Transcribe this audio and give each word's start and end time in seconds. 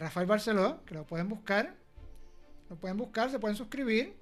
Rafael 0.00 0.26
Barceló, 0.26 0.84
que 0.84 0.94
lo 0.94 1.04
pueden 1.04 1.28
buscar. 1.28 1.74
Lo 2.70 2.76
pueden 2.76 2.96
buscar, 2.96 3.30
se 3.30 3.38
pueden 3.38 3.56
suscribir 3.56 4.14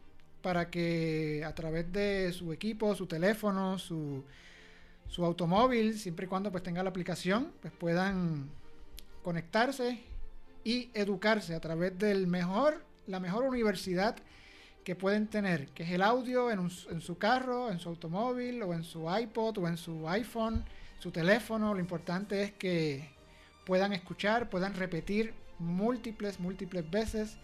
para 0.42 0.70
que 0.70 1.42
a 1.44 1.54
través 1.54 1.92
de 1.92 2.32
su 2.32 2.52
equipo, 2.52 2.94
su 2.94 3.06
teléfono, 3.06 3.78
su, 3.78 4.22
su 5.08 5.24
automóvil, 5.24 5.98
siempre 5.98 6.26
y 6.26 6.28
cuando 6.28 6.52
pues 6.52 6.62
tenga 6.62 6.84
la 6.84 6.90
aplicación, 6.90 7.52
pues 7.60 7.72
puedan 7.72 8.48
conectarse 9.24 10.00
y 10.62 10.90
educarse 10.94 11.54
a 11.54 11.60
través 11.60 11.98
del 11.98 12.28
mejor, 12.28 12.84
la 13.08 13.18
mejor 13.18 13.44
universidad 13.44 14.16
que 14.84 14.94
pueden 14.94 15.26
tener, 15.26 15.68
que 15.70 15.82
es 15.82 15.90
el 15.90 16.02
audio 16.02 16.48
en, 16.52 16.60
en, 16.60 17.00
su 17.00 17.18
carro, 17.18 17.72
en 17.72 17.80
su 17.80 17.88
automóvil 17.88 18.62
o 18.62 18.72
en 18.72 18.84
su 18.84 19.10
iPod 19.10 19.58
o 19.58 19.66
en 19.66 19.76
su 19.76 20.08
iPhone, 20.08 20.64
su 21.00 21.10
teléfono. 21.10 21.74
Lo 21.74 21.80
importante 21.80 22.42
es 22.42 22.52
que 22.52 23.08
puedan 23.64 23.92
escuchar, 23.92 24.48
puedan 24.48 24.74
repetir 24.74 25.34
múltiples, 25.58 26.40
múltiples 26.40 26.90
veces 26.90 27.36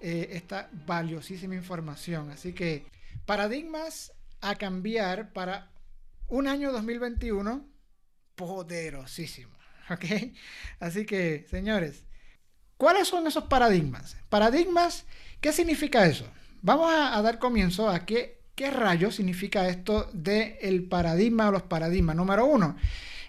eh, 0.00 0.30
esta 0.32 0.68
valiosísima 0.86 1.54
información. 1.54 2.30
Así 2.30 2.52
que 2.52 2.86
paradigmas 3.26 4.12
a 4.40 4.56
cambiar 4.56 5.32
para 5.32 5.70
un 6.28 6.46
año 6.48 6.72
2021 6.72 7.66
poderosísimo. 8.34 9.54
¿Ok? 9.90 10.04
Así 10.80 11.06
que, 11.06 11.46
señores, 11.48 12.04
¿cuáles 12.76 13.08
son 13.08 13.26
esos 13.26 13.44
paradigmas? 13.44 14.16
Paradigmas, 14.28 15.06
¿qué 15.40 15.52
significa 15.52 16.06
eso? 16.06 16.26
Vamos 16.62 16.90
a, 16.92 17.20
dar 17.20 17.38
comienzo 17.38 17.88
a 17.88 18.06
qué, 18.06 18.40
qué 18.54 18.70
rayos 18.70 19.16
significa 19.16 19.68
esto 19.68 20.10
del 20.12 20.56
el 20.60 20.88
paradigma 20.88 21.48
o 21.48 21.52
los 21.52 21.62
paradigmas. 21.62 22.16
Número 22.16 22.46
uno, 22.46 22.76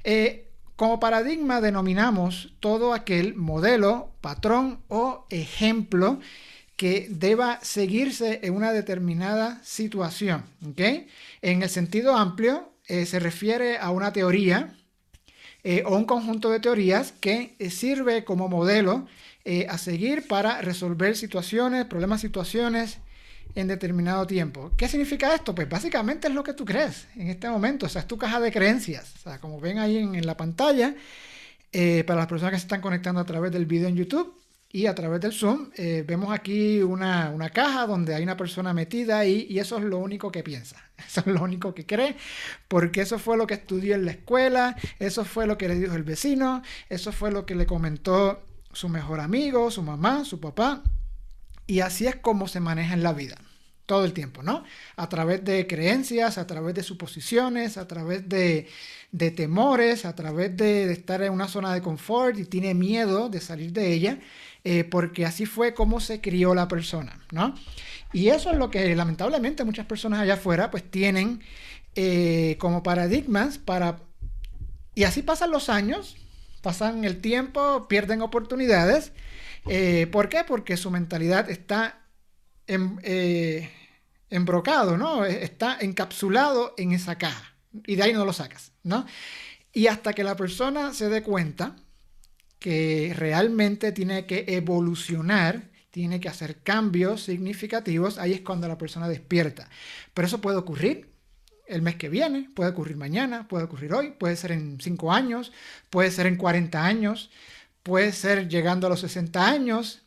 eh, 0.04 0.45
como 0.76 1.00
paradigma 1.00 1.62
denominamos 1.62 2.54
todo 2.60 2.94
aquel 2.94 3.36
modelo, 3.36 4.12
patrón 4.22 4.80
o 4.90 5.26
ejemplo 5.30 6.20
que 6.76 7.08
deba 7.10 7.60
seguirse 7.62 8.42
en 8.44 8.54
una 8.54 8.74
determinada 8.74 9.62
situación. 9.64 10.44
En 11.42 11.64
el 11.64 11.70
sentido 11.70 12.18
amplio, 12.18 12.74
eh, 12.88 13.06
se 13.06 13.20
refiere 13.20 13.78
a 13.78 13.90
una 13.90 14.12
teoría 14.12 14.76
eh, 15.64 15.84
o 15.86 15.96
un 15.96 16.06
conjunto 16.06 16.52
de 16.52 16.60
teorías 16.60 17.14
que 17.14 17.56
eh, 17.58 17.70
sirve 17.70 18.24
como 18.24 18.48
modelo 18.48 19.08
a 19.70 19.78
seguir 19.78 20.28
para 20.28 20.60
resolver 20.62 21.16
situaciones, 21.16 21.86
problemas, 21.86 22.20
situaciones 22.20 22.98
en 23.56 23.68
determinado 23.68 24.28
tiempo. 24.28 24.72
¿Qué 24.78 24.88
significa 24.88 25.34
esto? 25.34 25.56
Pues 25.56 25.68
básicamente 25.68 26.28
es 26.28 26.34
lo 26.34 26.44
que 26.44 26.54
tú 26.54 26.66
crees 26.66 27.08
en 27.16 27.30
este 27.30 27.50
momento, 27.50 27.86
o 27.86 27.90
sea, 27.90 28.02
es 28.02 28.08
tu 28.08 28.18
caja 28.18 28.40
de 28.40 28.52
creencias. 28.52 29.14
O 29.16 29.20
sea, 29.20 29.40
como 29.40 29.60
ven 29.60 29.80
ahí 29.80 29.98
en, 29.98 30.26
la 30.26 30.38
pantalla, 30.38 30.96
para 32.06 32.20
las 32.20 32.28
personas 32.28 32.52
que 32.52 32.60
se 32.60 32.66
están 32.66 32.82
conectando 32.82 33.22
a 33.22 33.26
través 33.26 33.52
del 33.52 33.66
video 33.66 33.88
en 33.88 33.96
YouTube, 33.96 34.36
y 34.76 34.88
a 34.88 34.94
través 34.94 35.22
del 35.22 35.32
Zoom 35.32 35.70
eh, 35.78 36.04
vemos 36.06 36.34
aquí 36.34 36.82
una, 36.82 37.34
caja 37.54 37.88
donde 37.88 38.14
hay 38.14 38.24
una 38.24 38.36
persona 38.36 38.74
metida 38.74 39.20
ahí 39.20 39.48
y 39.50 39.60
eso 39.60 39.78
es 39.78 39.86
lo 39.86 40.00
único 40.00 40.34
que 40.34 40.44
piensa, 40.44 40.76
eso 41.08 41.22
es 41.22 41.28
lo 41.28 41.42
único 41.42 41.74
que 41.74 41.86
cree, 41.86 42.18
porque 42.68 43.00
eso 43.00 43.18
fue 43.18 43.38
lo 43.38 43.48
que 43.48 43.54
estudió 43.54 43.96
en 43.96 44.04
la 44.04 44.12
escuela, 44.12 44.76
eso 45.00 45.24
fue 45.24 45.48
lo 45.48 45.58
que 45.58 45.70
le 45.70 45.76
dijo 45.76 45.96
el 45.96 46.04
vecino, 46.04 46.62
eso 46.90 47.14
fue 47.14 47.32
lo 47.32 47.46
que 47.46 47.56
le 47.56 47.66
comentó 47.66 48.44
su 48.74 48.90
mejor 48.90 49.22
amigo, 49.22 49.72
su 49.72 49.82
mamá, 49.82 50.26
su 50.26 50.42
papá, 50.42 50.84
y 51.68 51.80
así 51.80 52.06
es 52.06 52.18
como 52.18 52.50
se 52.50 52.60
maneja 52.60 52.96
en 52.96 53.04
la 53.04 53.14
vida. 53.14 53.38
Todo 53.86 54.06
el 54.06 54.14
tiempo, 54.14 54.42
¿no? 54.42 54.64
A 54.96 55.10
través 55.10 55.44
de 55.46 55.68
creencias, 55.68 56.38
a 56.38 56.48
través 56.48 56.74
de 56.74 56.82
suposiciones, 56.82 57.78
a 57.78 57.88
través 57.88 58.28
de, 58.28 58.68
temores, 59.36 60.06
a 60.06 60.16
través 60.16 60.58
de, 60.58 60.92
estar 60.92 61.22
en 61.22 61.32
una 61.32 61.48
zona 61.48 61.74
de 61.74 61.82
confort 61.82 62.38
y 62.40 62.46
tiene 62.46 62.74
miedo 62.74 63.30
de 63.30 63.40
salir 63.42 63.72
de 63.72 63.94
ella. 63.94 64.20
Eh, 64.64 64.84
porque 64.84 65.28
así 65.28 65.46
fue 65.46 65.76
como 65.76 66.00
se 66.00 66.22
crió 66.22 66.56
la 66.56 66.68
persona, 66.68 67.20
¿no? 67.32 67.54
Y 68.14 68.30
eso 68.30 68.50
es 68.50 68.58
lo 68.58 68.72
que 68.72 68.96
lamentablemente 68.96 69.64
muchas 69.64 69.86
personas 69.86 70.22
allá 70.22 70.36
afuera 70.36 70.72
pues 70.72 70.90
tienen 70.90 71.42
eh, 71.96 72.58
como 72.60 72.82
paradigmas 72.82 73.58
para... 73.58 74.02
Y 74.96 75.04
así 75.04 75.22
pasan 75.22 75.52
los 75.52 75.70
años, 75.70 76.18
pasan 76.62 77.06
el 77.06 77.22
tiempo, 77.22 77.88
pierden 77.88 78.22
oportunidades. 78.22 79.12
Eh, 79.68 80.08
¿Por 80.12 80.30
qué? 80.30 80.44
Porque 80.48 80.78
su 80.78 80.92
mentalidad 80.92 81.50
está 81.50 82.05
en, 82.68 83.00
embrocado, 84.30 84.98
¿no? 84.98 85.26
Está 85.26 85.78
encapsulado 85.80 86.74
en 86.78 86.92
esa 86.92 87.18
caja 87.18 87.56
y 87.86 87.96
de 87.96 88.04
ahí 88.04 88.14
no 88.14 88.26
lo 88.26 88.34
sacas, 88.34 88.72
¿no? 88.84 89.06
Y 89.72 89.88
hasta 89.88 90.14
que 90.14 90.24
la 90.24 90.36
persona 90.36 90.94
se 90.94 91.10
dé 91.10 91.22
cuenta 91.22 91.76
que 92.60 93.14
realmente 93.16 93.92
tiene 93.92 94.26
que 94.26 94.46
evolucionar, 94.48 95.70
tiene 95.92 96.20
que 96.20 96.30
hacer 96.30 96.64
cambios 96.64 97.24
significativos, 97.24 98.18
ahí 98.18 98.34
es 98.34 98.42
cuando 98.42 98.68
la 98.68 98.78
persona 98.78 99.08
despierta. 99.08 99.70
Pero 100.14 100.28
eso 100.28 100.42
puede 100.42 100.58
ocurrir 100.58 101.14
el 101.68 101.82
mes 101.82 101.96
que 101.96 102.10
viene, 102.10 102.50
puede 102.56 102.72
ocurrir 102.72 102.98
mañana, 102.98 103.48
puede 103.48 103.66
ocurrir 103.66 103.94
hoy, 103.94 104.12
puede 104.12 104.36
ser 104.36 104.52
en 104.52 104.80
5 104.80 105.12
años, 105.12 105.52
puede 105.90 106.12
ser 106.12 106.28
en 106.28 106.38
40 106.38 106.84
años, 106.84 107.32
puede 107.84 108.12
ser 108.14 108.48
llegando 108.48 108.88
a 108.88 108.90
los 108.90 109.02
60 109.02 109.48
años. 109.48 110.05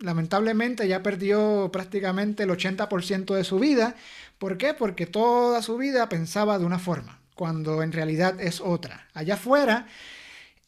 Lamentablemente 0.00 0.86
ya 0.86 1.02
perdió 1.02 1.70
prácticamente 1.72 2.44
el 2.44 2.50
80% 2.50 3.34
de 3.34 3.44
su 3.44 3.58
vida. 3.58 3.96
¿Por 4.38 4.56
qué? 4.56 4.74
Porque 4.74 5.06
toda 5.06 5.62
su 5.62 5.76
vida 5.76 6.08
pensaba 6.08 6.58
de 6.58 6.64
una 6.64 6.78
forma, 6.78 7.18
cuando 7.34 7.82
en 7.82 7.92
realidad 7.92 8.40
es 8.40 8.60
otra. 8.60 9.08
Allá 9.14 9.34
afuera 9.34 9.86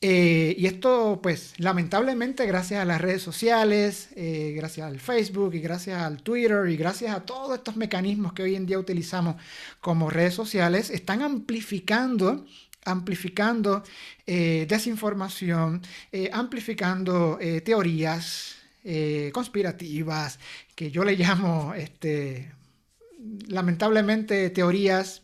eh, 0.03 0.55
y 0.57 0.67
esto, 0.67 1.21
pues, 1.23 1.53
lamentablemente, 1.59 2.47
gracias 2.47 2.81
a 2.81 2.87
las 2.87 3.01
redes 3.03 3.21
sociales, 3.23 4.09
eh, 4.17 4.55
gracias 4.57 4.87
al 4.87 4.99
Facebook 4.99 5.55
y 5.55 5.61
gracias 5.61 6.01
al 6.01 6.23
Twitter 6.23 6.69
y 6.71 6.77
gracias 6.79 7.15
a 7.15 7.21
todos 7.27 7.59
estos 7.59 7.77
mecanismos 7.77 8.33
que 8.33 8.43
hoy 8.43 8.55
en 8.55 8.65
día 8.65 8.79
utilizamos 8.79 9.37
como 9.81 10.09
redes 10.09 10.35
sociales, 10.35 10.91
están 10.91 11.23
amplificando 11.23 12.47
amplificando 12.87 13.83
eh, 14.27 14.65
desinformación, 14.67 15.83
amplificando 16.33 17.39
teorías 17.63 18.57
conspirativas, 19.33 20.39
que 20.75 20.91
yo 20.91 21.05
le 21.05 21.17
llamo, 21.17 21.75
este, 21.75 22.53
lamentablemente, 23.49 24.51
teorías 24.51 25.23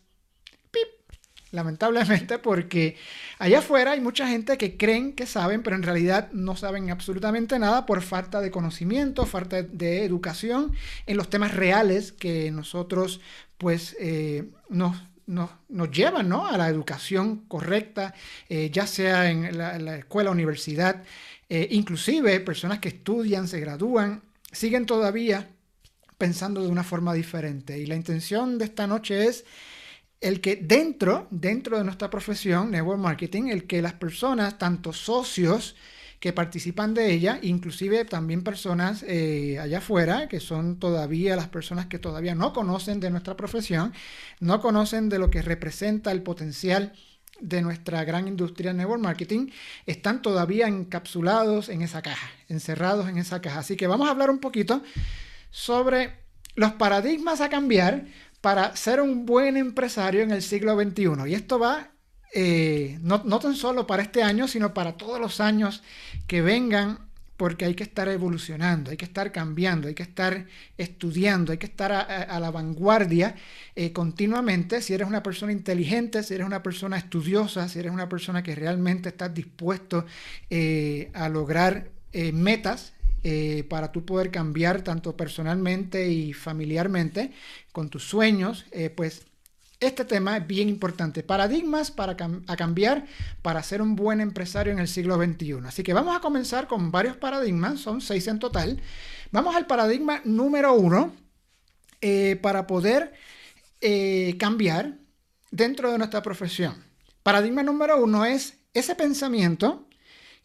lamentablemente, 1.57 2.39
porque 2.39 2.97
allá 3.39 3.59
afuera 3.59 3.93
hay 3.93 4.01
mucha 4.01 4.29
gente 4.29 4.59
que 4.59 4.77
creen 4.77 5.13
que 5.13 5.27
saben, 5.27 5.63
pero 5.63 5.77
en 5.77 5.83
realidad 5.83 6.31
no 6.33 6.57
saben 6.57 6.91
absolutamente 6.91 7.59
nada 7.59 7.87
por 7.87 8.03
falta 8.03 8.41
de 8.41 8.51
conocimiento, 8.51 9.27
falta 9.27 9.63
de 9.63 10.05
educación 10.05 10.73
en 11.07 11.17
los 11.17 11.31
temas 11.31 11.55
reales 11.55 12.13
que 12.13 12.51
nosotros 12.51 13.21
pues 13.59 13.97
eh, 13.99 14.45
nos, 14.69 14.97
nos, 15.27 15.51
llevan 15.91 16.29
¿no? 16.29 16.47
a 16.47 16.59
la 16.59 16.69
educación 16.69 17.47
correcta, 17.49 18.15
eh, 18.49 18.71
ya 18.71 18.87
sea 18.87 19.31
en 19.31 19.57
la, 19.57 19.97
escuela, 19.97 20.31
universidad, 20.31 21.03
eh, 21.49 21.69
inclusive 21.71 22.41
personas 22.41 22.81
que 22.81 22.89
estudian, 22.89 23.49
se 23.49 23.61
gradúan, 23.61 24.23
siguen 24.53 24.87
todavía 24.87 25.49
pensando 26.19 26.63
de 26.63 26.69
una 26.69 26.85
forma 26.85 27.15
diferente. 27.15 27.79
Y 27.79 27.87
la 27.87 27.95
intención 27.95 28.59
de 28.59 28.65
esta 28.65 28.87
noche 28.87 29.27
es 29.27 29.45
el 30.21 30.41
que 30.41 30.57
dentro, 30.57 31.29
dentro 31.31 31.79
de 31.79 31.85
nuestra 31.85 32.11
profesión, 32.11 32.71
network 32.71 32.99
marketing, 32.99 33.45
el 33.49 33.67
que 33.67 33.83
las 33.83 33.93
personas, 33.95 34.59
tanto 34.59 34.93
socios 34.93 35.77
que 36.21 36.33
participan 36.33 36.95
de 36.95 37.13
ella, 37.13 37.39
inclusive 37.43 38.05
también 38.07 38.43
personas 38.43 39.05
eh, 39.07 39.59
allá 39.61 39.79
afuera, 39.79 40.29
que 40.29 40.41
son 40.41 40.79
todavía 40.79 41.37
las 41.37 41.49
personas 41.49 41.87
que 41.87 41.99
todavía 41.99 42.35
no 42.35 42.53
conocen 42.55 43.01
de 43.01 43.11
nuestra 43.11 43.37
profesión, 43.37 43.93
no 44.41 44.61
conocen 44.61 45.09
de 45.11 45.19
lo 45.19 45.31
que 45.31 45.43
representa 45.43 46.11
el 46.13 46.23
potencial 46.23 46.95
de 47.41 47.63
nuestra 47.63 48.05
gran 48.05 48.29
industria 48.29 48.73
network 48.73 49.01
marketing, 49.01 49.51
están 49.87 50.23
todavía 50.23 50.69
encapsulados 50.69 51.69
en 51.69 51.83
esa 51.83 52.03
caja, 52.03 52.31
encerrados 52.49 53.09
en 53.09 53.19
esa 53.19 53.41
caja. 53.41 53.61
Así 53.61 53.77
que 53.77 53.87
vamos 53.87 54.09
a 54.09 54.13
hablar 54.13 54.31
un 54.31 54.39
poquito 54.39 54.83
sobre 55.51 56.15
los 56.55 56.73
paradigmas 56.73 57.41
a 57.41 57.49
cambiar 57.49 58.07
para 58.41 58.77
ser 58.77 59.01
un 59.01 59.27
buen 59.27 59.57
empresario 59.57 60.23
en 60.23 60.31
el 60.31 60.43
siglo 60.43 60.81
XXI. 60.81 61.29
Y 61.29 61.35
esto 61.35 61.59
va 61.59 61.91
eh, 62.35 62.99
no, 63.01 63.21
tan 63.41 63.55
solo 63.55 63.87
para 63.87 64.03
este 64.03 64.23
año, 64.23 64.47
sino 64.49 64.75
para 64.75 64.97
todos 64.97 65.21
los 65.21 65.41
años 65.41 65.83
que 66.27 66.43
vengan, 66.43 67.06
porque 67.37 67.65
hay 67.67 67.75
que 67.75 67.83
estar 67.83 68.09
evolucionando, 68.09 68.91
hay 68.91 68.97
que 68.97 69.05
estar 69.05 69.31
cambiando, 69.31 69.89
hay 69.89 69.95
que 69.95 70.03
estar 70.03 70.47
estudiando, 70.79 71.53
hay 71.53 71.59
que 71.59 71.67
estar 71.67 71.93
a, 71.93 72.41
la 72.41 72.51
vanguardia 72.51 73.35
eh, 73.75 73.93
continuamente. 73.93 74.81
Si 74.81 74.95
eres 74.95 75.07
una 75.07 75.23
persona 75.23 75.53
inteligente, 75.53 76.23
si 76.23 76.35
eres 76.35 76.47
una 76.47 76.63
persona 76.63 76.97
estudiosa, 76.97 77.69
si 77.69 77.79
eres 77.79 77.93
una 77.93 78.09
persona 78.09 78.43
que 78.43 78.55
realmente 78.55 79.11
estás 79.11 79.35
dispuesto 79.35 80.07
eh, 80.51 81.11
a 81.15 81.29
lograr 81.29 81.91
metas 82.33 82.95
eh, 83.25 83.65
para 83.69 83.93
tú 83.93 84.07
poder 84.07 84.31
cambiar 84.31 84.81
tanto 84.81 85.19
personalmente 85.19 86.09
y 86.09 86.33
familiarmente 86.33 87.33
con 87.73 87.91
tus 87.91 88.05
sueños, 88.05 88.65
pues 88.95 89.27
este 89.81 90.05
tema 90.05 90.39
es 90.39 90.47
bien 90.47 90.69
importante. 90.69 91.23
Paradigmas 91.23 91.91
para 91.91 92.17
cambiar 92.17 93.07
para 93.43 93.63
ser 93.63 93.83
un 93.83 93.97
buen 93.97 94.21
empresario 94.21 94.73
en 94.73 94.79
el 94.79 94.89
siglo 94.89 95.17
XXI. 95.17 95.59
Así 95.67 95.83
que 95.83 95.93
vamos 95.93 96.17
a 96.17 96.21
comenzar 96.21 96.67
con 96.67 96.91
varios 96.91 97.17
paradigmas, 97.17 97.81
son 97.81 98.01
seis 98.01 98.27
en 98.27 98.39
total. 98.39 98.81
Vamos 99.33 99.55
al 99.55 99.67
paradigma 99.67 100.21
número 100.25 100.73
uno 100.75 101.15
eh, 102.01 102.39
para 102.41 102.67
poder 102.67 103.13
eh, 103.81 104.37
cambiar 104.39 104.99
dentro 105.51 105.93
de 105.93 105.99
nuestra 105.99 106.23
profesión. 106.23 106.83
Paradigma 107.23 107.63
número 107.63 108.03
uno 108.03 108.25
es 108.25 108.59
ese 108.73 108.95
pensamiento 108.95 109.89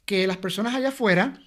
que 0.06 0.28
las 0.28 0.38
personas 0.38 0.76
allá 0.76 0.90
afuera 0.90 1.40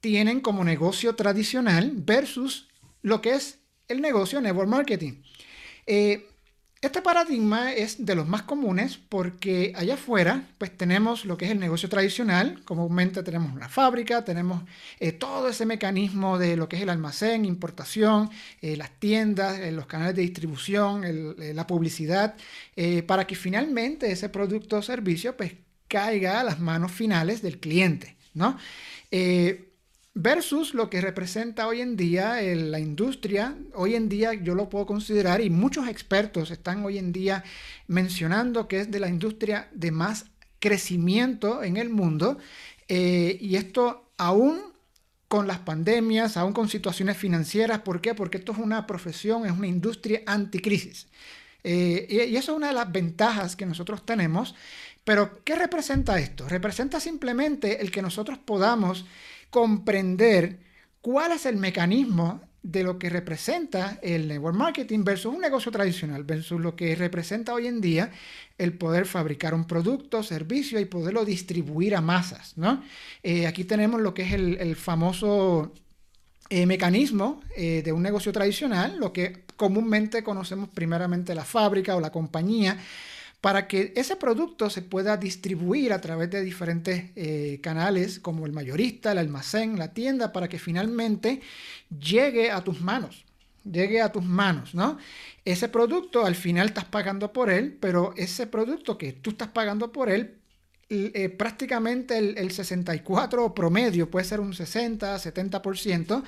tienen 0.00 0.40
como 0.40 0.64
negocio 0.64 1.14
tradicional 1.14 1.92
versus 1.94 2.68
lo 3.02 3.20
que 3.20 3.34
es 3.34 3.58
el 3.88 4.00
negocio 4.00 4.40
network 4.40 4.68
marketing. 4.68 5.22
Eh, 5.86 6.29
este 6.82 7.02
paradigma 7.02 7.74
es 7.74 8.06
de 8.06 8.14
los 8.14 8.26
más 8.26 8.42
comunes 8.42 8.98
porque 9.10 9.74
allá 9.76 9.94
afuera 9.94 10.48
pues 10.56 10.74
tenemos 10.74 11.26
lo 11.26 11.36
que 11.36 11.44
es 11.44 11.50
el 11.50 11.60
negocio 11.60 11.90
tradicional, 11.90 12.62
comúnmente 12.64 13.22
tenemos 13.22 13.52
una 13.52 13.68
fábrica, 13.68 14.24
tenemos 14.24 14.62
eh, 14.98 15.12
todo 15.12 15.50
ese 15.50 15.66
mecanismo 15.66 16.38
de 16.38 16.56
lo 16.56 16.70
que 16.70 16.76
es 16.76 16.82
el 16.82 16.88
almacén, 16.88 17.44
importación, 17.44 18.30
eh, 18.62 18.78
las 18.78 18.98
tiendas, 18.98 19.58
eh, 19.58 19.72
los 19.72 19.86
canales 19.86 20.16
de 20.16 20.22
distribución, 20.22 21.04
la 21.54 21.66
publicidad, 21.66 22.34
para 23.06 23.26
que 23.26 23.34
finalmente 23.34 24.10
ese 24.10 24.30
producto 24.30 24.78
o 24.78 24.82
servicio 24.82 25.36
pues 25.36 25.52
caiga 25.86 26.40
a 26.40 26.44
las 26.44 26.60
manos 26.60 26.92
finales 26.92 27.42
del 27.42 27.58
cliente, 27.58 28.16
¿no? 28.32 28.56
Versus 30.14 30.74
lo 30.74 30.90
que 30.90 31.00
representa 31.00 31.66
hoy 31.66 31.80
en 31.80 31.96
día 31.96 32.40
la 32.42 32.80
industria. 32.80 33.56
Hoy 33.74 33.94
en 33.94 34.08
día 34.08 34.34
yo 34.34 34.54
lo 34.54 34.68
puedo 34.68 34.86
considerar 34.86 35.40
y 35.40 35.50
muchos 35.50 35.88
expertos 35.88 36.50
están 36.50 36.84
hoy 36.84 36.98
en 36.98 37.12
día 37.12 37.44
mencionando 37.86 38.68
que 38.68 38.80
es 38.80 38.90
de 38.90 39.00
la 39.00 39.08
industria 39.08 39.68
de 39.72 39.90
más 39.92 40.26
crecimiento 40.58 41.62
en 41.62 41.76
el 41.76 41.88
mundo 41.88 42.38
eh, 42.88 43.38
y 43.40 43.56
esto 43.56 44.12
aún 44.18 44.60
con 45.28 45.46
las 45.46 45.58
pandemias, 45.60 46.36
aún 46.36 46.52
con 46.52 46.68
situaciones 46.68 47.16
financieras. 47.16 47.80
¿Por 47.80 48.00
qué? 48.00 48.14
Porque 48.14 48.38
esto 48.38 48.50
es 48.50 48.58
una 48.58 48.86
profesión, 48.86 49.46
es 49.46 49.52
una 49.52 49.68
industria 49.68 50.22
anticrisis. 50.26 51.06
Eh, 51.62 52.26
y 52.28 52.36
eso 52.36 52.52
es 52.52 52.56
una 52.56 52.68
de 52.68 52.72
las 52.72 52.90
ventajas 52.90 53.54
que 53.54 53.64
nosotros 53.64 54.04
tenemos. 54.04 54.56
Pero, 55.04 55.42
¿qué 55.44 55.54
representa 55.54 56.18
esto? 56.18 56.48
Representa 56.48 56.98
simplemente 56.98 57.80
el 57.80 57.90
que 57.90 58.02
nosotros 58.02 58.38
podamos 58.38 59.06
comprender 59.50 60.58
cuál 61.00 61.32
es 61.32 61.46
el 61.46 61.56
mecanismo 61.56 62.40
de 62.62 62.82
lo 62.82 62.98
que 62.98 63.08
representa 63.08 63.98
el 64.02 64.28
network 64.28 64.56
marketing 64.56 65.02
versus 65.02 65.34
un 65.34 65.40
negocio 65.40 65.72
tradicional, 65.72 66.24
versus 66.24 66.60
lo 66.60 66.76
que 66.76 66.94
representa 66.94 67.54
hoy 67.54 67.66
en 67.66 67.80
día 67.80 68.10
el 68.58 68.74
poder 68.74 69.06
fabricar 69.06 69.54
un 69.54 69.66
producto, 69.66 70.22
servicio 70.22 70.78
y 70.78 70.84
poderlo 70.84 71.24
distribuir 71.24 71.96
a 71.96 72.02
masas. 72.02 72.52
¿no? 72.56 72.82
Eh, 73.22 73.46
aquí 73.46 73.64
tenemos 73.64 74.00
lo 74.00 74.12
que 74.12 74.22
es 74.22 74.32
el, 74.32 74.76
famoso 74.76 75.72
eh, 76.50 76.66
mecanismo 76.66 77.40
eh, 77.56 77.80
de 77.82 77.92
un 77.92 78.02
negocio 78.02 78.30
tradicional, 78.32 78.98
lo 78.98 79.12
que 79.12 79.44
comúnmente 79.56 80.22
conocemos 80.22 80.68
primeramente 80.68 81.34
la 81.34 81.44
fábrica 81.44 81.96
o 81.96 82.00
la 82.00 82.12
compañía, 82.12 82.78
para 83.40 83.68
que 83.68 83.92
ese 83.96 84.16
producto 84.16 84.68
se 84.68 84.82
pueda 84.82 85.16
distribuir 85.16 85.92
a 85.92 86.00
través 86.00 86.30
de 86.30 86.42
diferentes 86.42 87.10
eh, 87.16 87.58
canales 87.62 88.20
como 88.20 88.44
el 88.44 88.52
mayorista, 88.52 89.12
el 89.12 89.18
almacén, 89.18 89.78
la 89.78 89.94
tienda, 89.94 90.32
para 90.32 90.48
que 90.48 90.58
finalmente 90.58 91.40
llegue 91.98 92.50
a 92.50 92.62
tus 92.62 92.80
manos, 92.82 93.24
llegue 93.64 94.02
a 94.02 94.12
tus 94.12 94.24
manos, 94.24 94.74
¿no? 94.74 94.98
Ese 95.44 95.68
producto 95.68 96.26
al 96.26 96.34
final 96.34 96.68
estás 96.68 96.84
pagando 96.84 97.32
por 97.32 97.48
él, 97.48 97.78
pero 97.80 98.12
ese 98.16 98.46
producto 98.46 98.98
que 98.98 99.12
tú 99.14 99.30
estás 99.30 99.48
pagando 99.48 99.90
por 99.90 100.10
él, 100.10 100.36
eh, 100.90 101.28
prácticamente 101.30 102.18
el, 102.18 102.36
el 102.36 102.50
64 102.50 103.54
promedio, 103.54 104.10
puede 104.10 104.26
ser 104.26 104.40
un 104.40 104.52
60, 104.52 105.16
70%, 105.16 106.24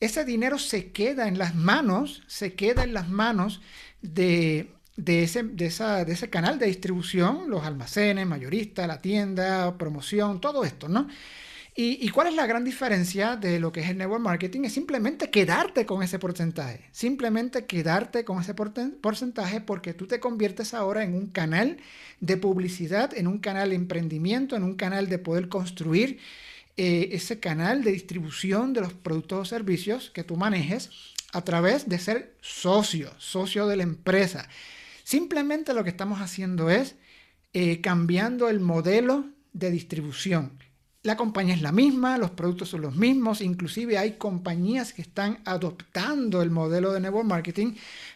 ese 0.00 0.24
dinero 0.24 0.58
se 0.58 0.92
queda 0.92 1.28
en 1.28 1.38
las 1.38 1.54
manos, 1.54 2.22
se 2.26 2.54
queda 2.54 2.84
en 2.84 2.94
las 2.94 3.08
manos 3.08 3.60
de, 4.02 4.75
de 4.96 5.22
ese, 5.22 5.42
de, 5.42 5.66
esa, 5.66 6.04
de 6.04 6.12
ese 6.12 6.30
canal 6.30 6.58
de 6.58 6.66
distribución, 6.66 7.50
los 7.50 7.64
almacenes, 7.64 8.26
mayorista, 8.26 8.86
la 8.86 9.00
tienda, 9.00 9.76
promoción, 9.78 10.40
todo 10.40 10.64
esto, 10.64 10.88
¿no? 10.88 11.08
¿Y, 11.78 12.08
cuál 12.08 12.28
es 12.28 12.34
la 12.34 12.46
gran 12.46 12.64
diferencia 12.64 13.36
de 13.36 13.60
lo 13.60 13.70
que 13.70 13.80
es 13.80 13.90
el 13.90 13.98
network 13.98 14.22
marketing? 14.22 14.62
Es 14.62 14.72
simplemente 14.72 15.28
quedarte 15.28 15.84
con 15.84 16.02
ese 16.02 16.18
porcentaje. 16.18 16.80
Simplemente 16.90 17.66
quedarte 17.66 18.24
con 18.24 18.40
ese 18.40 18.54
porcentaje 18.54 19.60
porque 19.60 19.92
tú 19.92 20.06
te 20.06 20.18
conviertes 20.18 20.72
ahora 20.72 21.04
en 21.04 21.14
un 21.14 21.26
canal 21.26 21.76
de 22.20 22.38
publicidad, 22.38 23.12
en 23.14 23.26
un 23.26 23.40
canal 23.40 23.68
de 23.70 23.76
emprendimiento, 23.76 24.56
en 24.56 24.62
un 24.62 24.74
canal 24.74 25.10
de 25.10 25.18
poder 25.18 25.50
construir 25.50 26.18
eh, 26.78 27.10
ese 27.12 27.40
canal 27.40 27.84
de 27.84 27.92
distribución 27.92 28.72
de 28.72 28.80
los 28.80 28.94
productos 28.94 29.40
o 29.40 29.44
servicios 29.44 30.10
que 30.10 30.24
tú 30.24 30.36
manejes 30.36 30.88
a 31.34 31.42
través 31.42 31.90
de 31.90 31.98
ser 31.98 32.34
socio, 32.40 33.10
socio 33.18 33.66
de 33.66 33.76
la 33.76 33.82
empresa. 33.82 34.48
Simplemente 35.06 35.72
lo 35.72 35.84
que 35.84 35.90
estamos 35.90 36.20
haciendo 36.20 36.68
es 36.68 36.96
eh, 37.52 37.80
cambiando 37.80 38.48
el 38.48 38.58
modelo 38.58 39.26
de 39.52 39.70
distribución. 39.70 40.58
La 41.04 41.16
compañía 41.16 41.54
es 41.54 41.62
la 41.62 41.70
misma, 41.70 42.18
los 42.18 42.32
productos 42.32 42.70
son 42.70 42.80
los 42.80 42.96
mismos, 42.96 43.40
inclusive 43.40 43.98
hay 43.98 44.14
compañías 44.14 44.92
que 44.92 45.02
están 45.02 45.38
adoptando 45.44 46.42
el 46.42 46.50
modelo 46.50 46.92
de 46.92 46.98
network 46.98 47.24
marketing 47.24 47.74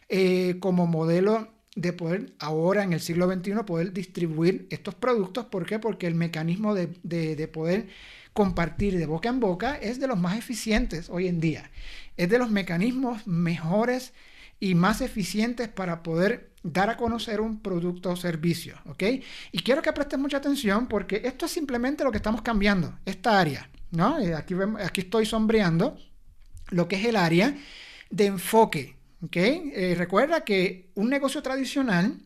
eh, 0.09 0.57
como 0.59 0.89
modelo 0.89 1.53
de 1.77 1.93
poder 1.93 2.33
ahora 2.41 2.83
en 2.83 2.93
el 2.93 2.99
siglo 2.99 3.33
XXI 3.33 3.53
poder 3.65 3.93
distribuir 3.93 4.67
estos 4.71 4.97
productos. 4.97 5.45
¿Por 5.45 5.67
qué? 5.67 5.79
Porque 5.79 6.09
el 6.09 6.17
mecanismo 6.17 6.75
de, 6.75 6.89
de 7.05 7.47
poder 7.47 7.87
compartir 8.33 8.99
de 8.99 9.07
boca 9.07 9.29
en 9.29 9.39
boca 9.39 9.77
es 9.77 10.01
de 10.01 10.09
los 10.09 10.19
más 10.19 10.37
eficientes 10.37 11.09
hoy 11.09 11.29
en 11.29 11.39
día. 11.39 11.71
Es 12.17 12.29
de 12.29 12.41
los 12.41 12.51
mecanismos 12.51 13.29
mejores 13.29 14.13
y 14.61 14.75
más 14.75 15.01
eficientes 15.01 15.69
para 15.69 16.03
poder 16.03 16.51
dar 16.63 16.91
a 16.91 16.97
conocer 16.97 17.41
un 17.41 17.61
producto 17.61 18.11
o 18.11 18.17
servicio, 18.17 18.77
¿ok? 18.85 19.03
Y 19.53 19.63
quiero 19.63 19.81
que 19.81 19.93
prestes 19.93 20.19
mucha 20.19 20.37
atención 20.37 20.87
porque 20.87 21.23
esto 21.25 21.47
es 21.47 21.53
simplemente 21.53 22.05
lo 22.05 22.11
que 22.11 22.19
estamos 22.19 22.43
cambiando, 22.43 22.99
esta 23.07 23.41
área, 23.41 23.71
¿no? 23.91 24.19
Eh, 24.19 24.35
aquí, 24.35 24.55
aquí 24.85 25.01
estoy 25.01 25.25
sombreando 25.25 25.97
lo 26.69 26.87
que 26.87 26.97
es 26.97 27.07
el 27.07 27.17
área 27.17 27.57
de 28.11 28.27
enfoque, 28.27 28.97
¿ok? 29.23 29.37
Eh, 29.37 29.95
recuerda 29.97 30.45
que 30.45 30.91
un 30.95 31.09
negocio 31.09 31.43
tradicional, 31.43 32.19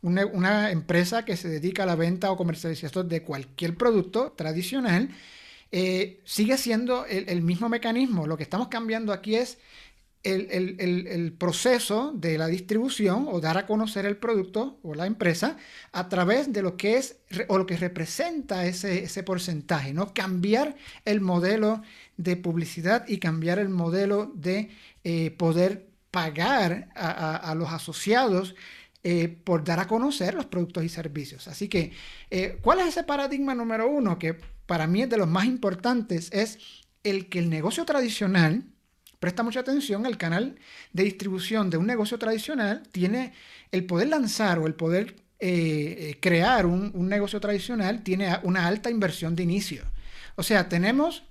una, 0.00 0.70
empresa 0.70 1.26
que 1.26 1.36
se 1.36 1.48
dedica 1.48 1.82
a 1.82 1.86
la 1.86 1.94
venta 1.94 2.30
o 2.30 2.36
comercialización 2.38 3.06
de 3.10 3.22
cualquier 3.22 3.76
producto 3.76 4.32
tradicional, 4.32 5.10
eh, 5.72 6.22
sigue 6.24 6.56
siendo 6.56 7.04
el 7.04 7.42
mismo 7.42 7.68
mecanismo. 7.68 8.26
Lo 8.26 8.38
que 8.38 8.42
estamos 8.42 8.68
cambiando 8.68 9.12
aquí 9.12 9.36
es 9.36 9.58
el, 10.22 11.34
proceso 11.38 12.12
de 12.14 12.36
la 12.36 12.46
distribución 12.46 13.26
o 13.30 13.40
dar 13.40 13.56
a 13.56 13.66
conocer 13.66 14.04
el 14.04 14.16
producto 14.16 14.78
o 14.82 14.94
la 14.94 15.06
empresa 15.06 15.56
a 15.92 16.08
través 16.08 16.52
de 16.52 16.62
lo 16.62 16.76
que 16.76 16.96
es 16.96 17.16
o 17.48 17.56
lo 17.56 17.66
que 17.66 17.76
representa 17.76 18.66
ese, 18.66 19.22
porcentaje, 19.22 19.94
¿no? 19.94 20.12
Cambiar 20.12 20.76
el 21.04 21.20
modelo 21.20 21.82
de 22.16 22.36
publicidad 22.36 23.06
y 23.08 23.18
cambiar 23.18 23.58
el 23.58 23.70
modelo 23.70 24.30
de 24.34 24.70
eh, 25.04 25.30
poder 25.32 25.88
pagar 26.10 26.88
a, 26.94 27.54
los 27.56 27.70
asociados 27.70 28.56
eh, 29.04 29.28
por 29.28 29.64
dar 29.64 29.80
a 29.80 29.86
conocer 29.86 30.34
los 30.34 30.46
productos 30.46 30.84
y 30.84 30.88
servicios. 30.88 31.48
Así 31.48 31.68
que, 31.68 31.92
eh, 32.30 32.58
¿cuál 32.62 32.80
es 32.80 32.88
ese 32.88 33.04
paradigma 33.04 33.54
número 33.54 33.88
uno 33.88 34.18
que 34.18 34.36
para 34.66 34.86
mí 34.86 35.02
es 35.02 35.08
de 35.08 35.16
los 35.16 35.28
más 35.28 35.46
importantes? 35.46 36.30
Es 36.32 36.58
el 37.04 37.28
que 37.28 37.38
el 37.38 37.48
negocio 37.48 37.84
tradicional, 37.84 38.64
Presta 39.20 39.42
mucha 39.42 39.60
atención, 39.60 40.06
el 40.06 40.16
canal 40.16 40.56
de 40.94 41.04
distribución 41.04 41.68
de 41.68 41.76
un 41.76 41.86
negocio 41.86 42.18
tradicional 42.18 42.82
tiene 42.90 43.34
el 43.70 43.84
poder 43.84 44.08
lanzar 44.08 44.58
o 44.58 44.66
el 44.66 44.74
poder 44.74 45.14
eh, 45.38 45.96
eh, 45.98 46.18
crear 46.20 46.64
un, 46.64 46.90
negocio 47.06 47.38
tradicional, 47.38 48.02
tiene 48.02 48.38
una 48.44 48.66
alta 48.66 48.90
inversión 48.90 49.36
de 49.36 49.42
inicio. 49.42 49.84
O 50.36 50.42
sea, 50.42 50.70
tenemos 50.70 51.24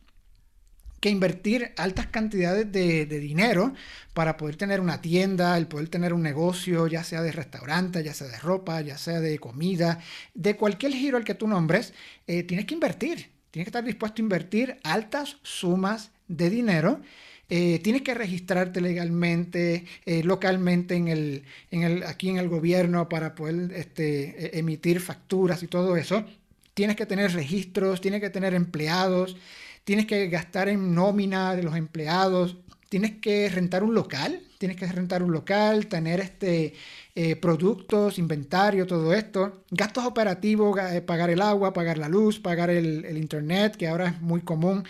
que 1.00 1.10
invertir 1.10 1.74
altas 1.78 2.06
cantidades 2.08 2.72
de, 2.72 3.06
dinero 3.08 3.74
para 4.14 4.38
poder 4.38 4.56
tener 4.56 4.82
una 4.82 5.02
tienda, 5.02 5.58
el 5.58 5.66
poder 5.66 5.90
tener 5.90 6.14
un 6.14 6.22
negocio, 6.22 6.86
ya 6.86 7.04
sea 7.04 7.24
de 7.24 7.32
restaurante, 7.32 8.04
ya 8.04 8.14
sea 8.14 8.28
de 8.28 8.38
ropa, 8.38 8.82
ya 8.82 9.00
sea 9.00 9.20
de 9.20 9.40
comida, 9.40 10.00
de 10.36 10.56
cualquier 10.58 10.94
giro 10.94 11.18
al 11.18 11.24
que 11.24 11.34
tú 11.34 11.48
nombres, 11.48 11.94
eh, 12.28 12.44
tienes 12.44 12.68
que 12.68 12.76
invertir, 12.76 13.32
tienes 13.50 13.66
que 13.66 13.70
estar 13.70 13.84
dispuesto 13.84 14.22
a 14.22 14.26
invertir 14.26 14.80
altas 14.84 15.38
sumas 15.42 16.12
de 16.28 16.52
dinero 16.52 17.02
eh, 17.50 17.80
tienes 17.80 18.04
que 18.04 18.14
registrarte 18.14 18.80
legalmente, 18.80 19.86
eh, 20.06 20.24
localmente 20.24 20.96
en 20.96 21.08
el, 21.08 21.44
en 21.72 21.84
el, 21.84 22.04
aquí 22.04 22.30
en 22.30 22.38
el 22.38 22.48
gobierno 22.48 23.10
para 23.10 23.34
poder 23.36 23.72
este, 23.74 24.58
e, 24.58 24.60
emitir 24.60 25.00
facturas 25.00 25.64
y 25.64 25.68
todo 25.68 25.98
eso. 25.98 26.26
Tienes 26.74 26.96
que 26.96 27.06
tener 27.06 27.34
registros, 27.34 28.02
tienes 28.02 28.22
que 28.22 28.30
tener 28.30 28.54
empleados, 28.54 29.36
tienes 29.84 30.06
que 30.06 30.28
gastar 30.28 30.70
en 30.70 30.94
nómina 30.94 31.56
de 31.56 31.64
los 31.64 31.76
empleados, 31.76 32.58
tienes 32.90 33.18
que 33.20 33.50
rentar 33.50 33.84
un 33.84 33.96
local 33.96 34.42
tienes 34.60 34.78
que 34.78 34.86
rentar 34.86 35.24
un 35.24 35.32
local, 35.32 35.88
tener 35.88 36.20
este, 36.20 36.74
eh, 37.16 37.36
productos, 37.38 38.20
inventario, 38.20 38.86
todo 38.86 39.14
esto. 39.14 39.64
Gastos 39.72 40.06
operativos, 40.06 40.78
eh, 40.92 41.02
pagar 41.02 41.30
el 41.30 41.42
agua, 41.42 41.74
pagar 41.74 41.98
la 41.98 42.10
luz, 42.10 42.40
pagar 42.40 42.70
el, 42.70 43.18
internet, 43.18 43.78
que 43.78 43.88
ahora 43.88 44.10
es 44.10 44.22
muy 44.22 44.42
común, 44.42 44.84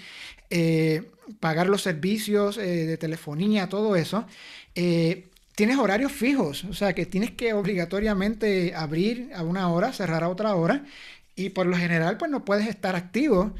eh, 0.49 1.11
pagar 1.39 1.67
los 1.67 1.83
servicios 1.83 2.57
de 2.57 2.97
telefonía, 2.97 3.69
todo 3.69 3.95
eso. 3.95 4.25
tienes 5.55 5.77
horarios 5.77 6.11
fijos, 6.13 6.63
o 6.65 6.73
sea 6.73 6.93
que 6.93 7.05
tienes 7.05 7.31
que 7.31 7.53
obligatoriamente 7.53 8.73
abrir 8.75 9.29
a 9.35 9.43
una 9.43 9.69
hora, 9.69 9.93
cerrar 9.93 10.23
a 10.23 10.29
otra 10.29 10.55
hora 10.55 10.85
y 11.35 11.49
por 11.49 11.65
lo 11.67 11.75
general 11.77 12.17
pues 12.17 12.31
no 12.31 12.45
puedes 12.45 12.67
estar 12.67 12.95
activo 12.95 13.53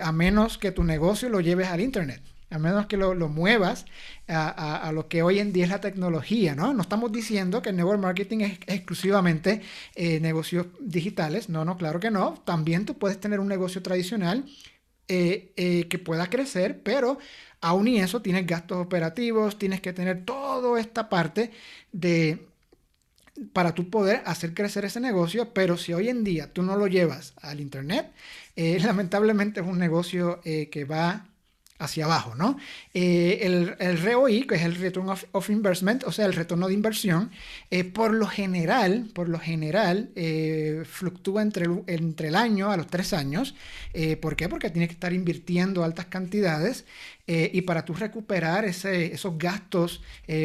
a 0.00 0.12
menos 0.12 0.58
que 0.58 0.70
tu 0.70 0.84
negocio 0.84 1.28
lo 1.28 1.40
lleves 1.40 1.68
al 1.68 1.80
internet 1.80 2.22
a 2.50 2.58
menos 2.58 2.86
que 2.86 2.96
lo, 2.96 3.14
muevas 3.28 3.86
a, 4.26 4.90
lo 4.92 5.08
que 5.08 5.22
hoy 5.22 5.38
en 5.38 5.52
día 5.52 5.64
es 5.64 5.70
la 5.70 5.80
tecnología, 5.80 6.54
¿no? 6.54 6.74
No 6.74 6.82
estamos 6.82 7.12
diciendo 7.12 7.62
que 7.62 7.70
el 7.70 7.76
network 7.76 8.00
marketing 8.00 8.40
es, 8.40 8.58
exclusivamente 8.66 9.62
eh, 9.94 10.20
negocios 10.20 10.66
digitales, 10.80 11.48
no, 11.48 11.64
no, 11.64 11.76
claro 11.76 12.00
que 12.00 12.10
no. 12.10 12.34
También 12.44 12.86
tú 12.86 12.98
puedes 12.98 13.20
tener 13.20 13.40
un 13.40 13.48
negocio 13.48 13.82
tradicional 13.82 14.44
eh, 15.08 15.52
eh, 15.56 15.88
que 15.88 15.98
pueda 15.98 16.28
crecer, 16.28 16.82
pero 16.82 17.18
aún 17.60 17.88
y 17.88 18.00
eso 18.00 18.20
tienes 18.20 18.46
gastos 18.46 18.78
operativos, 18.78 19.58
tienes 19.58 19.80
que 19.80 19.92
tener 19.92 20.24
toda 20.24 20.80
esta 20.80 21.08
parte 21.08 21.52
de 21.92 22.46
para 23.52 23.74
tú 23.74 23.88
poder 23.88 24.22
hacer 24.26 24.54
crecer 24.54 24.84
ese 24.84 25.00
negocio, 25.00 25.54
pero 25.54 25.78
si 25.78 25.94
hoy 25.94 26.08
en 26.08 26.24
día 26.24 26.52
tú 26.52 26.62
no 26.62 26.76
lo 26.76 26.88
llevas 26.88 27.32
al 27.40 27.60
internet, 27.60 28.12
lamentablemente 28.56 29.60
es 29.60 29.66
un 29.66 29.78
negocio 29.78 30.40
que 30.42 30.84
va 30.84 31.29
hacia 31.80 32.04
abajo, 32.04 32.34
¿no? 32.34 32.56
Eh, 32.94 33.38
el, 33.42 33.74
el, 33.78 34.00
ROI, 34.00 34.46
que 34.46 34.54
es 34.54 34.62
el 34.62 34.76
Return 34.76 35.08
of, 35.08 35.50
Investment, 35.50 36.04
o 36.04 36.12
sea, 36.12 36.26
el 36.26 36.34
retorno 36.34 36.68
de 36.68 36.74
inversión, 36.74 37.30
eh, 37.70 37.84
por 37.84 38.12
lo 38.12 38.26
general, 38.26 39.10
por 39.14 39.28
lo 39.28 39.38
general, 39.38 40.10
eh, 40.14 40.82
fluctúa 40.84 41.42
entre 41.42 41.64
el, 41.64 41.82
entre 41.86 42.28
el 42.28 42.36
año 42.36 42.70
a 42.70 42.76
los 42.76 42.86
tres 42.86 43.12
años. 43.12 43.54
¿Por 44.20 44.36
qué? 44.36 44.48
Porque 44.48 44.70
tienes 44.70 44.88
que 44.88 44.94
estar 44.94 45.12
invirtiendo 45.12 45.82
altas 45.82 46.06
cantidades 46.06 46.84
y 47.52 47.60
para 47.62 47.84
tú 47.84 47.94
recuperar 47.94 48.64
esos 48.64 49.38
gastos, 49.38 50.02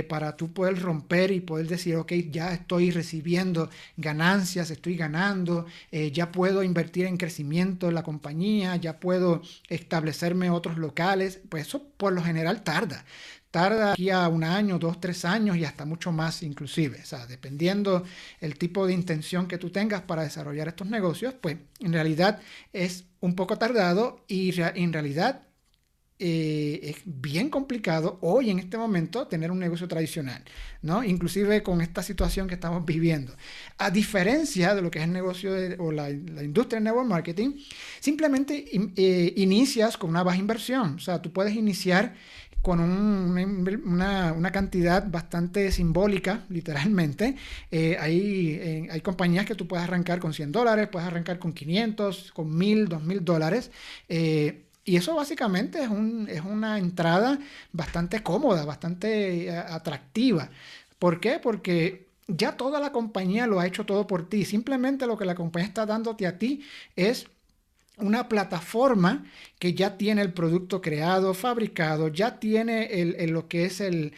para 0.07 0.37
tú 0.37 0.53
poder 0.53 0.79
romper 0.79 1.31
y 1.31 1.39
poder 1.39 1.67
decir, 1.67 1.95
ok, 1.95 2.11
ya 2.29 2.53
estoy 2.53 2.91
recibiendo 2.91 3.69
ganancias, 3.97 4.69
estoy 4.69 4.95
ganando, 4.95 5.65
ya 6.11 6.31
puedo 6.31 6.61
invertir 6.61 7.05
en 7.05 7.17
crecimiento 7.17 7.89
en 7.89 7.95
la 7.95 8.03
compañía, 8.03 8.75
ya 8.75 8.99
puedo 8.99 9.41
establecerme 9.69 10.49
otros 10.49 10.77
locales 10.77 11.39
pues 11.49 11.67
eso 11.67 11.87
por 11.97 12.13
lo 12.13 12.23
general 12.23 12.63
tarda. 12.63 13.05
Tarda 13.51 13.93
aquí 13.93 14.09
a 14.09 14.27
un 14.27 14.43
año, 14.43 14.77
dos, 14.79 14.99
tres 14.99 15.23
años 15.23 15.55
y 15.55 15.63
hasta 15.63 15.85
mucho 15.85 16.11
más 16.11 16.43
inclusive. 16.43 16.99
O 17.01 17.05
sea, 17.05 17.25
dependiendo 17.25 18.03
el 18.41 18.57
tipo 18.57 18.85
de 18.85 18.93
intención 18.93 19.47
que 19.47 19.57
tú 19.57 19.69
tengas 19.69 20.01
para 20.01 20.23
desarrollar 20.23 20.67
estos 20.67 20.87
negocios, 20.87 21.33
pues 21.39 21.57
en 21.79 21.93
realidad 21.93 22.41
es 22.73 23.05
un 23.21 23.35
poco 23.35 23.57
tardado 23.57 24.25
y 24.27 24.53
en 24.59 24.91
realidad 24.91 25.43
eh, 26.17 26.79
es 26.81 27.01
bien 27.03 27.49
complicado 27.49 28.19
hoy 28.21 28.49
en 28.49 28.59
este 28.59 28.77
momento 28.77 29.27
tener 29.27 29.51
un 29.51 29.59
negocio 29.59 29.85
tradicional, 29.85 30.41
¿no? 30.81 31.03
Inclusive 31.03 31.61
con 31.61 31.81
esta 31.81 32.01
situación 32.03 32.47
que 32.47 32.53
estamos 32.53 32.85
viviendo. 32.85 33.35
A 33.77 33.91
diferencia 33.91 34.73
de 34.75 34.81
lo 34.81 34.89
que 34.89 34.99
es 34.99 35.05
el 35.05 35.11
negocio 35.11 35.51
o 35.79 35.91
la, 35.91 36.09
industria 36.09 36.77
del 36.77 36.85
network 36.85 37.09
marketing, 37.09 37.57
simplemente 37.99 38.65
eh, 38.95 39.33
inicias 39.35 39.97
con 39.97 40.09
una 40.09 40.23
baja 40.23 40.37
inversión. 40.37 40.95
O 40.95 40.99
sea, 40.99 41.21
tú 41.21 41.33
puedes 41.33 41.53
iniciar 41.53 42.15
con 42.61 42.79
una, 42.79 44.51
cantidad 44.53 45.05
bastante 45.11 45.69
simbólica, 45.71 46.45
literalmente. 46.47 47.35
Eh, 47.69 47.97
hay, 47.99 48.87
hay, 48.89 49.01
compañías 49.01 49.45
que 49.45 49.53
tú 49.53 49.67
puedes 49.67 49.83
arrancar 49.83 50.19
con 50.19 50.33
100 50.33 50.53
dólares, 50.53 50.87
puedes 50.89 51.07
arrancar 51.07 51.39
con 51.39 51.51
500, 51.51 52.31
con 52.31 52.57
1000, 52.57 52.87
2000 52.87 53.25
dólares. 53.25 53.71
Y 54.85 54.97
eso 54.97 55.15
básicamente 55.15 55.83
es, 55.83 55.89
un, 55.89 56.27
es 56.29 56.41
una 56.41 56.77
entrada 56.79 57.39
bastante 57.73 58.23
cómoda, 58.23 58.65
bastante 58.65 59.47
eh, 59.47 59.57
atractiva. 59.57 60.51
¿Por 60.99 61.19
qué? 61.19 61.39
Porque 61.39 62.07
ya 62.27 62.57
toda 62.57 62.79
la 62.79 62.91
compañía 62.91 63.47
lo 63.47 63.59
ha 63.59 63.67
hecho 63.67 63.85
todo 63.85 64.07
por 64.07 64.29
ti. 64.29 64.45
Simplemente 64.45 65.07
lo 65.07 65.17
que 65.17 65.25
la 65.25 65.35
compañía 65.35 65.67
está 65.67 65.85
dándote 65.87 66.27
a 66.27 66.37
ti 66.37 66.63
es 66.95 67.27
una 67.97 68.27
plataforma 68.27 69.25
que 69.59 69.73
ya 69.73 69.97
tiene 69.97 70.21
el 70.21 70.33
producto 70.33 70.81
creado, 70.81 71.33
fabricado, 71.33 72.09
ya 72.09 72.39
tiene 72.39 72.85
el, 73.01 73.31
lo 73.31 73.47
que 73.47 73.65
es 73.65 73.81
el, 73.81 74.13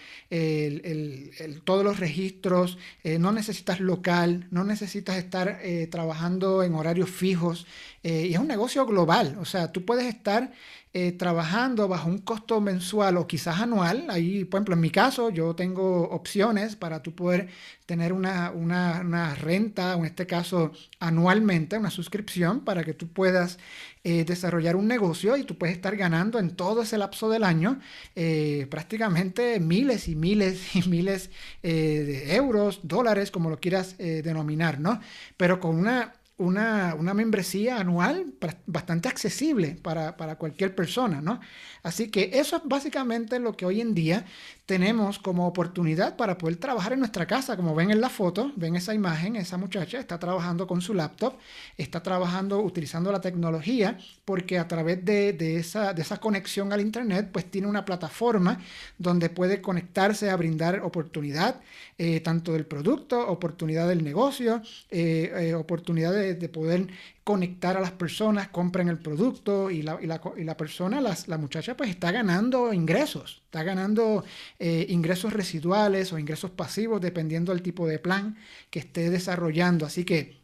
todos 1.64 1.84
los 1.84 2.00
registros, 2.00 2.78
eh, 3.04 3.20
no 3.20 3.32
necesitas 3.32 3.80
local, 3.80 4.48
no 4.52 4.64
necesitas 4.64 5.18
estar 5.18 5.60
eh, 5.62 5.88
trabajando 5.88 6.64
en 6.64 6.74
horarios 6.74 7.10
fijos 7.10 7.68
y 8.04 8.34
es 8.34 8.40
un 8.40 8.48
negocio 8.48 8.86
global, 8.86 9.38
o 9.42 9.44
sea, 9.44 9.74
tú 9.74 9.84
puedes 9.84 10.06
estar 10.06 10.54
eh, 10.94 11.12
trabajando 11.12 11.88
bajo 11.88 12.10
un 12.10 12.18
costo 12.20 12.62
mensual 12.62 13.18
o 13.18 13.28
quizás 13.28 13.60
anual. 13.60 14.08
Ahí, 14.10 14.46
por 14.46 14.60
ejemplo, 14.60 14.76
en 14.76 14.82
mi 14.82 14.90
caso, 14.90 15.30
yo 15.30 15.54
tengo 15.54 16.10
opciones 16.10 16.76
para 16.76 17.04
tú 17.04 17.14
poder 17.14 17.50
tener 17.86 18.14
una, 18.14 18.52
una, 18.52 19.36
renta, 19.36 19.96
o 19.96 20.00
en 20.00 20.06
este 20.06 20.26
caso 20.26 20.72
anualmente, 21.00 21.78
una 21.78 21.92
suscripción 21.92 22.62
para 22.62 22.84
que 22.84 22.94
tú 22.94 23.08
puedas 23.10 23.60
eh, 24.04 24.24
desarrollar 24.26 24.76
un 24.76 24.88
negocio 24.88 25.38
y 25.38 25.44
tú 25.44 25.58
puedes 25.58 25.76
estar 25.76 25.96
ganando 25.98 26.40
en 26.40 26.56
todo 26.56 26.82
ese 26.82 26.98
lapso 26.98 27.30
del 27.30 27.44
año 27.44 27.80
eh, 28.16 28.66
prácticamente 28.72 29.60
miles 29.60 30.08
y 30.08 30.16
miles 30.16 30.76
y 30.76 30.88
miles 30.90 31.30
de 31.62 32.36
euros, 32.36 32.80
dólares, 32.84 33.30
como 33.30 33.50
lo 33.50 33.60
quieras 33.60 33.98
denominar, 33.98 34.80
¿no? 34.80 35.00
Pero 35.36 35.60
con 35.60 35.76
una 35.76 36.14
una, 36.38 36.96
membresía 37.14 37.78
anual 37.80 38.34
bastante 38.68 39.10
accesible 39.10 39.78
para, 39.82 40.16
para, 40.18 40.36
cualquier 40.36 40.76
persona, 40.76 41.20
¿no? 41.20 41.40
Así 41.82 42.10
que 42.10 42.32
eso 42.34 42.58
es 42.58 42.62
básicamente 42.66 43.40
lo 43.40 43.56
que 43.58 43.66
hoy 43.66 43.82
en 43.82 43.96
día 43.96 44.26
tenemos 44.68 45.18
como 45.18 45.48
oportunidad 45.48 46.18
para 46.18 46.38
poder 46.38 46.58
trabajar 46.58 46.92
en 46.92 47.00
nuestra 47.00 47.26
casa. 47.26 47.56
Como 47.56 47.74
ven 47.74 47.90
en 47.90 48.02
la 48.02 48.10
foto, 48.10 48.52
ven 48.58 48.76
esa 48.76 48.94
imagen, 48.94 49.38
esa 49.38 49.58
muchacha 49.58 49.98
está 49.98 50.20
trabajando 50.20 50.68
con 50.68 50.82
su 50.82 50.94
laptop, 50.94 51.38
está 51.78 52.04
trabajando 52.04 52.60
utilizando 52.62 53.10
la 53.12 53.22
tecnología, 53.22 53.98
porque 54.26 54.60
a 54.60 54.68
través 54.68 55.04
de, 55.06 55.58
esa, 55.58 55.94
de 55.94 56.02
esa 56.02 56.18
conexión 56.18 56.74
al 56.74 56.82
Internet, 56.82 57.30
pues 57.32 57.50
tiene 57.50 57.68
una 57.68 57.86
plataforma 57.86 58.60
donde 58.98 59.30
puede 59.30 59.62
conectarse 59.62 60.30
a 60.30 60.36
brindar 60.36 60.82
oportunidad, 60.82 61.62
eh, 61.98 62.20
tanto 62.20 62.52
del 62.52 62.66
producto, 62.66 63.26
oportunidad 63.26 63.88
del 63.88 64.04
negocio, 64.04 64.62
eh, 64.92 65.32
eh, 65.34 65.54
oportunidad 65.54 66.12
de, 66.12 66.27
de 66.36 66.50
poder 66.50 66.88
conectar 67.24 67.78
a 67.78 67.82
las 67.82 67.92
personas, 67.92 68.48
compren 68.50 68.88
el 68.88 69.00
producto 69.00 69.70
y 69.72 69.82
la, 69.82 69.98
y 70.02 70.08
la, 70.08 70.22
y 70.38 70.44
la 70.44 70.58
persona, 70.58 71.02
la 71.02 71.38
muchacha, 71.38 71.76
pues 71.78 71.90
está 71.90 72.12
ganando 72.12 72.74
ingresos, 72.74 73.42
está 73.46 73.64
ganando 73.64 74.24
eh, 74.60 74.86
ingresos 74.90 75.34
residuales 75.34 76.14
o 76.14 76.20
ingresos 76.20 76.52
pasivos 76.52 77.02
dependiendo 77.02 77.54
del 77.54 77.62
tipo 77.62 77.88
de 77.88 78.00
plan 78.00 78.38
que 78.70 78.80
esté 78.80 79.10
desarrollando. 79.10 79.86
Así 79.86 80.06
que, 80.06 80.38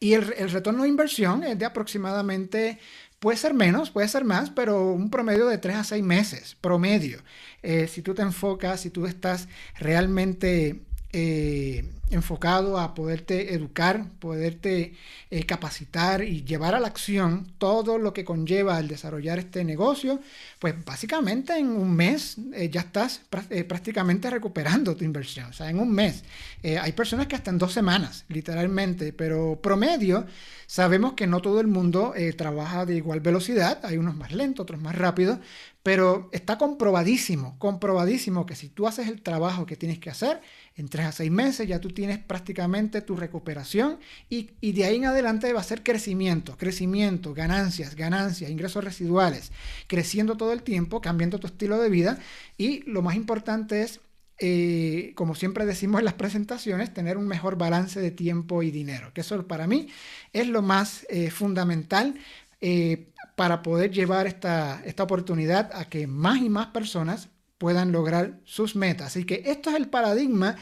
y 0.00 0.14
el, 0.14 0.32
el 0.38 0.50
retorno 0.50 0.84
de 0.84 0.88
inversión 0.88 1.42
es 1.44 1.58
de 1.58 1.64
aproximadamente 1.64 2.78
Puede 3.18 3.36
ser 3.36 3.52
menos, 3.52 3.90
puede 3.90 4.06
ser 4.06 4.24
más, 4.24 4.50
pero 4.50 4.92
un 4.92 5.10
promedio 5.10 5.46
de 5.48 5.58
3 5.58 5.76
a 5.76 5.84
6 5.84 6.04
meses, 6.04 6.56
promedio. 6.60 7.20
Eh, 7.62 7.88
si 7.88 8.00
tú 8.00 8.14
te 8.14 8.22
enfocas, 8.22 8.80
si 8.80 8.90
tú 8.90 9.06
estás 9.06 9.48
realmente 9.78 10.82
eh, 11.12 11.90
enfocado 12.10 12.78
a 12.78 12.94
poderte 12.94 13.54
educar, 13.54 14.06
poderte 14.18 14.94
eh, 15.30 15.44
capacitar 15.44 16.22
y 16.22 16.44
llevar 16.44 16.74
a 16.74 16.80
la 16.80 16.88
acción 16.88 17.52
todo 17.58 17.98
lo 17.98 18.12
que 18.12 18.24
conlleva 18.24 18.78
el 18.78 18.88
desarrollar 18.88 19.38
este 19.38 19.64
negocio, 19.64 20.20
pues 20.58 20.74
básicamente 20.84 21.56
en 21.56 21.68
un 21.68 21.94
mes 21.94 22.36
eh, 22.54 22.70
ya 22.70 22.80
estás 22.80 23.20
prácticamente 23.28 24.30
recuperando 24.30 24.96
tu 24.96 25.04
inversión. 25.04 25.46
O 25.46 25.52
sea, 25.52 25.70
en 25.70 25.78
un 25.78 25.92
mes. 25.92 26.24
hay 26.62 26.92
personas 26.92 27.26
que 27.26 27.36
hasta 27.36 27.50
en 27.50 27.58
dos 27.58 27.72
semanas, 27.72 28.24
literalmente, 28.28 29.12
pero 29.12 29.58
promedio, 29.62 30.26
sabemos 30.66 31.12
que 31.14 31.26
no 31.26 31.40
todo 31.40 31.60
el 31.60 31.66
mundo 31.66 32.14
trabaja 32.36 32.84
de 32.84 32.96
igual 32.96 33.20
velocidad, 33.20 33.80
hay 33.84 33.96
unos 33.96 34.16
más 34.16 34.32
lentos, 34.32 34.64
otros 34.64 34.80
más 34.80 34.96
rápidos, 34.96 35.38
pero 35.82 36.28
está 36.32 36.58
comprobadísimo, 36.58 37.58
comprobadísimo 37.58 38.44
que 38.44 38.54
si 38.54 38.68
tú 38.68 38.86
haces 38.86 39.08
el 39.08 39.22
trabajo 39.22 39.64
que 39.64 39.76
tienes 39.76 39.98
que 39.98 40.10
hacer, 40.10 40.42
en 40.76 40.88
tres 40.88 41.06
a 41.06 41.12
seis 41.12 41.30
meses 41.30 41.66
ya 41.66 41.80
tú 41.80 41.88
tienes 41.98 42.20
prácticamente 42.20 43.00
tu 43.00 43.16
recuperación 43.16 43.98
y, 44.30 44.50
de 44.60 44.84
ahí 44.84 44.94
en 44.98 45.06
adelante 45.06 45.52
va 45.52 45.58
a 45.58 45.64
ser 45.64 45.82
crecimiento, 45.82 46.56
crecimiento, 46.56 47.34
ganancias, 47.34 47.96
ganancias, 47.96 48.52
ingresos 48.52 48.84
residuales, 48.84 49.50
creciendo 49.88 50.36
todo 50.36 50.52
el 50.52 50.62
tiempo, 50.62 51.00
cambiando 51.00 51.40
tu 51.40 51.48
estilo 51.48 51.76
de 51.78 51.90
vida 51.90 52.20
y 52.56 52.88
lo 52.88 53.02
más 53.02 53.16
importante 53.16 53.82
es, 53.82 53.98
eh, 54.38 55.10
como 55.16 55.34
siempre 55.34 55.66
decimos 55.66 55.98
en 55.98 56.04
las 56.04 56.14
presentaciones, 56.14 56.94
tener 56.94 57.16
un 57.16 57.26
mejor 57.26 57.58
balance 57.58 57.98
de 57.98 58.12
tiempo 58.12 58.62
y 58.62 58.70
dinero, 58.70 59.10
que 59.12 59.22
eso 59.22 59.48
para 59.48 59.66
mí 59.66 59.88
es 60.32 60.46
lo 60.46 60.62
más 60.62 61.04
eh, 61.08 61.32
fundamental. 61.32 62.14
Eh, 62.60 63.08
para 63.34 63.62
poder 63.62 63.92
llevar 63.92 64.26
esta, 64.26 64.82
esta 64.84 65.04
oportunidad 65.04 65.70
a 65.72 65.84
que 65.88 66.08
más 66.08 66.38
y 66.38 66.48
más 66.48 66.68
personas 66.68 67.28
puedan 67.56 67.92
lograr 67.92 68.38
sus 68.44 68.74
metas. 68.76 69.08
Así 69.08 69.24
que 69.24 69.42
esto 69.46 69.70
es 69.70 69.76
el 69.76 69.88
paradigma 69.88 70.56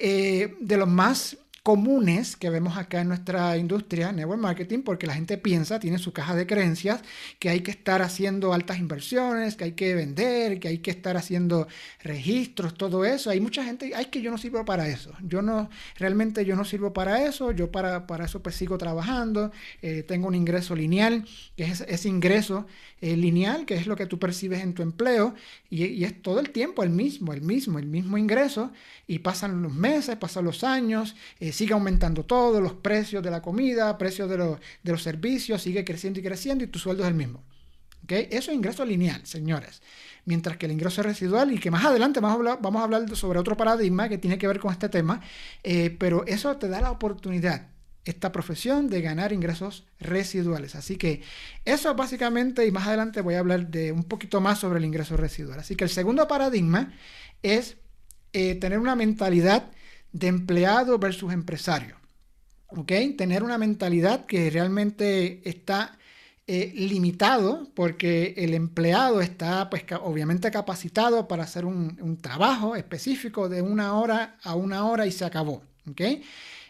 eh, 0.00 0.56
de 0.60 0.76
los 0.76 0.88
más 0.88 1.36
comunes 1.62 2.36
que 2.36 2.48
vemos 2.48 2.76
acá 2.78 3.02
en 3.02 3.08
nuestra 3.08 3.56
industria, 3.58 4.12
network 4.12 4.40
marketing, 4.40 4.80
porque 4.82 5.06
la 5.06 5.14
gente 5.14 5.36
piensa, 5.36 5.78
tiene 5.78 5.98
su 5.98 6.12
caja 6.12 6.34
de 6.34 6.46
creencias, 6.46 7.02
que 7.38 7.50
hay 7.50 7.60
que 7.60 7.70
estar 7.70 8.02
haciendo 8.02 8.54
altas 8.54 8.78
inversiones, 8.78 9.56
que 9.56 9.64
hay 9.64 9.72
que 9.72 9.94
vender, 9.94 10.58
que 10.58 10.68
hay 10.68 10.78
que 10.78 10.90
estar 10.90 11.16
haciendo 11.16 11.68
registros, 12.02 12.74
todo 12.74 13.04
eso. 13.04 13.30
Hay 13.30 13.40
mucha 13.40 13.62
gente, 13.62 13.92
ay, 13.94 14.06
que 14.06 14.22
yo 14.22 14.30
no 14.30 14.38
sirvo 14.38 14.64
para 14.64 14.88
eso. 14.88 15.12
Yo 15.22 15.42
no, 15.42 15.68
realmente 15.96 16.44
yo 16.44 16.56
no 16.56 16.64
sirvo 16.64 16.92
para 16.92 17.26
eso. 17.26 17.52
Yo 17.52 17.70
para, 17.70 18.06
para 18.06 18.24
eso 18.24 18.42
pues 18.42 18.56
sigo 18.56 18.78
trabajando. 18.78 19.52
Eh, 19.82 20.02
tengo 20.02 20.28
un 20.28 20.34
ingreso 20.34 20.74
lineal, 20.74 21.26
que 21.56 21.64
es 21.64 21.82
ese 21.82 22.08
ingreso 22.08 22.66
eh, 23.00 23.16
lineal, 23.16 23.64
que 23.64 23.74
es 23.74 23.86
lo 23.86 23.96
que 23.96 24.06
tú 24.06 24.18
percibes 24.18 24.62
en 24.62 24.74
tu 24.74 24.82
empleo, 24.82 25.34
y, 25.70 26.04
es 26.04 26.20
todo 26.22 26.40
el 26.40 26.50
tiempo 26.50 26.82
el 26.82 26.90
mismo, 26.90 27.32
el 27.32 27.40
mismo, 27.40 27.78
el 27.78 27.86
mismo 27.86 28.18
ingreso, 28.18 28.72
y 29.06 29.20
pasan 29.20 29.62
los 29.62 29.72
meses, 29.72 30.16
pasan 30.16 30.44
los 30.44 30.64
años, 30.64 31.16
eh, 31.38 31.52
sigue 31.52 31.72
aumentando 31.72 32.24
todo, 32.24 32.60
los 32.60 32.74
precios 32.74 33.22
de 33.22 33.30
la 33.30 33.40
comida, 33.40 33.96
precios 33.96 34.28
de, 34.28 34.36
de 34.36 34.92
los 34.92 35.02
servicios, 35.02 35.62
sigue 35.62 35.84
creciendo 35.84 36.20
y 36.20 36.22
creciendo, 36.22 36.64
y 36.64 36.66
tu 36.66 36.78
sueldo 36.78 37.02
es 37.04 37.08
el 37.08 37.14
mismo. 37.14 37.42
¿Okay? 38.04 38.28
Eso 38.30 38.50
es 38.50 38.56
ingreso 38.56 38.84
lineal, 38.84 39.24
señores. 39.26 39.82
Mientras 40.24 40.56
que 40.56 40.66
el 40.66 40.72
ingreso 40.72 41.02
residual, 41.02 41.52
y 41.52 41.58
que 41.58 41.70
más 41.70 41.84
adelante 41.84 42.20
vamos 42.20 42.36
a 42.36 42.38
hablar, 42.38 42.58
vamos 42.60 42.80
a 42.80 42.84
hablar 42.84 43.16
sobre 43.16 43.38
otro 43.38 43.56
paradigma 43.56 44.08
que 44.08 44.18
tiene 44.18 44.38
que 44.38 44.46
ver 44.46 44.58
con 44.58 44.72
este 44.72 44.88
tema, 44.88 45.20
eh, 45.62 45.96
pero 45.98 46.26
eso 46.26 46.56
te 46.56 46.68
da 46.68 46.80
la 46.80 46.90
oportunidad 46.90 47.68
esta 48.04 48.32
profesión 48.32 48.88
de 48.88 49.02
ganar 49.02 49.32
ingresos 49.32 49.84
residuales. 49.98 50.74
Así 50.74 50.96
que 50.96 51.22
eso 51.64 51.94
básicamente, 51.94 52.66
y 52.66 52.70
más 52.70 52.86
adelante 52.86 53.20
voy 53.20 53.34
a 53.34 53.40
hablar 53.40 53.68
de 53.68 53.92
un 53.92 54.04
poquito 54.04 54.40
más 54.40 54.58
sobre 54.58 54.78
el 54.78 54.84
ingreso 54.84 55.16
residual. 55.16 55.60
Así 55.60 55.76
que 55.76 55.84
el 55.84 55.90
segundo 55.90 56.26
paradigma 56.26 56.92
es 57.42 57.76
eh, 58.32 58.54
tener 58.56 58.78
una 58.78 58.96
mentalidad 58.96 59.70
de 60.12 60.28
empleado 60.28 60.98
versus 60.98 61.32
empresario. 61.32 61.96
¿Ok? 62.68 62.92
Tener 63.18 63.42
una 63.42 63.58
mentalidad 63.58 64.26
que 64.26 64.48
realmente 64.48 65.40
está 65.48 65.98
eh, 66.46 66.72
limitado 66.74 67.68
porque 67.74 68.34
el 68.36 68.54
empleado 68.54 69.20
está 69.20 69.68
pues 69.68 69.84
obviamente 70.00 70.50
capacitado 70.50 71.28
para 71.28 71.42
hacer 71.44 71.64
un, 71.64 71.98
un, 72.00 72.16
trabajo 72.16 72.76
específico 72.76 73.48
de 73.48 73.62
una 73.62 73.94
hora 73.94 74.36
a 74.42 74.54
una 74.54 74.86
hora 74.86 75.06
y 75.06 75.12
se 75.12 75.24
acabó. 75.24 75.62
¿Ok? 75.88 76.00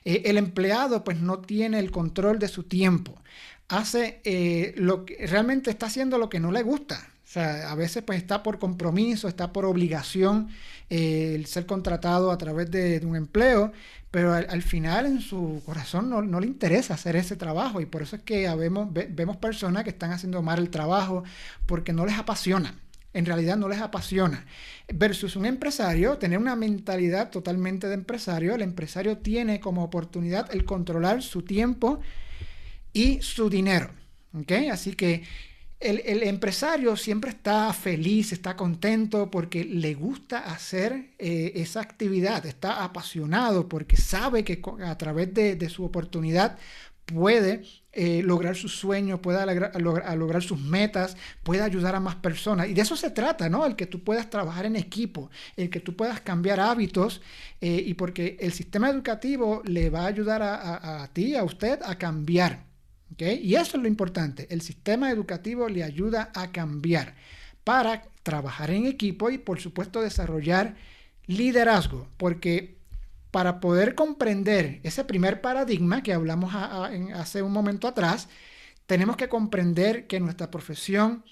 Eh, 0.05 0.23
el 0.27 0.39
empleado 0.39 1.05
pues 1.05 1.21
no 1.21 1.41
tiene 1.41 1.79
el 1.79 1.91
control 1.91 2.39
de 2.39 2.49
su 2.49 2.65
tiempo. 2.65 3.21
Hace 3.69 4.21
eh, 4.25 4.75
lo 4.77 5.05
que 5.05 5.27
realmente 5.27 5.71
está 5.71 5.87
haciendo 5.87 6.19
lo 6.19 6.29
que 6.29 6.41
no 6.41 6.51
le 6.53 6.63
gusta. 6.63 7.09
O 7.25 7.33
sea, 7.33 7.71
a 7.71 7.75
veces 7.77 8.03
pues 8.03 8.19
está 8.19 8.43
por 8.43 8.59
compromiso, 8.59 9.29
está 9.29 9.53
por 9.53 9.65
obligación 9.65 10.49
eh, 10.89 11.35
el 11.37 11.47
ser 11.47 11.67
contratado 11.67 12.33
a 12.33 12.39
través 12.39 12.71
de, 12.73 13.01
un 13.05 13.15
empleo, 13.15 13.73
pero 14.11 14.35
al, 14.35 14.63
final 14.63 15.07
en 15.07 15.21
su 15.21 15.63
corazón 15.65 16.11
no, 16.11 16.41
le 16.41 16.47
interesa 16.49 16.95
hacer 16.95 17.15
ese 17.15 17.37
trabajo 17.37 17.81
y 17.81 17.87
por 17.87 18.03
eso 18.03 18.17
es 18.17 18.23
que 18.23 18.53
vemos, 18.57 18.89
vemos 18.93 19.37
personas 19.37 19.85
que 19.85 19.91
están 19.91 20.11
haciendo 20.11 20.43
mal 20.43 20.59
el 20.59 20.71
trabajo 20.71 21.23
porque 21.67 21.93
no 21.93 22.05
les 22.05 22.19
apasiona 22.19 22.75
en 23.13 23.27
realidad 23.27 23.57
no 23.57 23.69
les 23.69 23.81
apasiona. 23.81 24.47
Versus 24.93 25.37
un 25.37 25.47
empresario, 25.47 26.19
tener 26.19 26.39
una 26.39 26.57
mentalidad 26.57 27.31
totalmente 27.31 27.89
de 27.89 27.95
empresario, 27.95 28.55
el 28.55 28.63
empresario 28.63 29.19
tiene 29.19 29.61
como 29.61 29.85
oportunidad 29.85 30.53
el 30.55 30.65
controlar 30.65 31.23
su 31.23 31.43
tiempo 31.43 32.01
y 32.93 33.21
su 33.23 33.51
dinero. 33.51 33.91
Así 34.71 34.95
que 34.95 35.25
el, 35.81 36.23
empresario 36.23 36.97
siempre 36.97 37.31
está 37.31 37.73
feliz, 37.73 38.33
está 38.33 38.55
contento 38.55 39.31
porque 39.31 39.65
le 39.65 39.95
gusta 39.95 40.39
hacer 40.41 41.15
eh, 41.19 41.53
esa 41.57 41.81
actividad, 41.81 42.45
está 42.47 42.85
apasionado 42.85 43.69
porque 43.69 43.97
sabe 43.97 44.45
que 44.45 44.61
a 44.85 44.99
través 44.99 45.33
de, 45.35 45.57
de 45.57 45.69
su 45.69 45.85
oportunidad 45.85 46.59
puede 47.07 47.63
eh, 47.93 48.23
lograr 48.23 48.55
sus 48.55 48.77
sueños, 48.77 49.19
pueda 49.19 49.45
lograr, 49.45 50.43
sus 50.43 50.61
metas, 50.61 51.17
pueda 51.43 51.65
ayudar 51.65 51.97
a 51.97 52.01
más 52.01 52.15
personas. 52.15 52.69
Y 52.69 52.75
de 52.75 52.83
eso 52.83 52.97
se 52.97 53.11
trata, 53.11 53.49
¿no? 53.49 53.67
El 53.67 53.75
que 53.75 53.87
tú 53.87 54.05
puedas 54.05 54.31
trabajar 54.31 54.65
en 54.67 54.77
equipo, 54.77 55.29
el 55.57 55.71
que 55.71 55.81
tú 55.81 55.97
puedas 55.97 56.21
cambiar 56.21 56.61
hábitos 56.61 57.21
eh, 57.61 57.83
y 57.85 57.95
porque 57.95 58.37
el 58.39 58.53
sistema 58.53 58.91
educativo 58.91 59.63
le 59.65 59.91
va 59.91 60.03
a 60.03 60.07
ayudar 60.07 60.41
a, 60.43 61.11
ti, 61.13 61.35
a 61.35 61.43
usted, 61.43 61.81
a 61.85 61.99
cambiar. 61.99 62.65
¿okay? 63.13 63.41
Y 63.43 63.57
eso 63.57 63.77
es 63.77 63.83
lo 63.83 63.89
importante. 63.89 64.47
El 64.51 64.61
sistema 64.61 65.11
educativo 65.11 65.69
le 65.69 65.83
ayuda 65.83 66.31
a 66.33 66.53
cambiar 66.53 67.17
para 67.65 68.03
trabajar 68.23 68.71
en 68.71 68.87
equipo 68.87 69.31
y, 69.31 69.39
por 69.39 69.61
supuesto, 69.61 70.01
desarrollar 70.01 70.77
liderazgo, 71.27 72.07
porque 72.17 72.80
para 73.31 73.61
poder 73.61 73.95
comprender 73.95 74.81
ese 74.83 75.05
primer 75.05 75.41
paradigma 75.41 76.03
que 76.03 76.13
hablamos 76.13 76.53
hace 76.55 77.43
un 77.43 77.53
momento 77.53 77.87
atrás, 77.87 78.29
tenemos 78.87 79.17
que 79.17 79.29
comprender 79.29 80.07
que 80.07 80.21
nuestra 80.21 80.51
profesión 80.51 81.25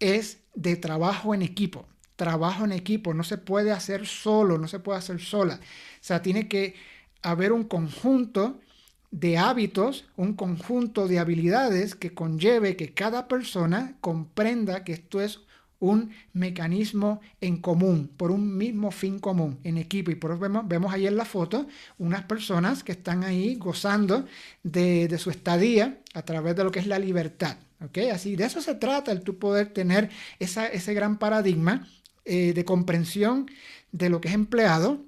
es 0.00 0.40
de 0.54 0.76
trabajo 0.76 1.34
en 1.34 1.42
equipo. 1.42 1.86
Trabajo 2.16 2.64
en 2.64 2.72
equipo, 2.72 3.14
no 3.14 3.24
se 3.24 3.38
puede 3.38 3.72
hacer 3.72 4.06
solo, 4.06 4.58
no 4.58 4.68
se 4.68 4.80
puede 4.80 4.98
hacer 4.98 5.20
sola. 5.20 5.60
O 5.60 5.98
sea, 6.00 6.22
tiene 6.22 6.48
que 6.48 6.74
haber 7.22 7.52
un 7.52 7.64
conjunto 7.64 8.60
de 9.10 9.38
hábitos, 9.38 10.06
un 10.16 10.34
conjunto 10.34 11.06
de 11.06 11.20
habilidades 11.20 11.94
que 11.94 12.14
conlleve 12.14 12.76
que 12.76 12.94
cada 12.94 13.28
persona 13.28 13.96
comprenda 14.00 14.82
que 14.84 14.92
esto 14.92 15.20
es 15.20 15.40
un 15.90 16.10
mecanismo 16.32 17.20
en 17.40 17.58
común, 17.58 18.10
por 18.16 18.30
un 18.30 18.56
mismo 18.56 18.90
fin 18.90 19.18
común, 19.18 19.58
en 19.64 19.78
equipo. 19.78 20.10
Y 20.10 20.14
por 20.14 20.32
eso 20.32 20.40
vemos, 20.40 20.66
vemos 20.66 20.92
ahí 20.92 21.06
en 21.06 21.16
la 21.16 21.24
foto 21.24 21.66
unas 21.98 22.24
personas 22.24 22.82
que 22.82 22.92
están 22.92 23.24
ahí 23.24 23.56
gozando 23.56 24.26
de, 24.62 25.14
su 25.18 25.30
estadía 25.30 26.00
a 26.14 26.22
través 26.22 26.56
de 26.56 26.64
lo 26.64 26.70
que 26.70 26.80
es 26.80 26.86
la 26.86 26.98
libertad. 26.98 27.56
Así, 28.12 28.34
de 28.34 28.44
eso 28.44 28.62
se 28.62 28.74
trata, 28.76 29.12
el 29.12 29.20
tú 29.20 29.38
poder 29.38 29.72
tener 29.72 30.08
ese 30.38 30.94
gran 30.94 31.18
paradigma 31.18 31.86
eh, 32.24 32.54
de 32.54 32.64
comprensión 32.64 33.50
de 33.92 34.08
lo 34.08 34.20
que 34.20 34.28
es 34.28 34.34
empleado 34.34 35.04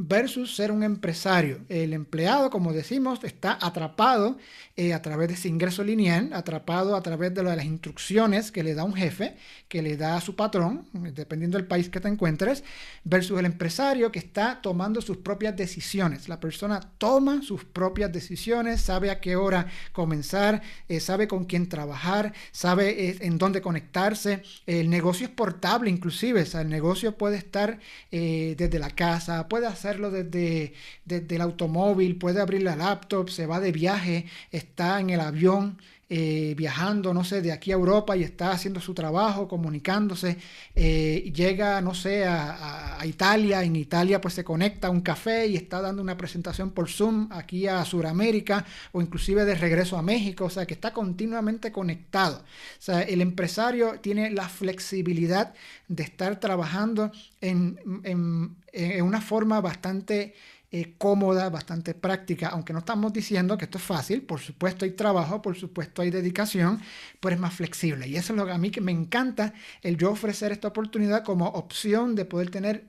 versus 0.00 0.54
ser 0.54 0.70
un 0.70 0.84
empresario. 0.84 1.58
El 1.68 1.92
empleado, 1.92 2.50
como 2.50 2.72
decimos, 2.72 3.18
está 3.24 3.58
atrapado 3.60 4.38
eh, 4.76 4.94
a 4.94 5.02
través 5.02 5.26
de 5.26 5.34
ese 5.34 5.48
ingreso 5.48 5.82
lineal, 5.82 6.32
atrapado 6.32 6.94
a 6.94 7.02
través 7.02 7.34
de, 7.34 7.42
las 7.42 7.64
instrucciones 7.64 8.52
que 8.52 8.62
le 8.62 8.74
da 8.74 8.84
un 8.84 8.94
jefe, 8.94 9.34
que 9.66 9.82
le 9.82 9.96
da 9.96 10.16
a 10.16 10.20
su 10.20 10.36
patrón, 10.36 10.86
dependiendo 10.92 11.58
del 11.58 11.66
país 11.66 11.88
que 11.88 11.98
te 11.98 12.06
encuentres, 12.06 12.62
versus 13.02 13.40
el 13.40 13.46
empresario 13.46 14.12
que 14.12 14.20
está 14.20 14.60
tomando 14.62 15.00
sus 15.00 15.16
propias 15.16 15.56
decisiones. 15.56 16.28
La 16.28 16.38
persona 16.38 16.78
toma 16.98 17.42
sus 17.42 17.64
propias 17.64 18.12
decisiones, 18.12 18.80
sabe 18.80 19.10
a 19.10 19.20
qué 19.20 19.34
hora 19.34 19.66
comenzar, 19.90 20.62
eh, 20.88 21.00
sabe 21.00 21.26
con 21.26 21.44
quién 21.44 21.68
trabajar, 21.68 22.32
sabe 22.52 23.08
eh, 23.08 23.18
en 23.22 23.36
dónde 23.36 23.60
conectarse. 23.60 24.44
El 24.64 24.90
negocio 24.90 25.26
es 25.26 25.32
portable 25.32 25.90
inclusive, 25.90 26.42
o 26.42 26.46
sea, 26.46 26.60
el 26.60 26.68
negocio 26.68 27.16
puede 27.16 27.36
estar 27.36 27.80
desde 28.10 28.78
la 28.78 28.90
casa, 28.90 29.48
puede 29.48 29.66
hacer 29.66 29.87
desde, 29.96 30.74
desde 31.04 31.36
el 31.36 31.40
automóvil, 31.40 32.16
puede 32.16 32.40
abrir 32.40 32.62
la 32.62 32.76
laptop, 32.76 33.30
se 33.30 33.46
va 33.46 33.60
de 33.60 33.72
viaje, 33.72 34.26
está 34.52 35.00
en 35.00 35.10
el 35.10 35.20
avión, 35.20 35.78
eh, 36.10 36.54
viajando, 36.56 37.12
no 37.12 37.22
sé, 37.22 37.42
de 37.42 37.52
aquí 37.52 37.70
a 37.70 37.74
Europa 37.74 38.16
y 38.16 38.22
está 38.22 38.50
haciendo 38.52 38.80
su 38.80 38.94
trabajo, 38.94 39.46
comunicándose, 39.46 40.38
eh, 40.74 41.30
llega, 41.34 41.82
no 41.82 41.94
sé, 41.94 42.24
a, 42.26 42.98
Italia, 43.04 43.62
en 43.62 43.76
Italia 43.76 44.18
pues 44.20 44.32
se 44.34 44.42
conecta 44.42 44.88
a 44.88 44.90
un 44.90 45.02
café 45.02 45.46
y 45.46 45.56
está 45.56 45.82
dando 45.82 46.00
una 46.00 46.16
presentación 46.16 46.70
por 46.70 46.88
Zoom 46.88 47.28
aquí 47.30 47.66
a 47.66 47.84
Sudamérica 47.84 48.64
o 48.92 49.02
inclusive 49.02 49.44
de 49.44 49.54
regreso 49.54 49.98
a 49.98 50.02
México, 50.02 50.46
o 50.46 50.50
sea, 50.50 50.66
que 50.66 50.74
está 50.74 50.94
continuamente 50.94 51.70
conectado. 51.72 52.38
O 52.38 52.82
sea, 52.82 53.02
el 53.02 53.20
empresario 53.20 54.00
tiene 54.00 54.30
la 54.30 54.48
flexibilidad 54.48 55.52
de 55.88 56.02
estar 56.02 56.40
trabajando 56.40 57.12
en, 57.40 57.78
en, 58.04 58.56
en 58.78 59.04
una 59.04 59.20
forma 59.20 59.60
bastante 59.60 60.34
eh, 60.70 60.96
cómoda, 60.98 61.48
bastante 61.48 61.94
práctica, 61.94 62.48
aunque 62.48 62.74
no 62.74 62.80
estamos 62.80 63.10
diciendo 63.10 63.56
que 63.56 63.64
esto 63.64 63.78
es 63.78 63.84
fácil, 63.84 64.20
por 64.20 64.40
supuesto 64.40 64.84
hay 64.84 64.90
trabajo, 64.90 65.40
por 65.40 65.56
supuesto 65.56 66.02
hay 66.02 66.10
dedicación, 66.10 66.80
pero 67.20 67.34
es 67.34 67.40
más 67.40 67.54
flexible. 67.54 68.06
Y 68.06 68.16
eso 68.16 68.34
es 68.34 68.36
lo 68.36 68.44
que 68.44 68.52
a 68.52 68.58
mí 68.58 68.70
me 68.82 68.92
encanta, 68.92 69.54
el 69.82 69.96
yo 69.96 70.10
ofrecer 70.10 70.52
esta 70.52 70.68
oportunidad 70.68 71.24
como 71.24 71.46
opción 71.46 72.14
de 72.14 72.26
poder 72.26 72.50
tener 72.50 72.84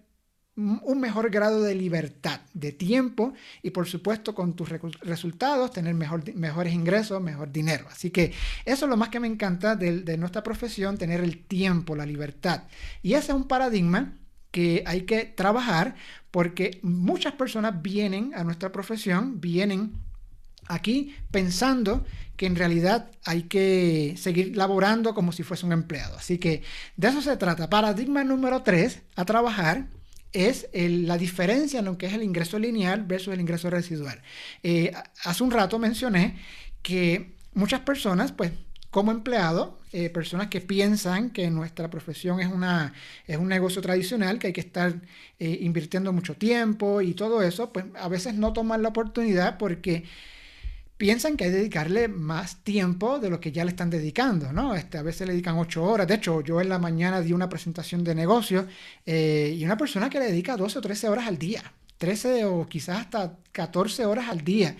un 0.57 0.99
mejor 0.99 1.29
grado 1.29 1.63
de 1.63 1.73
libertad, 1.73 2.41
de 2.53 2.73
tiempo 2.73 3.33
y 3.63 3.69
por 3.69 3.87
supuesto 3.87 4.35
con 4.35 4.57
tus 4.57 4.67
resultados 4.67 5.71
tener 5.71 5.93
mejor, 5.93 6.35
mejores 6.35 6.73
ingresos, 6.73 7.21
mejor 7.21 7.49
dinero. 7.49 7.85
Así 7.89 8.11
que 8.11 8.33
eso 8.65 8.85
es 8.85 8.89
lo 8.89 8.97
más 8.97 9.07
que 9.07 9.21
me 9.21 9.27
encanta 9.27 9.77
de, 9.77 10.01
de 10.01 10.17
nuestra 10.17 10.43
profesión, 10.43 10.97
tener 10.97 11.21
el 11.21 11.45
tiempo, 11.45 11.95
la 11.95 12.05
libertad. 12.05 12.63
Y 13.01 13.13
ese 13.13 13.31
es 13.31 13.37
un 13.37 13.47
paradigma 13.47 14.17
que 14.51 14.83
hay 14.85 15.01
que 15.01 15.25
trabajar 15.25 15.95
porque 16.31 16.79
muchas 16.83 17.33
personas 17.33 17.81
vienen 17.81 18.33
a 18.35 18.43
nuestra 18.43 18.71
profesión, 18.71 19.39
vienen 19.41 19.93
aquí 20.67 21.15
pensando 21.31 22.05
que 22.37 22.45
en 22.45 22.55
realidad 22.55 23.11
hay 23.25 23.43
que 23.43 24.15
seguir 24.17 24.55
laborando 24.55 25.13
como 25.13 25.31
si 25.31 25.43
fuese 25.43 25.65
un 25.65 25.73
empleado. 25.73 26.17
Así 26.17 26.37
que 26.37 26.63
de 26.95 27.07
eso 27.07 27.21
se 27.21 27.35
trata. 27.37 27.69
Paradigma 27.69 28.23
número 28.23 28.61
3 28.63 29.01
a 29.15 29.25
trabajar 29.25 29.87
es 30.31 30.67
la 30.73 31.17
diferencia 31.17 31.79
en 31.79 31.85
lo 31.85 31.97
que 31.97 32.05
es 32.05 32.13
el 32.13 32.23
ingreso 32.23 32.59
lineal 32.59 33.03
versus 33.03 33.33
el 33.33 33.41
ingreso 33.41 33.69
residual. 33.69 34.21
Eh, 34.63 34.93
hace 35.23 35.43
un 35.43 35.51
rato 35.51 35.79
mencioné 35.79 36.37
que 36.81 37.33
muchas 37.53 37.81
personas, 37.81 38.31
pues 38.31 38.51
como 38.91 39.11
empleado, 39.11 39.77
eh, 39.91 40.09
personas 40.09 40.47
que 40.47 40.61
piensan 40.61 41.29
que 41.31 41.49
nuestra 41.49 41.89
profesión 41.89 42.39
es, 42.39 42.47
una, 42.47 42.93
es 43.27 43.37
un 43.37 43.47
negocio 43.47 43.81
tradicional, 43.81 44.39
que 44.39 44.47
hay 44.47 44.53
que 44.53 44.61
estar 44.61 44.93
eh, 45.39 45.59
invirtiendo 45.61 46.11
mucho 46.11 46.35
tiempo 46.35 47.01
y 47.01 47.13
todo 47.13 47.41
eso, 47.43 47.71
pues 47.71 47.85
a 47.95 48.07
veces 48.07 48.33
no 48.35 48.53
toman 48.53 48.81
la 48.81 48.89
oportunidad 48.89 49.57
porque 49.57 50.05
piensan 50.97 51.37
que 51.37 51.45
hay 51.45 51.51
que 51.51 51.57
dedicarle 51.57 52.07
más 52.07 52.63
tiempo 52.63 53.19
de 53.19 53.29
lo 53.29 53.39
que 53.39 53.51
ya 53.51 53.63
le 53.63 53.71
están 53.71 53.89
dedicando, 53.89 54.51
¿no? 54.51 54.75
Este, 54.75 54.97
a 54.97 55.03
veces 55.03 55.27
le 55.27 55.33
dedican 55.33 55.57
ocho 55.57 55.83
horas. 55.83 56.07
De 56.07 56.15
hecho, 56.15 56.41
yo 56.41 56.59
en 56.59 56.69
la 56.69 56.79
mañana 56.79 57.21
di 57.21 57.31
una 57.31 57.47
presentación 57.47 58.03
de 58.03 58.15
negocio 58.15 58.67
eh, 59.05 59.55
y 59.57 59.63
una 59.65 59.77
persona 59.77 60.09
que 60.09 60.19
le 60.19 60.25
dedica 60.25 60.57
12 60.57 60.79
o 60.79 60.81
13 60.81 61.09
horas 61.09 61.27
al 61.27 61.37
día, 61.37 61.63
13 61.99 62.45
o 62.45 62.67
quizás 62.67 62.99
hasta 62.99 63.37
14 63.51 64.05
horas 64.05 64.29
al 64.29 64.43
día 64.43 64.75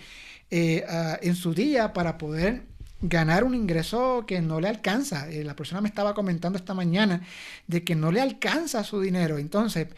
eh, 0.50 0.84
en 1.22 1.36
su 1.36 1.54
día 1.54 1.92
para 1.92 2.18
poder 2.18 2.69
ganar 3.00 3.44
un 3.44 3.54
ingreso 3.54 4.24
que 4.26 4.40
no 4.40 4.60
le 4.60 4.68
alcanza. 4.68 5.28
Eh, 5.30 5.44
la 5.44 5.56
persona 5.56 5.80
me 5.80 5.88
estaba 5.88 6.14
comentando 6.14 6.58
esta 6.58 6.74
mañana 6.74 7.22
de 7.66 7.84
que 7.84 7.94
no 7.94 8.12
le 8.12 8.20
alcanza 8.20 8.84
su 8.84 9.00
dinero. 9.00 9.38
Entonces, 9.38 9.88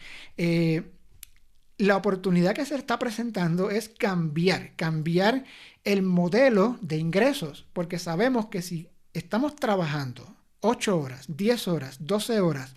la 1.77 1.97
oportunidad 1.97 2.53
que 2.53 2.65
se 2.65 2.75
está 2.75 2.99
presentando 2.99 3.69
es 3.69 3.89
cambiar, 3.89 4.75
cambiar 4.75 5.43
el 5.83 6.01
modelo 6.01 6.77
de 6.81 6.97
ingresos, 6.97 7.65
porque 7.73 7.99
sabemos 7.99 8.47
que 8.47 8.61
si 8.61 8.89
estamos 9.13 9.55
trabajando 9.55 10.35
8 10.61 10.97
horas, 10.97 11.25
10 11.27 11.67
horas, 11.67 11.97
12 11.99 12.39
horas 12.39 12.73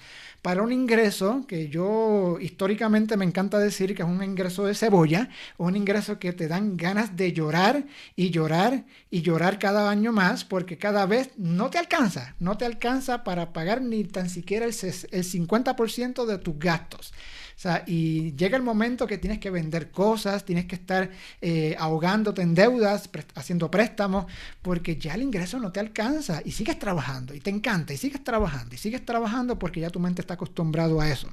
para 0.47 0.63
un 0.63 0.71
ingreso 0.71 1.45
que 1.49 1.69
yo 1.69 2.39
históricamente 2.41 3.17
me 3.17 3.25
encanta 3.25 3.59
decir 3.59 3.97
que 3.97 4.03
es 4.03 4.09
un 4.09 4.23
ingreso 4.23 4.65
de 4.65 4.77
cebolla, 4.77 5.29
un 5.57 5.75
ingreso 5.75 6.21
que 6.21 6.33
te 6.33 6.47
dan 6.47 6.77
ganas 6.77 7.17
de 7.17 7.33
llorar 7.33 7.85
y 8.15 8.31
llorar 8.31 8.85
y 9.11 9.23
llorar 9.23 9.59
cada 9.59 9.91
año 9.91 10.13
más 10.13 10.45
porque 10.45 10.79
cada 10.79 11.05
vez 11.05 11.31
no 11.37 11.69
te 11.69 11.79
alcanza, 11.79 12.37
no 12.39 12.57
te 12.57 12.65
alcanza 12.65 13.25
para 13.25 13.53
pagar 13.53 13.83
ni 13.83 14.05
tan 14.05 14.31
siquiera 14.31 14.67
el, 14.67 14.71
el 14.71 15.25
50% 15.25 16.27
de 16.27 16.39
tus 16.39 16.57
gastos. 16.61 17.13
Sea, 17.57 17.85
y 17.87 18.37
llega 18.37 18.59
el 18.59 18.63
momento 18.63 19.07
que 19.07 19.17
tienes 19.17 19.39
que 19.39 19.49
vender 19.49 19.91
cosas, 19.91 20.45
tienes 20.45 20.67
que 20.67 20.75
estar 20.75 21.11
eh, 21.41 21.75
ahogándote 21.79 22.43
en 22.43 22.55
deudas, 22.55 23.09
haciendo 23.35 23.71
préstamos, 23.71 24.27
porque 24.61 24.97
ya 24.97 25.15
el 25.15 25.23
ingreso 25.23 25.59
no 25.59 25.73
te 25.73 25.81
alcanza 25.81 26.43
y 26.45 26.51
sigues 26.51 26.79
trabajando 26.79 27.33
y 27.35 27.41
te 27.41 27.49
encanta 27.49 27.95
y 27.95 27.97
sigues 27.97 28.23
trabajando 28.23 28.75
y 28.75 28.79
sigues 28.79 29.07
trabajando 29.07 29.59
porque 29.59 29.81
ya 29.81 29.89
tu 29.89 29.99
mente 30.01 30.21
está 30.21 30.35
acostumbrado 30.35 31.01
a 31.01 31.09
eso. 31.09 31.33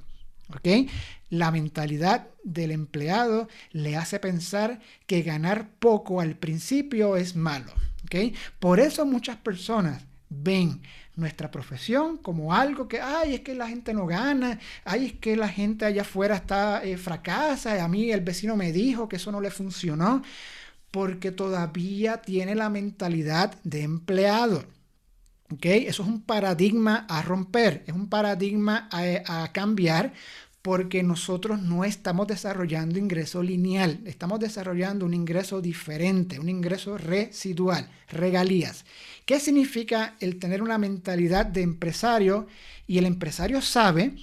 ¿ok? 0.55 0.89
La 1.29 1.51
mentalidad 1.51 2.29
del 2.45 2.71
empleado 2.71 3.49
le 3.71 3.97
hace 3.97 4.17
pensar 4.19 4.79
que 5.05 5.23
ganar 5.23 5.71
poco 5.79 6.21
al 6.21 6.37
principio 6.37 7.17
es 7.17 7.35
malo. 7.35 7.73
¿ok? 8.05 8.33
Por 8.61 8.79
eso 8.79 9.05
muchas 9.05 9.35
personas 9.35 10.05
ven 10.35 10.81
nuestra 11.15 11.51
profesión 11.51 12.17
como 12.17 12.53
algo 12.53 12.87
que, 12.87 12.99
ay, 12.99 13.35
es 13.35 13.41
que 13.41 13.53
la 13.53 13.67
gente 13.67 13.93
no 13.93 14.05
gana, 14.05 14.59
ay, 14.83 15.05
es 15.05 15.13
que 15.13 15.35
la 15.35 15.47
gente 15.47 15.85
allá 15.85 16.01
afuera 16.01 16.35
está 16.35 16.83
eh, 16.83 16.97
fracasa, 16.97 17.83
a 17.83 17.87
mí 17.87 18.11
el 18.11 18.21
vecino 18.21 18.55
me 18.55 18.71
dijo 18.71 19.07
que 19.07 19.17
eso 19.17 19.31
no 19.31 19.41
le 19.41 19.51
funcionó, 19.51 20.23
porque 20.91 21.31
todavía 21.31 22.21
tiene 22.21 22.55
la 22.55 22.69
mentalidad 22.69 23.55
de 23.63 23.83
empleado. 23.83 24.65
Eso 25.61 26.03
es 26.03 26.09
un 26.09 26.21
paradigma 26.21 27.05
a 27.09 27.21
romper, 27.21 27.83
es 27.85 27.93
un 27.93 28.09
paradigma 28.09 28.89
a 28.91 29.51
cambiar 29.51 30.13
porque 30.63 31.03
nosotros 31.03 31.61
no 31.61 31.83
estamos 31.83 32.25
desarrollando 32.25 32.97
ingreso 32.97 33.43
lineal, 33.43 33.99
estamos 34.05 34.39
desarrollando 34.39 35.05
un 35.05 35.13
ingreso 35.13 35.61
diferente, 35.61 36.39
un 36.39 36.47
ingreso 36.47 36.97
residual, 36.97 37.89
regalías. 38.07 38.85
¿Qué 39.25 39.41
significa 39.41 40.15
el 40.21 40.39
tener 40.39 40.63
una 40.63 40.77
mentalidad 40.77 41.45
de 41.45 41.63
empresario? 41.63 42.47
Y 42.87 42.97
el 42.97 43.05
empresario 43.05 43.61
sabe 43.61 44.15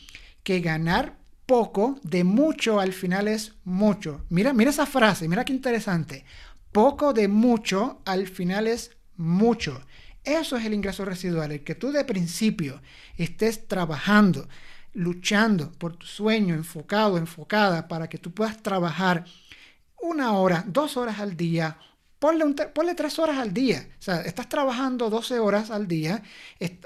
que 0.42 0.60
ganar 0.60 1.18
poco 1.44 2.00
de 2.04 2.24
mucho 2.24 2.80
al 2.80 2.94
final 2.94 3.28
es 3.28 3.52
mucho. 3.64 4.24
Mira, 4.30 4.54
mira 4.54 4.70
esa 4.70 4.86
frase, 4.86 5.28
mira 5.28 5.44
qué 5.44 5.52
interesante. 5.52 6.24
Poco 6.72 7.12
de 7.12 7.28
mucho 7.28 8.00
al 8.06 8.26
final 8.26 8.66
es 8.66 8.92
mucho. 9.18 9.78
Eso 10.24 10.56
es 10.56 10.64
el 10.64 10.72
ingreso 10.72 11.04
residual, 11.04 11.52
el 11.52 11.64
que 11.64 11.74
tú 11.74 11.92
de 11.92 12.04
principio 12.04 12.80
estés 13.18 13.68
trabajando, 13.68 14.48
luchando 14.92 15.72
por 15.72 15.96
tu 15.96 16.06
sueño, 16.06 16.54
enfocado, 16.54 17.18
enfocada, 17.18 17.88
para 17.88 18.08
que 18.08 18.18
tú 18.18 18.32
puedas 18.32 18.62
trabajar 18.62 19.24
una 20.00 20.32
hora, 20.32 20.64
dos 20.66 20.96
horas 20.96 21.18
al 21.20 21.36
día, 21.36 21.78
Ponle, 22.20 22.94
tres 22.94 23.18
horas 23.18 23.38
al 23.38 23.54
día. 23.54 23.88
O 23.98 24.02
sea, 24.02 24.20
estás 24.20 24.46
trabajando 24.46 25.08
12 25.08 25.38
horas 25.38 25.70
al 25.70 25.88
día, 25.88 26.22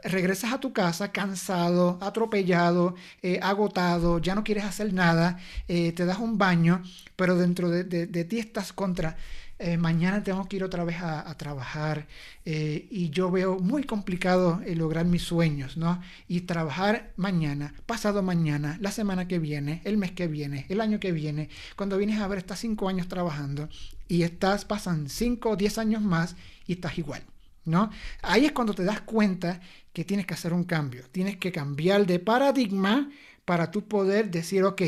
regresas 0.05 0.53
a 0.53 0.61
tu 0.61 0.73
casa 0.73 1.11
cansado, 1.11 1.99
atropellado, 2.01 2.95
eh, 3.21 3.41
agotado, 3.43 4.21
ya 4.21 4.37
no 4.37 4.45
quieres 4.45 4.63
hacer 4.63 4.93
nada, 4.93 5.41
eh, 5.67 5.91
te 5.91 6.05
das 6.05 6.21
un 6.21 6.39
baño, 6.39 6.85
pero 7.17 7.37
dentro 7.37 7.69
de, 7.69 7.83
de 7.83 8.25
ti 8.25 8.39
estás 8.39 8.73
contra 8.73 9.17
eh, 9.59 9.77
mañana 9.77 10.25
tengo 10.25 10.45
que 10.47 10.57
ir 10.57 10.65
otra 10.65 10.83
vez 10.83 10.97
a, 11.01 11.33
trabajar 11.39 12.09
eh, 12.45 12.89
y 12.91 13.11
yo 13.11 13.31
veo 13.31 13.59
muy 13.61 13.85
complicado 13.85 14.61
eh, 14.67 14.75
lograr 14.75 15.07
mis 15.07 15.23
sueños, 15.23 15.77
¿no? 15.77 16.01
Y 16.27 16.43
trabajar 16.43 17.13
mañana, 17.17 17.73
pasado 17.87 18.23
mañana, 18.23 18.77
la 18.81 18.91
semana 18.91 19.29
que 19.29 19.39
viene, 19.39 19.81
el 19.85 19.97
mes 19.97 20.11
que 20.11 20.27
viene, 20.27 20.67
el 20.69 20.81
año 20.81 20.99
que 20.99 21.13
viene, 21.13 21.51
cuando 21.77 21.97
vienes 21.97 22.21
a 22.21 22.27
ver, 22.27 22.39
estás 22.39 22.59
cinco 22.59 22.89
años 22.89 23.07
trabajando 23.07 23.69
y 24.09 24.23
estás, 24.23 24.65
pasan 24.65 25.09
cinco 25.09 25.51
o 25.51 25.57
diez 25.57 25.79
años 25.79 26.03
más 26.03 26.35
y 26.67 26.73
estás 26.73 26.99
igual, 26.99 27.23
¿no? 27.65 27.91
Ahí 28.23 28.47
es 28.47 28.53
cuando 28.53 28.75
te 28.75 28.83
das 28.83 29.03
cuenta 29.03 29.61
que 29.93 30.05
tienes 30.05 30.27
que 30.27 30.35
hacer 30.35 30.53
un 30.53 30.65
cambio, 30.65 31.05
tienes 31.13 31.37
que 31.37 31.53
cambiar 31.53 32.07
de 32.07 32.19
paradigma 32.19 33.09
para 33.45 33.71
tú 33.71 33.87
poder 33.87 34.31
decir, 34.31 34.65
ok, 34.65 34.83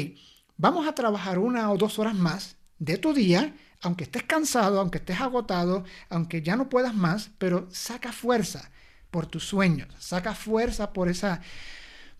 vamos 0.57 0.88
a 0.88 0.94
trabajar 0.94 1.38
una 1.38 1.70
o 1.70 1.76
dos 1.76 2.00
horas 2.00 2.16
más 2.16 2.57
de 2.79 2.98
tu 2.98 3.14
día, 3.14 3.55
aunque 3.82 4.04
estés 4.04 4.24
cansado, 4.24 4.80
aunque 4.80 4.98
estés 4.98 5.20
agotado, 5.20 5.84
aunque 6.08 6.42
ya 6.42 6.56
no 6.56 6.68
puedas 6.68 6.94
más, 6.94 7.30
pero 7.38 7.68
saca 7.70 8.12
fuerza 8.12 8.70
por 9.10 9.26
tus 9.26 9.44
sueños, 9.44 9.88
saca 9.98 10.34
fuerza 10.34 10.92
por 10.92 11.08
esa 11.08 11.40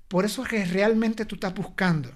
por 0.09 0.25
eso 0.25 0.45
que 0.45 0.64
realmente 0.64 1.25
tú 1.25 1.35
estás 1.35 1.55
buscando. 1.55 2.12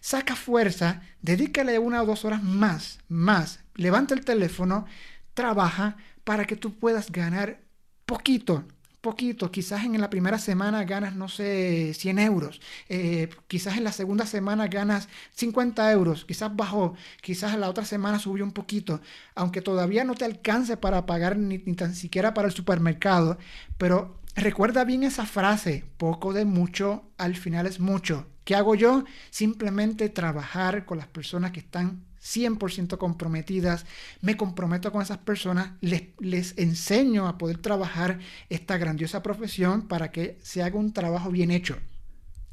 Saca 0.00 0.36
fuerza, 0.36 1.02
dedícale 1.20 1.78
una 1.78 2.02
o 2.02 2.06
dos 2.06 2.24
horas 2.24 2.42
más, 2.42 3.00
más, 3.08 3.60
levanta 3.74 4.14
el 4.14 4.24
teléfono, 4.24 4.86
trabaja 5.34 5.96
para 6.22 6.44
que 6.44 6.56
tú 6.56 6.78
puedas 6.78 7.10
ganar 7.10 7.60
poquito, 8.06 8.64
poquito, 9.04 9.52
quizás 9.52 9.84
en 9.84 10.00
la 10.00 10.10
primera 10.10 10.38
semana 10.38 10.82
ganas, 10.84 11.14
no 11.14 11.28
sé, 11.28 11.92
100 11.94 12.18
euros, 12.18 12.60
eh, 12.88 13.28
quizás 13.46 13.76
en 13.76 13.84
la 13.84 13.92
segunda 13.92 14.26
semana 14.26 14.66
ganas 14.66 15.08
50 15.34 15.92
euros, 15.92 16.24
quizás 16.24 16.56
bajó, 16.56 16.94
quizás 17.20 17.56
la 17.56 17.68
otra 17.68 17.84
semana 17.84 18.18
subió 18.18 18.42
un 18.42 18.52
poquito, 18.52 19.00
aunque 19.34 19.60
todavía 19.60 20.04
no 20.04 20.14
te 20.14 20.24
alcance 20.24 20.76
para 20.76 21.06
pagar 21.06 21.36
ni, 21.36 21.58
ni 21.58 21.74
tan 21.74 21.94
siquiera 21.94 22.34
para 22.34 22.48
el 22.48 22.54
supermercado, 22.54 23.38
pero 23.78 24.18
recuerda 24.34 24.84
bien 24.84 25.04
esa 25.04 25.26
frase, 25.26 25.84
poco 25.98 26.32
de 26.32 26.46
mucho, 26.46 27.04
al 27.18 27.36
final 27.36 27.66
es 27.66 27.78
mucho. 27.78 28.26
¿Qué 28.44 28.54
hago 28.56 28.74
yo? 28.74 29.04
Simplemente 29.30 30.08
trabajar 30.08 30.84
con 30.86 30.98
las 30.98 31.06
personas 31.06 31.52
que 31.52 31.60
están 31.60 32.04
100% 32.24 32.96
comprometidas, 32.96 33.84
me 34.22 34.36
comprometo 34.36 34.90
con 34.90 35.02
esas 35.02 35.18
personas, 35.18 35.72
les, 35.80 36.04
les 36.18 36.56
enseño 36.56 37.28
a 37.28 37.36
poder 37.36 37.58
trabajar 37.58 38.18
esta 38.48 38.78
grandiosa 38.78 39.22
profesión 39.22 39.86
para 39.88 40.10
que 40.10 40.38
se 40.42 40.62
haga 40.62 40.78
un 40.78 40.92
trabajo 40.92 41.30
bien 41.30 41.50
hecho. 41.50 41.76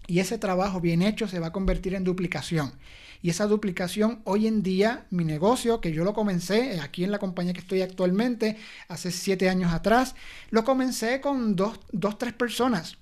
Y 0.07 0.19
ese 0.19 0.37
trabajo 0.37 0.81
bien 0.81 1.01
hecho 1.01 1.27
se 1.27 1.39
va 1.39 1.47
a 1.47 1.51
convertir 1.53 1.95
en 1.95 2.03
duplicación. 2.03 2.73
Y 3.21 3.29
esa 3.29 3.47
duplicación 3.47 4.21
hoy 4.25 4.47
en 4.47 4.61
día, 4.61 5.05
mi 5.09 5.23
negocio, 5.23 5.79
que 5.79 5.93
yo 5.93 6.03
lo 6.03 6.13
comencé 6.13 6.79
aquí 6.81 7.03
en 7.03 7.11
la 7.11 7.19
compañía 7.19 7.53
que 7.53 7.59
estoy 7.59 7.81
actualmente, 7.81 8.57
hace 8.89 9.11
siete 9.11 9.47
años 9.47 9.71
atrás, 9.71 10.15
lo 10.49 10.65
comencé 10.65 11.21
con 11.21 11.55
dos, 11.55 11.79
dos 11.91 12.17
tres 12.17 12.33
personas 12.33 12.97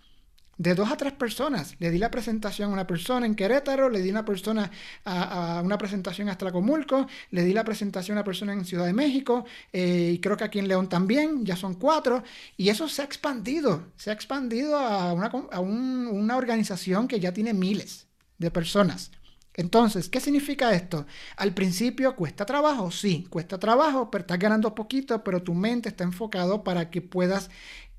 de 0.60 0.76
dos 0.76 0.92
a 0.92 0.98
tres 0.98 1.14
personas. 1.14 1.76
Le 1.80 1.90
di 1.90 1.98
la 1.98 2.12
presentación 2.12 2.70
a 2.70 2.74
una 2.74 2.86
persona 2.86 3.26
en 3.26 3.34
Querétaro, 3.34 3.90
le 3.90 4.02
di 4.02 4.10
una 4.12 4.26
persona 4.26 4.70
a, 5.06 5.62
una 5.64 5.78
presentación 5.78 6.28
a 6.28 6.34
Estracomulco, 6.34 7.08
le 7.32 7.46
di 7.46 7.54
la 7.54 7.64
presentación 7.64 8.18
a 8.18 8.20
una 8.20 8.26
persona 8.26 8.52
en 8.52 8.66
Ciudad 8.66 8.86
de 8.86 8.94
México 8.94 9.46
eh, 9.72 10.12
y 10.16 10.20
creo 10.20 10.36
que 10.36 10.44
aquí 10.44 10.60
en 10.60 10.68
León 10.68 10.90
también, 10.90 11.46
ya 11.46 11.56
son 11.56 11.76
cuatro. 11.76 12.24
Y 12.58 12.68
eso 12.68 12.90
se 12.90 13.02
ha 13.02 13.06
expandido, 13.06 13.88
se 13.96 14.10
ha 14.10 14.14
expandido 14.14 14.78
a 14.78 15.14
una 15.62 16.38
organización 16.38 17.08
que 17.08 17.22
ya 17.22 17.34
tiene 17.34 17.54
miles 17.54 18.08
de 18.38 18.52
personas. 18.52 19.12
Entonces, 19.60 20.08
¿qué 20.08 20.22
significa 20.22 20.74
esto? 20.74 21.06
Al 21.36 21.54
principio 21.54 22.16
cuesta 22.16 22.46
trabajo, 22.46 22.92
sí, 22.92 23.28
cuesta 23.30 23.60
trabajo, 23.60 24.10
pero 24.10 24.22
estás 24.22 24.40
ganando 24.40 24.74
poquito, 24.74 25.22
pero 25.22 25.44
tu 25.44 25.54
mente 25.54 25.90
está 25.90 26.06
enfocado 26.06 26.64
para 26.64 26.90
que 26.90 27.02
puedas 27.02 27.50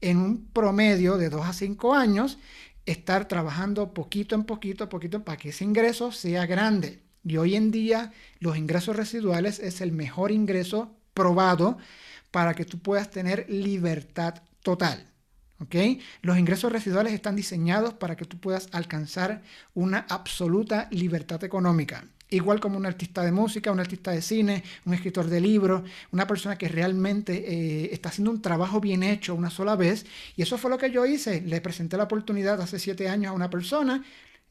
en 0.00 0.16
un 0.16 0.46
promedio 0.46 1.18
de 1.18 1.28
2 1.28 1.46
a 1.46 1.52
5 1.52 1.92
años 1.94 2.38
estar 2.86 3.28
trabajando 3.28 3.92
poquito 3.92 4.34
en 4.34 4.44
poquito, 4.44 4.88
poquito, 4.88 5.22
para 5.22 5.36
que 5.36 5.50
ese 5.50 5.64
ingreso 5.64 6.12
sea 6.12 6.46
grande. 6.46 7.02
Y 7.24 7.36
hoy 7.36 7.56
en 7.56 7.70
día 7.70 8.10
los 8.38 8.56
ingresos 8.56 8.96
residuales 8.96 9.58
es 9.58 9.82
el 9.82 9.92
mejor 9.92 10.32
ingreso 10.32 10.96
probado 11.12 11.76
para 12.30 12.54
que 12.54 12.64
tú 12.64 12.78
puedas 12.78 13.10
tener 13.10 13.44
libertad 13.50 14.42
total. 14.62 15.09
Los 16.22 16.38
ingresos 16.38 16.72
residuales 16.72 17.12
están 17.12 17.36
diseñados 17.36 17.94
para 17.94 18.16
que 18.16 18.24
tú 18.24 18.38
puedas 18.38 18.68
alcanzar 18.72 19.42
una 19.74 20.06
absoluta 20.08 20.88
libertad 20.90 21.42
económica. 21.44 22.04
Igual 22.30 22.60
como 22.60 22.78
un 22.78 22.86
artista 22.86 23.22
de 23.22 23.32
música, 23.32 23.72
un 23.72 23.80
artista 23.80 24.12
de 24.12 24.22
cine, 24.22 24.62
un 24.86 24.94
escritor 24.94 25.26
de 25.26 25.40
libros, 25.40 25.82
una 26.12 26.26
persona 26.26 26.56
que 26.56 26.68
realmente 26.68 27.32
eh, 27.34 27.90
está 27.92 28.08
haciendo 28.08 28.30
un 28.30 28.40
trabajo 28.40 28.80
bien 28.80 29.02
hecho 29.02 29.34
una 29.34 29.50
sola 29.50 29.74
vez. 29.74 30.06
Y 30.36 30.42
eso 30.42 30.56
fue 30.56 30.70
lo 30.70 30.78
que 30.78 30.92
yo 30.92 31.04
hice. 31.04 31.40
Le 31.40 31.60
presenté 31.60 31.96
la 31.96 32.04
oportunidad 32.04 32.60
hace 32.60 32.78
siete 32.78 33.08
años 33.08 33.30
a 33.30 33.34
una 33.34 33.50
persona, 33.50 34.04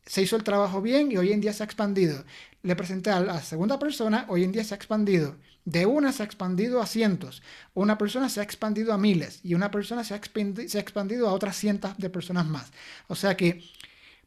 se 0.09 0.23
hizo 0.23 0.35
el 0.35 0.43
trabajo 0.43 0.81
bien 0.81 1.11
y 1.11 1.17
hoy 1.17 1.31
en 1.31 1.39
día 1.39 1.53
se 1.53 1.61
ha 1.61 1.67
expandido. 1.67 2.25
Le 2.63 2.75
presenté 2.75 3.11
a 3.11 3.19
la 3.19 3.43
segunda 3.43 3.77
persona, 3.77 4.25
hoy 4.27 4.43
en 4.43 4.51
día 4.51 4.63
se 4.63 4.73
ha 4.73 4.75
expandido. 4.75 5.35
De 5.65 5.85
una 5.85 6.11
se 6.11 6.23
ha 6.23 6.25
expandido 6.25 6.81
a 6.81 6.87
cientos, 6.87 7.43
una 7.75 7.99
persona 7.99 8.27
se 8.27 8.39
ha 8.39 8.43
expandido 8.43 8.91
a 8.91 8.97
miles 8.97 9.39
y 9.43 9.53
una 9.53 9.69
persona 9.69 10.03
se 10.03 10.15
ha, 10.15 10.17
expandido, 10.17 11.29
a 11.29 11.31
otras 11.31 11.55
cientos 11.57 11.95
de 11.99 12.09
personas 12.09 12.47
más. 12.47 12.71
O 13.07 13.13
sea 13.13 13.37
que 13.37 13.63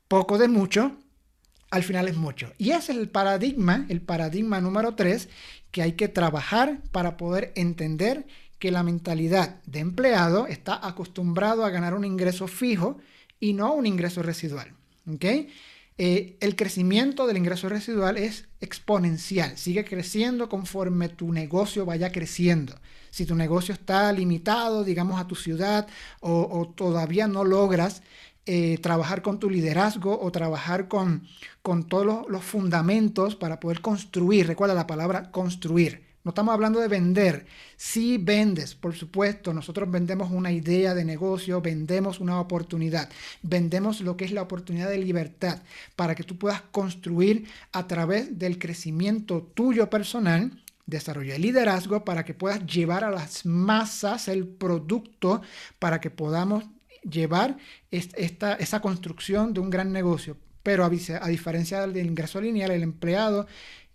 poco 0.07 0.39
de 0.39 0.47
mucho, 0.47 0.97
al 1.73 1.83
final 1.83 2.07
es 2.07 2.17
mucho. 2.17 2.53
Y 2.59 2.71
ese 2.71 2.93
es 2.93 2.99
el 2.99 3.09
paradigma, 3.09 3.85
el 3.89 4.03
paradigma 4.03 4.61
número 4.61 4.95
tres, 4.95 5.29
que 5.73 5.83
hay 5.83 5.95
que 5.95 6.07
trabajar 6.07 6.81
para 6.93 7.17
poder 7.17 7.53
entender 7.57 8.25
que 8.61 8.71
la 8.71 8.85
mentalidad 8.85 9.61
de 9.67 9.81
empleado 9.81 10.47
está 10.47 10.87
acostumbrado 10.87 11.65
a 11.65 11.71
ganar 11.71 11.95
un 11.95 12.05
ingreso 12.05 12.47
fijo 12.47 12.99
y 13.41 13.55
no 13.55 13.75
un 13.75 13.87
ingreso 13.87 14.23
residual. 14.23 14.77
¿okay? 15.13 15.49
Eh, 15.99 16.37
el 16.41 16.57
crecimiento 16.57 17.27
del 17.27 17.37
ingreso 17.37 17.69
residual 17.69 18.17
es 18.17 18.49
exponencial, 18.61 19.59
sigue 19.59 19.85
creciendo 19.85 20.49
conforme 20.49 21.09
tu 21.09 21.33
negocio 21.33 21.85
vaya 21.85 22.11
creciendo. 22.11 22.75
Si 23.11 23.27
tu 23.27 23.35
negocio 23.35 23.75
está 23.75 24.11
limitado, 24.13 24.85
digamos, 24.85 25.21
a 25.21 25.27
tu 25.27 25.35
ciudad 25.35 25.87
o, 26.21 26.73
todavía 26.75 27.29
no 27.29 27.45
logras 27.45 28.03
eh, 28.47 28.79
trabajar 28.79 29.23
con 29.23 29.39
tu 29.39 29.51
liderazgo 29.51 30.19
o 30.21 30.33
trabajar 30.33 30.89
con, 30.89 31.27
con 31.61 31.85
todos 31.85 32.27
los 32.29 32.43
fundamentos 32.43 33.37
para 33.37 33.61
poder 33.61 33.83
construir, 33.83 34.47
recuerda 34.47 34.75
la 34.75 34.87
palabra 34.87 35.31
construir 35.31 36.12
no 36.25 36.31
estamos 36.31 36.55
hablando 36.55 36.81
de 36.81 36.89
vender. 36.89 37.47
Si 37.77 38.19
vendes, 38.19 38.75
por 38.75 38.95
supuesto, 38.95 39.53
nosotros 39.53 39.91
vendemos 39.91 40.31
una 40.31 40.53
idea 40.53 40.95
de 40.95 41.05
negocio, 41.05 41.61
vendemos 41.61 42.21
una 42.21 42.41
oportunidad, 42.41 43.09
vendemos 43.43 44.01
lo 44.01 44.17
que 44.17 44.25
es 44.25 44.33
la 44.33 44.43
oportunidad 44.43 44.89
de 44.89 44.99
libertad 44.99 45.63
para 45.97 46.15
que 46.15 46.23
tú 46.23 46.39
puedas 46.39 46.63
construir 46.71 47.47
a 47.73 47.87
través 47.87 48.39
del 48.39 48.59
crecimiento 48.59 49.43
tuyo 49.55 49.91
personal, 49.91 50.63
desarrollar 50.87 51.41
liderazgo 51.41 52.05
para 52.05 52.25
que 52.25 52.35
puedas 52.35 52.65
llevar 52.67 53.05
a 53.05 53.11
las 53.11 53.45
masas 53.47 54.29
el 54.29 54.47
producto 54.47 55.43
para 55.79 56.01
que 56.01 56.11
podamos 56.11 56.65
llevar 57.03 57.57
esta, 57.91 58.55
esa 58.55 58.81
construcción 58.81 59.55
de 59.55 59.61
un 59.61 59.71
gran 59.71 59.93
negocio. 59.93 60.37
Pero 60.63 60.85
a, 60.85 60.87
a 60.87 61.29
diferencia 61.29 61.87
del 61.87 62.07
ingreso 62.07 62.41
lineal, 62.41 62.71
el 62.71 62.85
empleado 62.85 63.47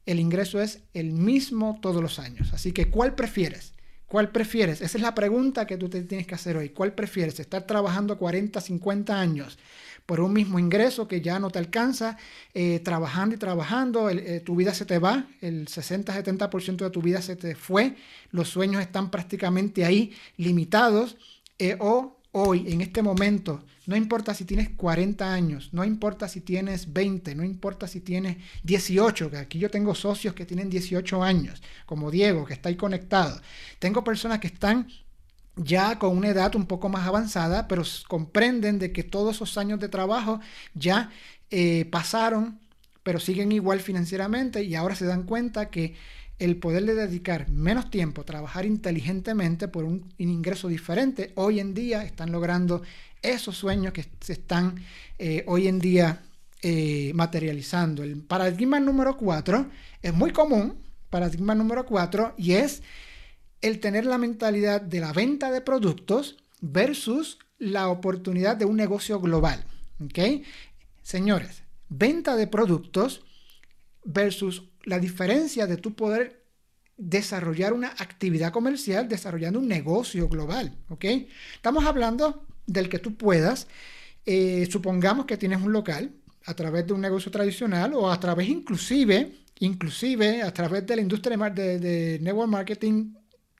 el 0.07 0.19
ingreso 0.19 0.59
es 0.59 0.79
el 0.95 1.11
mismo 1.11 1.77
todos 1.81 2.01
los 2.01 2.17
años. 2.17 2.53
Así 2.53 2.71
que, 2.71 2.89
¿cuál 2.89 3.13
prefieres? 3.13 3.73
¿Cuál 4.07 4.31
prefieres? 4.31 4.81
Esa 4.81 4.97
es 4.97 5.01
la 5.01 5.13
pregunta 5.13 5.67
que 5.67 5.77
tú 5.77 5.89
te 5.89 6.01
tienes 6.01 6.25
que 6.25 6.33
hacer 6.33 6.55
hoy. 6.57 6.69
¿Cuál 6.69 6.93
prefieres? 6.93 7.39
¿Estar 7.39 7.67
trabajando 7.67 8.17
40, 8.17 8.59
50 8.59 9.19
años 9.19 9.59
por 10.07 10.21
un 10.21 10.31
mismo 10.31 10.57
ingreso 10.57 11.07
que 11.09 11.19
ya 11.19 11.37
no 11.37 11.49
te 11.49 11.59
alcanza, 11.59 12.17
eh, 12.53 12.79
trabajando 12.79 13.35
y 13.35 13.37
trabajando, 13.37 14.09
eh, 14.09 14.39
tu 14.39 14.55
vida 14.55 14.73
se 14.73 14.85
te 14.85 14.99
va, 14.99 15.27
el 15.41 15.67
60-70% 15.67 16.85
de 16.85 16.89
tu 16.89 17.01
vida 17.01 17.21
se 17.21 17.35
te 17.35 17.55
fue, 17.55 17.97
los 18.31 18.47
sueños 18.47 18.81
están 18.81 19.11
prácticamente 19.11 19.83
ahí 19.83 20.13
limitados, 20.37 21.17
eh, 21.59 21.75
o 21.79 22.16
hoy, 22.31 22.65
en 22.71 22.81
este 22.81 23.01
momento, 23.01 23.63
no 23.85 23.95
importa 23.95 24.33
si 24.33 24.45
tienes 24.45 24.69
40 24.69 25.33
años, 25.33 25.69
no 25.71 25.83
importa 25.83 26.27
si 26.27 26.41
tienes 26.41 26.91
20, 26.93 27.35
no 27.35 27.43
importa 27.43 27.87
si 27.87 28.01
tienes 28.01 28.37
18, 28.63 29.31
que 29.31 29.37
aquí 29.37 29.59
yo 29.59 29.69
tengo 29.69 29.95
socios 29.95 30.33
que 30.33 30.45
tienen 30.45 30.69
18 30.69 31.23
años, 31.23 31.61
como 31.85 32.11
Diego, 32.11 32.45
que 32.45 32.53
está 32.53 32.69
ahí 32.69 32.75
conectado. 32.75 33.41
Tengo 33.79 34.03
personas 34.03 34.39
que 34.39 34.47
están 34.47 34.87
ya 35.55 35.97
con 35.99 36.15
una 36.15 36.29
edad 36.29 36.55
un 36.55 36.65
poco 36.65 36.89
más 36.89 37.07
avanzada, 37.07 37.67
pero 37.67 37.83
comprenden 38.07 38.79
de 38.79 38.91
que 38.91 39.03
todos 39.03 39.37
esos 39.37 39.57
años 39.57 39.79
de 39.79 39.89
trabajo 39.89 40.39
ya 40.73 41.09
eh, 41.49 41.85
pasaron, 41.85 42.59
pero 43.03 43.19
siguen 43.19 43.51
igual 43.51 43.79
financieramente 43.79 44.63
y 44.63 44.75
ahora 44.75 44.95
se 44.95 45.05
dan 45.05 45.23
cuenta 45.23 45.69
que 45.69 45.95
el 46.39 46.57
poderle 46.57 46.93
dedicar 46.93 47.49
menos 47.49 47.89
tiempo, 47.89 48.23
trabajar 48.23 48.65
inteligentemente 48.65 49.67
por 49.67 49.83
un, 49.83 50.05
ingreso 50.17 50.67
diferente, 50.67 51.31
hoy 51.35 51.59
en 51.59 51.73
día 51.73 52.03
están 52.03 52.31
logrando 52.31 52.83
esos 53.21 53.57
sueños 53.57 53.93
que 53.93 54.05
se 54.21 54.33
están 54.33 54.75
eh, 55.17 55.43
hoy 55.47 55.67
en 55.67 55.79
día 55.79 56.21
eh, 56.61 57.11
materializando. 57.15 58.03
El 58.03 58.21
paradigma 58.21 58.79
número 58.79 59.17
cuatro 59.17 59.67
es 60.01 60.13
muy 60.13 60.31
común, 60.31 60.77
paradigma 61.09 61.55
número 61.55 61.85
cuatro, 61.85 62.33
y 62.37 62.53
es 62.53 62.83
el 63.61 63.79
tener 63.79 64.05
la 64.05 64.19
mentalidad 64.19 64.81
de 64.81 64.99
la 64.99 65.13
venta 65.13 65.51
de 65.51 65.61
productos 65.61 66.37
versus 66.61 67.39
la 67.57 67.89
oportunidad 67.89 68.55
de 68.55 68.65
un 68.65 68.75
negocio 68.75 69.19
global. 69.19 69.63
Señores, 71.01 71.63
venta 71.89 72.35
de 72.35 72.47
productos 72.47 73.23
versus 74.03 74.63
la 74.87 74.99
diferencia 74.99 75.67
de 75.67 75.75
tu 75.75 75.95
poder 75.95 76.45
desarrollar 76.95 77.73
una 77.73 77.89
actividad 77.89 78.53
comercial 78.53 79.09
desarrollando 79.09 79.59
un 79.59 79.67
negocio 79.67 80.29
global, 80.29 80.77
¿ok? 80.87 81.03
Estamos 81.53 81.85
hablando 81.85 82.47
del 82.65 82.87
que 82.87 82.97
tú 82.97 83.15
puedas, 83.15 83.67
eh, 84.25 84.65
supongamos 84.71 85.25
que 85.25 85.35
tienes 85.35 85.61
un 85.61 85.73
local 85.73 86.11
a 86.45 86.53
través 86.53 86.87
de 86.87 86.93
un 86.93 87.01
negocio 87.01 87.29
tradicional 87.29 87.93
o 87.95 88.09
a 88.09 88.17
través 88.17 88.47
inclusive, 88.47 89.33
inclusive 89.59 90.41
a 90.41 90.53
través 90.53 90.87
de 90.87 90.95
la 90.95 91.01
industria 91.01 91.37
de, 91.49 92.19
network 92.21 92.49
marketing 92.49 93.13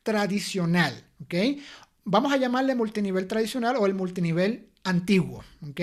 tradicional, 0.03 0.93
¿ok? 1.23 1.59
Vamos 2.05 2.31
a 2.31 2.37
llamarle 2.37 2.73
multinivel 2.73 3.27
tradicional 3.27 3.75
o 3.75 3.85
el 3.85 3.93
multinivel 3.93 4.69
antiguo, 4.85 5.43
¿ok? 5.69 5.81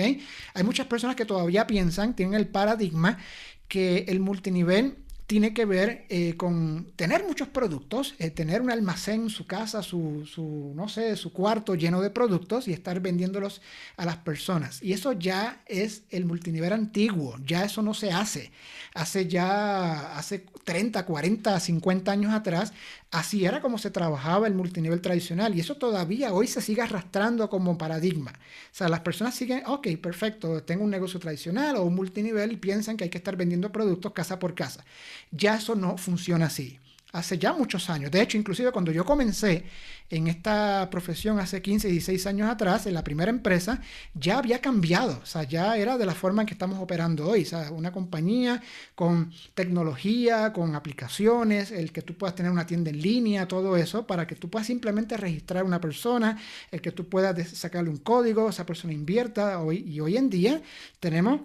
Hay 0.55 0.63
muchas 0.63 0.87
personas 0.87 1.15
que 1.15 1.25
todavía 1.25 1.67
piensan, 1.67 2.15
tienen 2.15 2.33
el 2.33 2.47
paradigma 2.47 3.19
que 3.67 4.05
el 4.07 4.19
multinivel 4.19 5.04
tiene 5.27 5.53
que 5.55 5.65
ver 5.65 6.05
eh, 6.09 6.37
con 6.37 6.91
tener 6.95 7.25
muchos 7.25 7.47
productos, 7.47 8.13
eh, 8.19 8.29
tener 8.29 8.61
un 8.61 8.69
almacén 8.69 9.29
su 9.29 9.47
casa, 9.47 9.81
su, 9.81 10.25
su, 10.25 10.73
no 10.75 10.87
sé, 10.87 11.15
su 11.15 11.33
cuarto 11.33 11.73
lleno 11.73 11.99
de 12.01 12.11
productos 12.11 12.67
y 12.67 12.73
estar 12.73 12.99
vendiéndolos 12.99 13.61
a 13.97 14.05
las 14.05 14.17
personas. 14.17 14.83
Y 14.83 14.93
eso 14.93 15.13
ya 15.13 15.63
es 15.65 16.03
el 16.11 16.25
multinivel 16.25 16.73
antiguo, 16.73 17.37
ya 17.43 17.65
eso 17.65 17.81
no 17.81 17.95
se 17.95 18.11
hace. 18.11 18.51
Hace 18.93 19.27
ya, 19.27 20.15
hace 20.15 20.45
30, 20.63 21.05
40, 21.05 21.59
50 21.59 22.11
años 22.11 22.31
atrás, 22.33 22.71
así 23.11 23.45
era 23.45 23.61
como 23.61 23.77
se 23.77 23.89
trabajaba 23.91 24.47
el 24.47 24.53
multinivel 24.53 25.01
tradicional 25.01 25.55
y 25.55 25.59
eso 25.59 25.75
todavía 25.75 26.33
hoy 26.33 26.47
se 26.47 26.61
sigue 26.61 26.81
arrastrando 26.81 27.49
como 27.49 27.77
paradigma. 27.77 28.31
O 28.31 28.75
sea, 28.75 28.89
las 28.89 28.99
personas 29.01 29.35
siguen, 29.35 29.63
ok, 29.65 29.87
perfecto, 30.01 30.63
tengo 30.63 30.83
un 30.83 30.91
negocio 30.91 31.19
tradicional 31.19 31.77
o 31.77 31.83
un 31.83 31.95
multinivel 31.95 32.51
y 32.51 32.57
piensan 32.57 32.97
que 32.97 33.05
hay 33.05 33.09
que 33.09 33.17
estar 33.17 33.35
vendiendo 33.35 33.71
productos 33.71 34.11
casa 34.13 34.39
por 34.39 34.53
casa. 34.55 34.85
Ya 35.31 35.55
eso 35.55 35.75
no 35.75 35.97
funciona 35.97 36.47
así 36.47 36.79
hace 37.15 37.37
ya 37.37 37.53
muchos 37.53 37.89
años. 37.89 38.11
De 38.11 38.21
hecho, 38.21 38.37
inclusive 38.37 38.71
cuando 38.71 38.91
yo 38.91 39.05
comencé 39.05 39.63
en 40.09 40.27
esta 40.27 40.89
profesión 40.91 41.39
hace 41.39 41.61
15, 41.61 41.87
16 41.87 42.27
años 42.27 42.49
atrás, 42.49 42.85
en 42.87 42.93
la 42.93 43.05
primera 43.05 43.31
empresa, 43.31 43.81
ya 44.13 44.37
había 44.37 44.59
cambiado. 44.59 45.19
O 45.23 45.25
sea, 45.25 45.43
ya 45.43 45.77
era 45.77 45.97
de 45.97 46.05
la 46.05 46.13
forma 46.13 46.41
en 46.41 46.47
que 46.47 46.53
estamos 46.53 46.77
operando 46.79 47.27
hoy. 47.29 47.43
O 47.43 47.45
sea, 47.45 47.71
una 47.71 47.93
compañía 47.93 48.61
con 48.95 49.31
tecnología, 49.53 50.51
con 50.51 50.75
aplicaciones, 50.75 51.71
el 51.71 51.93
que 51.93 52.01
tú 52.01 52.15
puedas 52.17 52.35
tener 52.35 52.51
una 52.51 52.65
tienda 52.65 52.89
en 52.89 53.01
línea, 53.01 53.47
todo 53.47 53.77
eso, 53.77 54.05
para 54.05 54.27
que 54.27 54.35
tú 54.35 54.49
puedas 54.49 54.67
simplemente 54.67 55.15
registrar 55.15 55.63
una 55.63 55.79
persona, 55.79 56.37
el 56.69 56.81
que 56.81 56.91
tú 56.91 57.07
puedas 57.07 57.47
sacarle 57.49 57.89
un 57.89 57.97
código, 57.97 58.49
esa 58.49 58.65
persona 58.65 58.93
invierta. 58.93 59.61
Hoy, 59.61 59.77
y 59.87 60.01
hoy 60.01 60.17
en 60.17 60.29
día 60.29 60.61
tenemos 60.99 61.39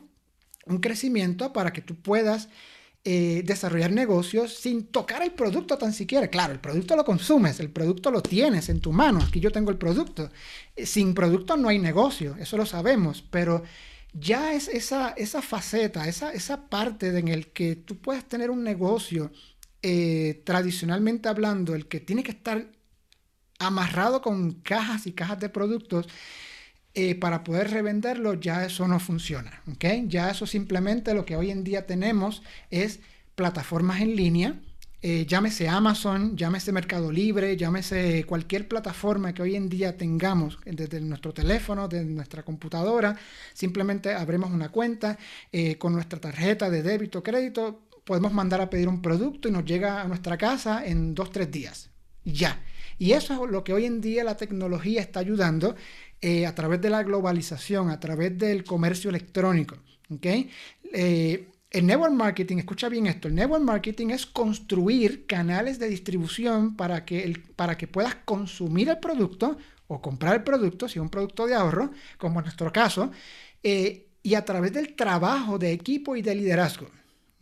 un 0.66 0.78
crecimiento 0.78 1.52
para 1.52 1.72
que 1.72 1.80
tú 1.80 1.94
puedas 1.94 2.48
eh, 3.02 3.42
desarrollar 3.46 3.92
negocios 3.92 4.54
sin 4.54 4.88
tocar 4.88 5.22
el 5.22 5.32
producto 5.32 5.78
tan 5.78 5.92
siquiera. 5.94 6.28
Claro, 6.28 6.52
el 6.52 6.60
producto 6.60 6.96
lo 6.96 7.04
consumes, 7.04 7.58
el 7.58 7.70
producto 7.70 8.10
lo 8.10 8.22
tienes 8.22 8.68
en 8.68 8.80
tu 8.80 8.92
mano. 8.92 9.20
Aquí 9.22 9.40
yo 9.40 9.50
tengo 9.50 9.70
el 9.70 9.78
producto. 9.78 10.30
Eh, 10.76 10.84
sin 10.84 11.14
producto 11.14 11.56
no 11.56 11.68
hay 11.68 11.78
negocio, 11.78 12.36
eso 12.38 12.58
lo 12.58 12.66
sabemos, 12.66 13.22
pero 13.22 13.62
ya 14.12 14.52
es 14.52 14.68
esa, 14.68 15.10
esa 15.10 15.40
faceta, 15.40 16.08
esa, 16.08 16.32
esa 16.32 16.68
parte 16.68 17.16
en 17.18 17.28
el 17.28 17.52
que 17.52 17.76
tú 17.76 17.96
puedes 17.98 18.28
tener 18.28 18.50
un 18.50 18.62
negocio 18.62 19.32
eh, 19.82 20.42
tradicionalmente 20.44 21.28
hablando, 21.28 21.74
el 21.74 21.88
que 21.88 22.00
tiene 22.00 22.22
que 22.22 22.32
estar 22.32 22.70
amarrado 23.58 24.20
con 24.20 24.52
cajas 24.60 25.06
y 25.06 25.12
cajas 25.12 25.40
de 25.40 25.48
productos 25.48 26.06
eh, 26.94 27.14
para 27.14 27.44
poder 27.44 27.70
revenderlo, 27.70 28.35
ya 28.35 28.64
eso 28.64 28.88
no 28.88 28.98
funciona. 28.98 29.62
¿okay? 29.72 30.05
Ya 30.09 30.31
eso 30.31 30.46
simplemente 30.46 31.14
lo 31.14 31.24
que 31.24 31.37
hoy 31.37 31.50
en 31.50 31.64
día 31.64 31.87
tenemos 31.87 32.42
es 32.70 33.00
plataformas 33.35 34.00
en 34.00 34.16
línea. 34.16 34.61
Eh, 35.03 35.24
llámese 35.26 35.66
Amazon, 35.68 36.37
llámese 36.37 36.72
Mercado 36.72 37.11
Libre, 37.11 37.57
llámese 37.57 38.24
cualquier 38.24 38.68
plataforma 38.68 39.33
que 39.33 39.42
hoy 39.42 39.57
en 39.57 39.68
día 39.68 39.96
tengamos 39.96 40.59
desde 40.66 41.00
nuestro 41.00 41.33
teléfono, 41.33 41.88
desde 41.88 42.05
nuestra 42.05 42.42
computadora, 42.42 43.16
simplemente 43.55 44.12
abrimos 44.12 44.50
una 44.50 44.68
cuenta 44.68 45.16
con 45.79 45.94
nuestra 45.94 46.20
tarjeta 46.20 46.68
de 46.68 46.83
débito 46.83 47.20
o 47.20 47.22
crédito, 47.22 47.81
podemos 48.05 48.33
mandar 48.33 48.61
a 48.61 48.68
pedir 48.68 48.88
un 48.88 49.00
producto 49.00 49.48
y 49.48 49.53
nos 49.53 49.64
llega 49.64 50.03
a 50.03 50.09
nuestra 50.09 50.37
casa 50.37 50.85
en 50.85 51.14
dos, 51.14 51.31
tres 51.31 51.50
días. 51.50 51.90
Ya. 52.24 52.61
Y 52.98 53.12
eso 53.12 53.44
es 53.44 53.50
lo 53.50 53.64
que 53.64 53.72
hoy 53.72 53.87
en 53.87 54.00
día 54.00 54.24
la 54.24 54.37
tecnología 54.37 55.00
está 55.00 55.20
ayudando 55.20 55.74
eh, 56.22 56.46
a 56.46 56.54
través 56.54 56.80
de 56.80 56.90
la 56.90 57.02
globalización, 57.02 57.90
a 57.90 57.98
través 57.98 58.37
del 58.37 58.64
comercio 58.64 59.11
electrónico. 59.11 59.76
¿okay? 60.11 60.50
Eh, 60.92 61.48
el 61.70 61.87
network 61.87 62.12
marketing, 62.12 62.59
escucha 62.59 62.88
bien 62.88 63.06
esto, 63.06 63.28
el 63.28 63.35
network 63.35 63.62
marketing 63.62 64.09
es 64.09 64.26
construir 64.26 65.24
canales 65.26 65.78
de 65.78 65.88
distribución 65.88 66.76
para 66.76 67.04
que, 67.04 67.22
el, 67.22 67.40
para 67.40 67.78
que 67.78 67.87
puedas 67.87 68.16
consumir 68.16 68.88
el 68.88 68.98
producto 68.98 69.56
o 69.87 70.02
comprar 70.02 70.35
el 70.35 70.42
producto, 70.42 70.88
si 70.88 70.98
es 70.98 71.02
un 71.02 71.11
producto 71.11 71.46
de 71.46 71.54
ahorro, 71.54 71.92
como 72.18 72.40
en 72.40 72.44
nuestro 72.44 72.72
caso, 72.72 73.11
eh, 73.62 74.09
y 74.22 74.35
a 74.35 74.44
través 74.44 74.72
del 74.72 74.94
trabajo 74.94 75.59
de 75.59 75.72
equipo 75.72 76.16
y 76.16 76.22
de 76.22 76.35
liderazgo. 76.35 76.88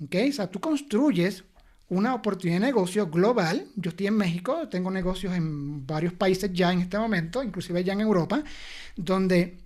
¿Okay? 0.05 0.31
O 0.31 0.33
sea, 0.33 0.49
tú 0.49 0.61
construyes 0.61 1.43
una 1.89 2.15
oportunidad 2.15 2.61
de 2.61 2.67
negocio 2.67 3.09
global. 3.09 3.67
Yo 3.77 3.91
estoy 3.91 4.09
en 4.09 4.17
México, 4.17 4.69
tengo 4.69 4.91
negocios 4.91 5.35
en 5.35 5.87
varios 5.87 6.13
países 6.13 6.53
ya 6.53 6.73
en 6.73 6.81
este 6.81 6.99
momento, 6.99 7.43
inclusive 7.43 7.83
ya 7.85 7.93
en 7.93 8.01
Europa, 8.01 8.43
donde 8.97 9.59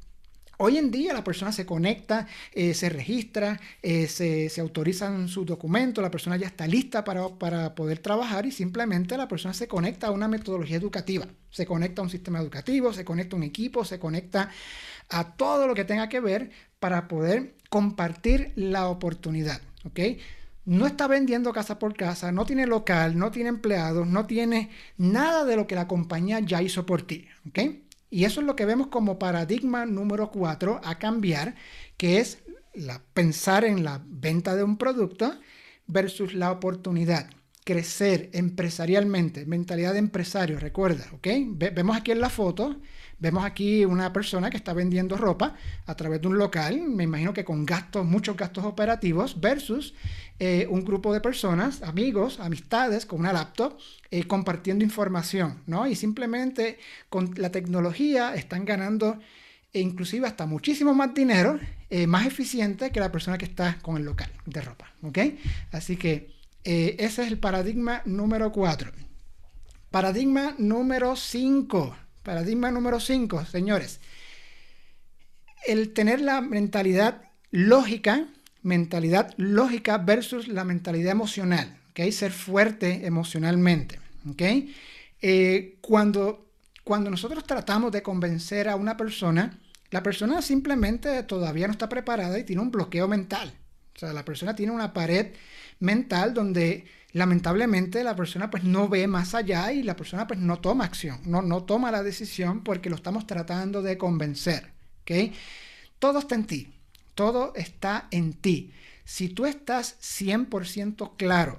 Hoy 0.64 0.78
en 0.78 0.92
día 0.92 1.12
la 1.12 1.24
persona 1.24 1.50
se 1.50 1.66
conecta, 1.66 2.28
eh, 2.52 2.72
se 2.72 2.88
registra, 2.88 3.58
eh, 3.82 4.06
se, 4.06 4.48
se, 4.48 4.60
autorizan 4.60 5.26
sus 5.26 5.44
documentos, 5.44 6.02
la 6.02 6.10
persona 6.10 6.36
ya 6.36 6.46
está 6.46 6.68
lista 6.68 7.02
para, 7.02 7.26
para, 7.30 7.74
poder 7.74 7.98
trabajar 7.98 8.46
y 8.46 8.52
simplemente 8.52 9.16
la 9.16 9.26
persona 9.26 9.54
se 9.54 9.66
conecta 9.66 10.06
a 10.06 10.10
una 10.12 10.28
metodología 10.28 10.76
educativa, 10.76 11.26
se 11.50 11.66
conecta 11.66 12.00
a 12.00 12.04
un 12.04 12.10
sistema 12.10 12.38
educativo, 12.38 12.92
se 12.92 13.04
conecta 13.04 13.34
a 13.34 13.38
un 13.38 13.42
equipo, 13.42 13.84
se 13.84 13.98
conecta 13.98 14.50
a 15.08 15.32
todo 15.32 15.66
lo 15.66 15.74
que 15.74 15.84
tenga 15.84 16.08
que 16.08 16.20
ver 16.20 16.52
para 16.78 17.08
poder 17.08 17.56
compartir 17.68 18.52
la 18.54 18.86
oportunidad. 18.86 19.60
¿ok? 19.84 19.98
No 20.64 20.86
está 20.86 21.08
vendiendo 21.08 21.52
casa 21.52 21.78
por 21.78 21.96
casa, 21.96 22.30
no 22.30 22.46
tiene 22.46 22.66
local, 22.66 23.18
no 23.18 23.30
tiene 23.30 23.48
empleados, 23.48 24.06
no 24.06 24.26
tiene 24.26 24.70
nada 24.96 25.44
de 25.44 25.56
lo 25.56 25.66
que 25.66 25.74
la 25.74 25.88
compañía 25.88 26.38
ya 26.40 26.62
hizo 26.62 26.86
por 26.86 27.02
ti. 27.02 27.26
Y 28.10 28.24
eso 28.24 28.40
es 28.40 28.46
lo 28.46 28.54
que 28.54 28.66
vemos 28.66 28.86
como 28.86 29.18
paradigma 29.18 29.86
número 29.86 30.30
4 30.30 30.80
a 30.84 30.98
cambiar, 30.98 31.56
que 31.96 32.18
es 32.18 32.38
pensar 33.12 33.64
en 33.64 33.82
la 33.84 34.02
venta 34.06 34.54
de 34.54 34.62
un 34.62 34.76
producto 34.76 35.34
versus 35.86 36.32
la 36.34 36.52
oportunidad. 36.52 37.28
Crecer 37.64 38.30
empresarialmente, 38.32 39.46
mentalidad 39.46 39.92
de 39.92 40.00
empresario, 40.00 40.58
recuerda, 40.58 41.06
¿ok? 41.12 41.28
vemos 41.72 41.96
aquí 41.96 42.10
en 42.10 42.20
la 42.20 42.28
foto 42.28 42.76
Vemos 43.22 43.44
aquí 43.44 43.84
una 43.84 44.12
persona 44.12 44.50
que 44.50 44.56
está 44.56 44.72
vendiendo 44.72 45.16
ropa 45.16 45.54
a 45.86 45.94
través 45.94 46.20
de 46.20 46.26
un 46.26 46.38
local, 46.38 46.82
me 46.82 47.04
imagino 47.04 47.32
que 47.32 47.44
con 47.44 47.64
gastos, 47.64 48.04
muchos 48.04 48.36
gastos 48.36 48.64
operativos, 48.64 49.40
versus 49.40 49.94
eh, 50.40 50.66
un 50.68 50.84
grupo 50.84 51.14
de 51.14 51.20
personas, 51.20 51.82
amigos, 51.84 52.40
amistades, 52.40 53.06
con 53.06 53.20
una 53.20 53.32
laptop, 53.32 53.78
eh, 54.10 54.24
compartiendo 54.24 54.82
información, 54.82 55.62
¿no? 55.68 55.86
Y 55.86 55.94
simplemente 55.94 56.80
con 57.08 57.32
la 57.36 57.52
tecnología 57.52 58.34
están 58.34 58.64
ganando 58.64 59.20
e 59.72 59.78
inclusive 59.78 60.26
hasta 60.26 60.44
muchísimo 60.44 60.92
más 60.92 61.14
dinero, 61.14 61.60
eh, 61.90 62.08
más 62.08 62.26
eficiente 62.26 62.90
que 62.90 62.98
la 62.98 63.12
persona 63.12 63.38
que 63.38 63.44
está 63.44 63.78
con 63.82 63.98
el 63.98 64.02
local 64.02 64.32
de 64.46 64.62
ropa, 64.62 64.92
¿ok? 65.02 65.18
Así 65.70 65.96
que 65.96 66.28
ese 66.64 67.22
es 67.22 67.28
el 67.28 67.38
paradigma 67.38 68.02
número 68.04 68.52
4. 68.52 68.90
Paradigma 69.90 70.54
número 70.58 71.16
5 71.16 71.96
Paradigma 72.22 72.70
número 72.70 73.00
5, 73.00 73.44
señores. 73.46 74.00
El 75.66 75.92
tener 75.92 76.20
la 76.20 76.40
mentalidad 76.40 77.22
lógica, 77.50 78.28
mentalidad 78.62 79.34
lógica 79.36 79.98
versus 79.98 80.48
la 80.48 80.64
mentalidad 80.64 81.12
emocional, 81.12 81.76
¿ok? 81.90 82.10
Ser 82.12 82.32
fuerte 82.32 83.06
emocionalmente. 83.06 83.98
Eh, 85.20 85.78
cuando, 85.80 86.46
cuando 86.84 87.10
nosotros 87.10 87.44
tratamos 87.44 87.90
de 87.90 88.02
convencer 88.02 88.68
a 88.68 88.76
una 88.76 88.96
persona, 88.96 89.58
la 89.90 90.02
persona 90.02 90.42
simplemente 90.42 91.22
todavía 91.24 91.66
no 91.66 91.72
está 91.72 91.88
preparada 91.88 92.38
y 92.38 92.44
tiene 92.44 92.62
un 92.62 92.70
bloqueo 92.70 93.08
mental. 93.08 93.52
O 93.96 93.98
sea, 93.98 94.12
la 94.12 94.24
persona 94.24 94.54
tiene 94.54 94.72
una 94.72 94.92
pared 94.92 95.32
mental 95.82 96.32
donde 96.32 96.86
lamentablemente 97.12 98.02
la 98.04 98.16
persona 98.16 98.50
pues 98.50 98.64
no 98.64 98.88
ve 98.88 99.06
más 99.06 99.34
allá 99.34 99.72
y 99.72 99.82
la 99.82 99.96
persona 99.96 100.26
pues 100.26 100.40
no 100.40 100.60
toma 100.60 100.84
acción, 100.84 101.20
no, 101.24 101.42
no 101.42 101.64
toma 101.64 101.90
la 101.90 102.02
decisión 102.02 102.64
porque 102.64 102.88
lo 102.88 102.96
estamos 102.96 103.26
tratando 103.26 103.82
de 103.82 103.98
convencer. 103.98 104.72
¿okay? 105.02 105.34
Todo 105.98 106.20
está 106.20 106.34
en 106.34 106.46
ti, 106.46 106.72
todo 107.14 107.52
está 107.54 108.08
en 108.10 108.32
ti. 108.32 108.72
Si 109.04 109.28
tú 109.28 109.44
estás 109.44 109.98
100% 110.00 111.16
claro 111.16 111.58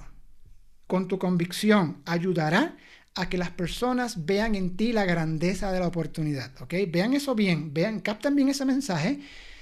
con 0.88 1.08
tu 1.08 1.20
convicción, 1.20 2.02
ayudará 2.06 2.78
a 3.16 3.30
que 3.30 3.38
las 3.38 3.52
personas 3.52 4.26
vean 4.26 4.56
en 4.56 4.76
ti 4.76 4.92
la 4.92 5.06
grandeza 5.06 5.72
de 5.72 5.80
la 5.80 5.88
oportunidad. 5.88 6.52
¿ok? 6.62 6.74
Vean 6.88 7.14
eso 7.14 7.36
bien, 7.36 7.74
vean, 7.74 8.00
capten 8.00 8.36
bien 8.36 8.50
ese 8.50 8.66
mensaje. 8.66 9.20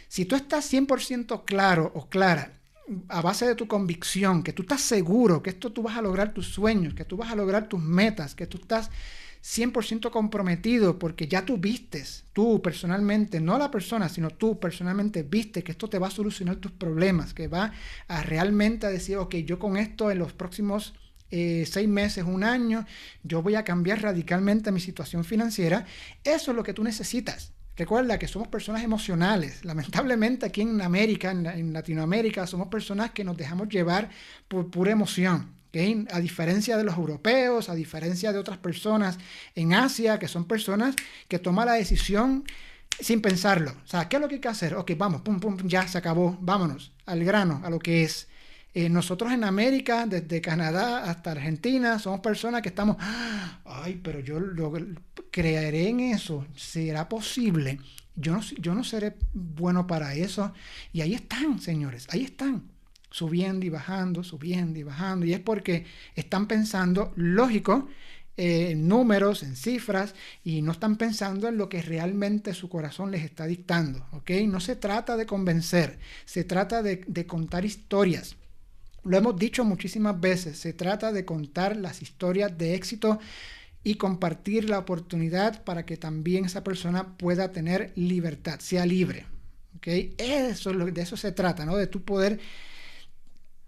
Si 0.08 0.26
tú 0.26 0.36
estás 0.36 0.72
100% 0.72 1.44
claro 1.46 1.92
o 1.96 2.08
clara 2.08 2.61
a 3.08 3.22
base 3.22 3.46
de 3.48 3.56
tu 3.56 3.68
convicción, 3.68 4.44
que 4.44 4.54
tú 4.54 4.64
estás 4.64 4.82
seguro 4.82 5.42
que 5.42 5.52
esto 5.52 5.72
tú 5.72 5.84
vas 5.84 5.98
a 5.98 6.02
lograr 6.02 6.34
tus 6.34 6.48
sueños, 6.48 6.94
que 6.94 7.06
tú 7.06 7.18
vas 7.18 7.32
a 7.32 7.36
lograr 7.36 7.70
tus 7.70 7.82
metas, 7.82 8.36
que 8.36 8.48
tú 8.48 8.58
estás 8.58 8.90
100% 9.44 10.12
comprometido 10.12 11.00
porque 11.00 11.28
ya 11.28 11.46
tú 11.46 11.58
vistes, 11.58 12.26
tú 12.34 12.62
personalmente, 12.62 13.40
no 13.40 13.58
la 13.58 13.72
persona, 13.72 14.08
sino 14.10 14.30
tú 14.30 14.60
personalmente 14.60 15.24
viste 15.24 15.64
que 15.64 15.72
esto 15.72 15.90
te 15.90 16.00
va 16.00 16.08
a 16.08 16.12
solucionar 16.12 16.58
tus 16.58 16.72
problemas, 16.72 17.34
que 17.34 17.48
va 17.48 17.72
a 18.08 18.24
realmente 18.24 18.88
decir, 18.88 19.18
ok, 19.18 19.36
yo 19.38 19.58
con 19.58 19.78
esto 19.78 20.12
en 20.12 20.20
los 20.20 20.34
próximos 20.34 20.94
eh, 21.32 21.66
seis 21.66 21.88
meses, 21.88 22.26
un 22.26 22.44
año, 22.44 22.86
yo 23.24 23.42
voy 23.42 23.56
a 23.56 23.64
cambiar 23.64 24.02
radicalmente 24.02 24.72
mi 24.72 24.82
situación 24.82 25.24
financiera. 25.24 25.86
Eso 26.24 26.52
es 26.52 26.58
lo 26.58 26.64
que 26.64 26.74
tú 26.74 26.84
necesitas. 26.84 27.54
Recuerda 27.78 28.20
que 28.20 28.28
somos 28.28 28.48
personas 28.48 28.84
emocionales. 28.84 29.64
Lamentablemente 29.64 30.46
aquí 30.46 30.62
en 30.62 30.82
América, 30.82 31.32
en, 31.32 31.74
Latinoamérica, 31.74 32.46
somos 32.46 32.68
personas 32.68 33.12
que 33.12 33.24
nos 33.24 33.38
dejamos 33.38 33.70
llevar 33.70 34.10
por 34.48 34.70
pura 34.70 34.92
emoción. 34.92 35.56
A 36.12 36.20
diferencia 36.20 36.76
de 36.76 36.84
los 36.84 36.98
europeos, 36.98 37.70
a 37.70 37.76
diferencia 37.76 38.34
de 38.34 38.40
otras 38.40 38.58
personas 38.58 39.18
en 39.56 39.74
Asia, 39.74 40.20
que 40.20 40.28
son 40.28 40.44
personas 40.44 40.96
que 41.30 41.40
toman 41.40 41.68
la 41.68 41.74
decisión 41.74 42.44
sin 43.00 43.22
pensarlo. 43.22 43.72
O 43.86 43.88
sea, 43.88 44.10
¿qué 44.10 44.18
es 44.18 44.22
lo 44.22 44.28
que 44.28 44.36
hay 44.36 44.42
que 44.42 44.50
hacer? 44.50 44.76
Ok, 44.76 44.92
vamos, 44.98 45.22
pum, 45.22 45.40
pum, 45.40 45.58
ya 45.64 45.88
se 45.88 45.98
acabó, 45.98 46.38
vámonos 46.42 46.92
al 47.06 47.24
grano, 47.24 47.62
a 47.64 47.70
lo 47.70 47.80
que 47.80 48.04
es. 48.04 48.28
Eh, 48.74 48.88
nosotros 48.88 49.34
en 49.34 49.44
América, 49.44 50.06
desde 50.06 50.40
Canadá 50.40 51.04
hasta 51.04 51.32
Argentina, 51.32 52.00
somos 52.00 52.22
personas 52.22 52.62
que 52.62 52.70
estamos, 52.70 52.96
ay, 53.66 54.00
pero 54.02 54.22
yo 54.22 54.40
creeré 55.30 55.90
en 55.90 56.00
eso, 56.00 56.46
será 56.56 57.10
posible. 57.10 57.80
Yo 58.16 58.34
no, 58.34 58.42
yo 58.42 58.74
no 58.74 58.84
seré 58.84 59.18
bueno 59.34 59.88
para 59.88 60.14
eso. 60.16 60.54
Y 60.94 61.02
ahí 61.02 61.14
están, 61.14 61.60
señores, 61.60 62.08
ahí 62.12 62.24
están, 62.24 62.64
subiendo 63.10 63.66
y 63.66 63.70
bajando, 63.70 64.24
subiendo 64.24 64.80
y 64.80 64.84
bajando. 64.84 65.26
Y 65.26 65.34
es 65.34 65.42
porque 65.42 65.86
están 66.16 66.48
pensando, 66.48 67.12
lógico, 67.18 67.90
eh, 68.38 68.72
en 68.72 68.88
números, 68.88 69.44
en 69.44 69.58
cifras, 69.58 70.16
y 70.46 70.62
no 70.62 70.72
están 70.72 70.96
pensando 70.96 71.50
en 71.50 71.58
lo 71.58 71.68
que 71.68 71.82
realmente 71.82 72.54
su 72.54 72.70
corazón 72.70 73.12
les 73.12 73.24
está 73.24 73.46
dictando. 73.48 74.06
¿ok? 74.14 74.32
No 74.48 74.62
se 74.62 74.78
trata 74.78 75.18
de 75.18 75.26
convencer, 75.26 76.00
se 76.24 76.46
trata 76.46 76.82
de 76.82 77.26
contar 77.28 77.66
historias. 77.66 78.38
Lo 79.04 79.18
hemos 79.18 79.36
dicho 79.38 79.64
muchísimas 79.66 80.20
veces, 80.20 80.58
se 80.58 80.74
trata 80.74 81.12
de 81.12 81.26
contar 81.26 81.76
las 81.76 82.02
historias 82.02 82.56
de 82.58 82.76
éxito 82.76 83.20
y 83.84 83.96
compartir 83.96 84.70
la 84.70 84.78
oportunidad 84.80 85.64
para 85.64 85.86
que 85.86 85.98
también 85.98 86.46
esa 86.46 86.64
persona 86.64 87.18
pueda 87.18 87.52
tener 87.52 87.92
libertad, 87.96 88.60
sea 88.60 88.86
libre. 88.86 89.26
¿okay? 89.78 90.14
Eso, 90.18 90.72
de 90.72 91.02
eso 91.02 91.18
se 91.18 91.32
trata, 91.32 91.66
¿no? 91.66 91.76
de 91.78 91.88
tu 91.88 92.04
poder 92.04 92.40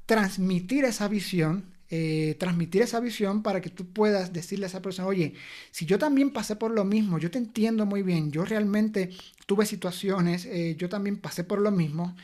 transmitir 0.06 0.86
esa 0.86 1.08
visión, 1.08 1.66
eh, 1.90 2.36
transmitir 2.40 2.82
esa 2.84 3.00
visión 3.00 3.42
para 3.42 3.62
que 3.62 3.70
tú 3.70 3.92
puedas 3.92 4.34
decirle 4.34 4.66
a 4.66 4.70
esa 4.70 4.82
persona, 4.82 5.08
oye, 5.08 5.34
si 5.72 5.86
yo 5.86 5.98
también 5.98 6.32
pasé 6.32 6.56
por 6.56 6.72
lo 6.72 6.86
mismo, 6.86 7.18
yo 7.18 7.32
te 7.32 7.38
entiendo 7.40 7.86
muy 7.86 8.04
bien, 8.04 8.32
yo 8.32 8.46
realmente 8.46 9.10
tuve 9.48 9.66
situaciones, 9.66 10.46
eh, 10.46 10.76
yo 10.78 10.90
también 10.90 11.18
pasé 11.18 11.44
por 11.44 11.60
lo 11.60 11.72
mismo, 11.72 12.16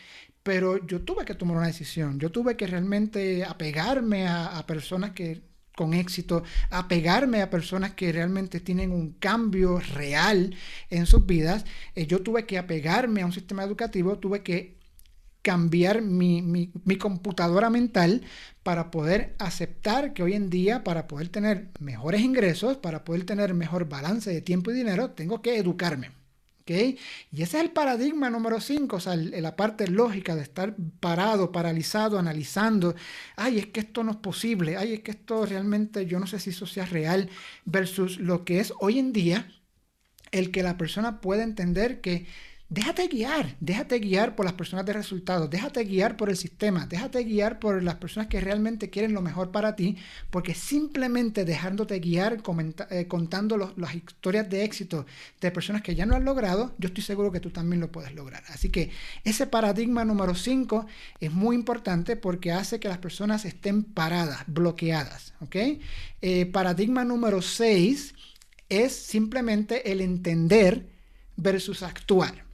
pero 0.50 0.84
yo 0.84 1.02
tuve 1.02 1.26
que 1.26 1.36
tomar 1.36 1.58
una 1.58 1.68
decisión, 1.68 2.20
yo 2.20 2.32
tuve 2.32 2.58
que 2.58 2.66
realmente 2.66 3.46
apegarme 3.46 4.28
a, 4.28 4.66
personas 4.66 5.12
que 5.12 5.44
con 5.76 5.94
éxito, 5.94 6.42
apegarme 6.72 7.44
a 7.44 7.52
personas 7.52 7.94
que 7.94 8.12
realmente 8.12 8.60
tienen 8.60 8.92
un 8.92 9.12
cambio 9.12 9.80
real 9.80 10.56
en 10.90 11.06
sus 11.06 11.28
vidas. 11.28 11.66
Eh, 11.94 12.08
yo 12.08 12.24
tuve 12.24 12.48
que 12.48 12.58
apegarme 12.58 13.22
a 13.22 13.28
un 13.28 13.32
sistema 13.32 13.64
educativo, 13.64 14.18
tuve 14.18 14.42
que 14.42 14.80
cambiar 15.44 16.02
mi, 16.02 16.42
mi, 16.42 16.96
computadora 16.98 17.70
mental 17.70 18.24
para 18.64 18.90
poder 18.90 19.36
aceptar 19.38 20.14
que 20.14 20.24
hoy 20.24 20.34
en 20.34 20.50
día, 20.50 20.84
para 20.84 21.08
poder 21.08 21.30
tener 21.30 21.70
mejores 21.80 22.22
ingresos, 22.22 22.78
para 22.78 23.04
poder 23.04 23.24
tener 23.24 23.54
mejor 23.54 23.88
balance 23.88 24.32
de 24.32 24.42
tiempo 24.42 24.72
y 24.72 24.74
dinero, 24.74 25.12
tengo 25.12 25.44
que 25.44 25.58
educarme. 25.60 26.19
Y 26.74 27.42
ese 27.42 27.58
es 27.58 27.64
el 27.64 27.72
paradigma 27.72 28.30
número 28.30 28.60
5, 28.62 28.96
o 28.96 29.00
sea, 29.00 29.16
la 29.16 29.56
parte 29.56 29.88
lógica 29.88 30.36
de 30.36 30.44
estar 30.44 30.76
parado, 31.00 31.52
paralizado, 31.52 32.20
analizando, 32.20 32.96
ay, 33.36 33.60
es 33.60 33.68
que 33.68 33.82
esto 33.82 34.04
no 34.04 34.12
es 34.12 34.18
posible, 34.18 34.78
ay, 34.78 34.94
es 34.94 35.00
que 35.02 35.12
esto 35.12 35.46
realmente 35.46 36.06
yo 36.06 36.20
no 36.20 36.28
sé 36.28 36.40
si 36.40 36.52
eso 36.52 36.66
sea 36.66 36.86
real, 36.86 37.30
versus 37.66 38.20
lo 38.20 38.46
que 38.46 38.60
es 38.60 38.74
hoy 38.80 39.00
en 39.00 39.14
día 39.14 39.52
el 40.32 40.52
que 40.52 40.64
la 40.64 40.78
persona 40.78 41.22
pueda 41.22 41.44
entender 41.44 42.02
que 42.02 42.28
Déjate 42.72 43.08
guiar, 43.08 43.56
déjate 43.60 43.98
guiar 43.98 44.36
por 44.36 44.46
las 44.46 44.54
personas 44.54 44.86
de 44.86 44.94
resultados, 44.94 45.50
déjate 45.50 45.84
guiar 45.86 46.16
por 46.16 46.30
el 46.30 46.38
sistema, 46.38 46.86
déjate 46.86 47.24
guiar 47.24 47.58
por 47.58 47.82
las 47.82 47.96
personas 47.96 48.28
que 48.28 48.40
realmente 48.40 48.92
quieren 48.92 49.14
lo 49.14 49.24
mejor 49.24 49.50
para 49.50 49.76
ti, 49.76 49.98
porque 50.30 50.54
simplemente 50.54 51.46
dejándote 51.46 51.98
guiar, 51.98 52.44
eh, 52.92 53.08
contando 53.08 53.58
las 53.76 53.96
historias 53.96 54.48
de 54.52 54.66
éxito 54.66 55.08
de 55.42 55.50
personas 55.50 55.82
que 55.82 55.96
ya 55.96 56.06
no 56.06 56.16
han 56.16 56.26
logrado, 56.26 56.76
yo 56.78 56.90
estoy 56.90 57.04
seguro 57.04 57.32
que 57.32 57.40
tú 57.40 57.50
también 57.50 57.80
lo 57.80 57.92
puedes 57.92 58.14
lograr. 58.14 58.44
Así 58.50 58.70
que 58.70 58.92
ese 59.24 59.48
paradigma 59.48 60.06
número 60.06 60.36
5 60.36 60.86
es 61.20 61.32
muy 61.32 61.56
importante 61.56 62.18
porque 62.18 62.52
hace 62.52 62.80
que 62.80 62.88
las 62.88 63.00
personas 63.00 63.46
estén 63.46 63.84
paradas, 63.84 64.44
bloqueadas. 64.46 65.34
Eh, 66.22 66.46
paradigma 66.46 67.04
número 67.04 67.42
6 67.42 68.14
es 68.70 68.96
simplemente 68.96 69.92
el 69.92 70.02
entender 70.02 70.88
versus 71.36 71.82
actuar. 71.82 72.49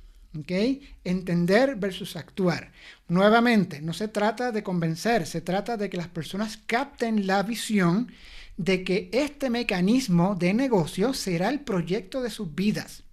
Entender 1.04 1.76
versus 1.76 2.16
actuar. 2.16 2.72
Nuevamente, 3.08 3.82
no 3.82 3.94
se 3.94 4.08
trata 4.08 4.52
de 4.52 4.64
convencer, 4.64 5.26
se 5.26 5.42
trata 5.42 5.78
de 5.78 5.90
que 5.90 5.98
las 5.98 6.08
personas 6.08 6.58
capten 6.66 7.28
la 7.28 7.44
visión 7.44 8.12
de 8.58 8.84
que 8.84 9.10
este 9.12 9.50
mecanismo 9.50 10.36
de 10.36 10.54
negocio 10.54 11.14
será 11.14 11.50
el 11.50 11.60
proyecto 11.62 12.22
de 12.22 12.30
sus 12.30 12.54
vidas. 12.54 13.04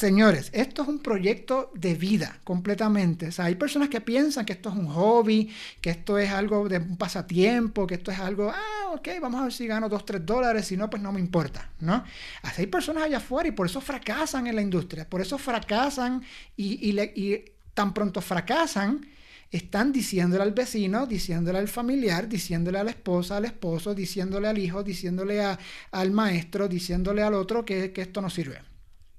Señores, 0.00 0.48
esto 0.54 0.80
es 0.80 0.88
un 0.88 1.00
proyecto 1.00 1.70
de 1.74 1.94
vida 1.94 2.38
completamente. 2.42 3.28
O 3.28 3.32
sea, 3.32 3.44
hay 3.44 3.56
personas 3.56 3.90
que 3.90 4.00
piensan 4.00 4.46
que 4.46 4.54
esto 4.54 4.70
es 4.70 4.74
un 4.74 4.86
hobby, 4.86 5.52
que 5.82 5.90
esto 5.90 6.16
es 6.16 6.30
algo 6.30 6.70
de 6.70 6.78
un 6.78 6.96
pasatiempo, 6.96 7.86
que 7.86 7.96
esto 7.96 8.10
es 8.10 8.18
algo, 8.18 8.48
ah, 8.50 8.92
ok, 8.94 9.08
vamos 9.20 9.42
a 9.42 9.44
ver 9.44 9.52
si 9.52 9.66
gano 9.66 9.90
2, 9.90 10.06
3 10.06 10.24
dólares, 10.24 10.66
si 10.66 10.78
no, 10.78 10.88
pues 10.88 11.02
no 11.02 11.12
me 11.12 11.20
importa, 11.20 11.68
¿no? 11.80 12.02
Así 12.40 12.62
hay 12.62 12.66
personas 12.68 13.02
allá 13.02 13.18
afuera 13.18 13.50
y 13.50 13.52
por 13.52 13.66
eso 13.66 13.82
fracasan 13.82 14.46
en 14.46 14.56
la 14.56 14.62
industria, 14.62 15.06
por 15.06 15.20
eso 15.20 15.36
fracasan 15.36 16.22
y, 16.56 16.88
y 16.90 17.44
tan 17.74 17.92
pronto 17.92 18.22
fracasan, 18.22 19.06
están 19.50 19.92
diciéndole 19.92 20.44
al 20.44 20.52
vecino, 20.52 21.06
diciéndole 21.06 21.58
al 21.58 21.68
familiar, 21.68 22.26
diciéndole 22.26 22.78
a 22.78 22.84
la 22.84 22.92
esposa, 22.92 23.36
al 23.36 23.44
esposo, 23.44 23.94
diciéndole 23.94 24.48
al 24.48 24.56
hijo, 24.56 24.82
diciéndole 24.82 25.44
al 25.90 26.10
maestro, 26.10 26.68
diciéndole 26.68 27.22
al 27.22 27.34
otro 27.34 27.66
que 27.66 27.92
esto 27.94 28.22
no 28.22 28.30
sirve 28.30 28.69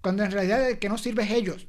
cuando 0.02 0.24
en 0.24 0.32
realidad 0.32 0.70
el 0.70 0.80
que 0.80 0.90
no 0.90 0.98
sirve 0.98 1.36
ellos. 1.36 1.68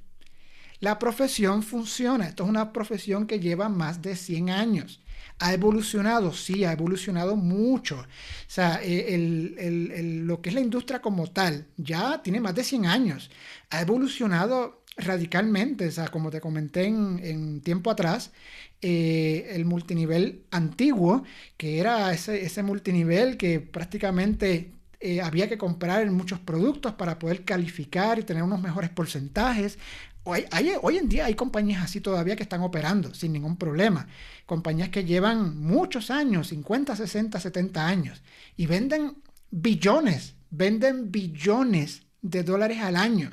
La 0.81 0.99
profesión 0.99 1.63
funciona. 1.63 2.27
Esto 2.27 2.43
es 2.43 2.51
una 2.51 2.73
profesión 2.73 3.27
que 3.27 3.39
lleva 3.39 3.69
más 3.69 4.03
de 4.03 4.17
100 4.17 4.51
años. 4.51 5.01
Ha 5.39 5.55
evolucionado, 5.55 6.33
sí, 6.33 6.65
ha 6.65 6.73
evolucionado 6.73 7.37
mucho. 7.37 8.01
O 8.01 8.05
sea, 8.49 8.81
eh, 8.83 10.21
lo 10.25 10.41
que 10.41 10.49
es 10.49 10.55
la 10.55 10.61
industria 10.61 11.01
como 11.01 11.29
tal 11.29 11.69
ya 11.77 12.23
tiene 12.23 12.41
más 12.41 12.55
de 12.57 12.65
100 12.65 12.87
años. 12.87 13.31
Ha 13.71 13.81
evolucionado 13.81 14.83
radicalmente. 14.97 15.87
O 15.87 15.91
sea, 15.93 16.09
como 16.09 16.31
te 16.31 16.41
comenté 16.41 16.87
en, 16.87 17.61
tiempo 17.61 17.91
atrás, 17.91 18.33
eh, 18.81 19.51
el 19.51 19.65
multinivel 19.65 20.45
antiguo, 20.51 21.23
que 21.57 21.79
era 21.79 22.13
ese, 22.13 22.45
ese 22.45 22.63
multinivel 22.63 23.37
que 23.37 23.61
prácticamente 23.61 24.73
eh, 25.03 25.21
había 25.21 25.49
que 25.49 25.59
comprar 25.59 26.09
muchos 26.11 26.39
productos 26.39 26.95
para 26.95 27.19
poder 27.19 27.45
calificar 27.45 28.21
y 28.21 28.23
tener 28.23 28.45
unos 28.45 28.63
mejores 28.63 28.89
porcentajes. 28.89 29.79
Hoy, 30.23 30.45
hoy, 30.81 30.99
en 30.99 31.09
día 31.09 31.27
hay 31.27 31.35
compañías 31.35 31.83
así 31.83 32.01
todavía 32.01 32.37
que 32.37 32.45
están 32.45 32.63
operando 32.63 33.13
sin 33.13 33.33
ningún 33.33 33.57
problema. 33.57 34.07
Compañías 34.47 34.91
que 34.91 35.05
llevan 35.05 35.59
muchos 35.59 36.13
años, 36.13 36.49
50, 36.49 36.95
60, 36.95 37.41
70 37.41 37.85
años, 37.85 38.23
y 38.57 38.67
venden 38.67 39.17
billones, 39.51 40.37
venden 40.51 41.11
billones 41.11 42.03
de 42.21 42.45
dólares 42.45 42.79
al 42.79 42.95
año. 42.95 43.33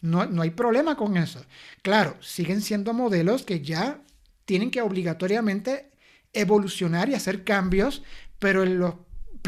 No, 0.00 0.26
no 0.26 0.42
hay 0.42 0.50
problema 0.50 0.96
con 0.96 1.16
eso. 1.16 1.44
Claro, 1.82 2.16
siguen 2.20 2.60
siendo 2.62 2.94
modelos 2.94 3.42
que 3.42 3.60
ya 3.60 4.00
tienen 4.44 4.70
que 4.70 4.82
obligatoriamente 4.82 5.90
evolucionar 6.32 7.08
y 7.08 7.14
hacer 7.14 7.42
cambios, 7.42 8.04
pero 8.38 8.62
en 8.62 8.78
los 8.78 8.94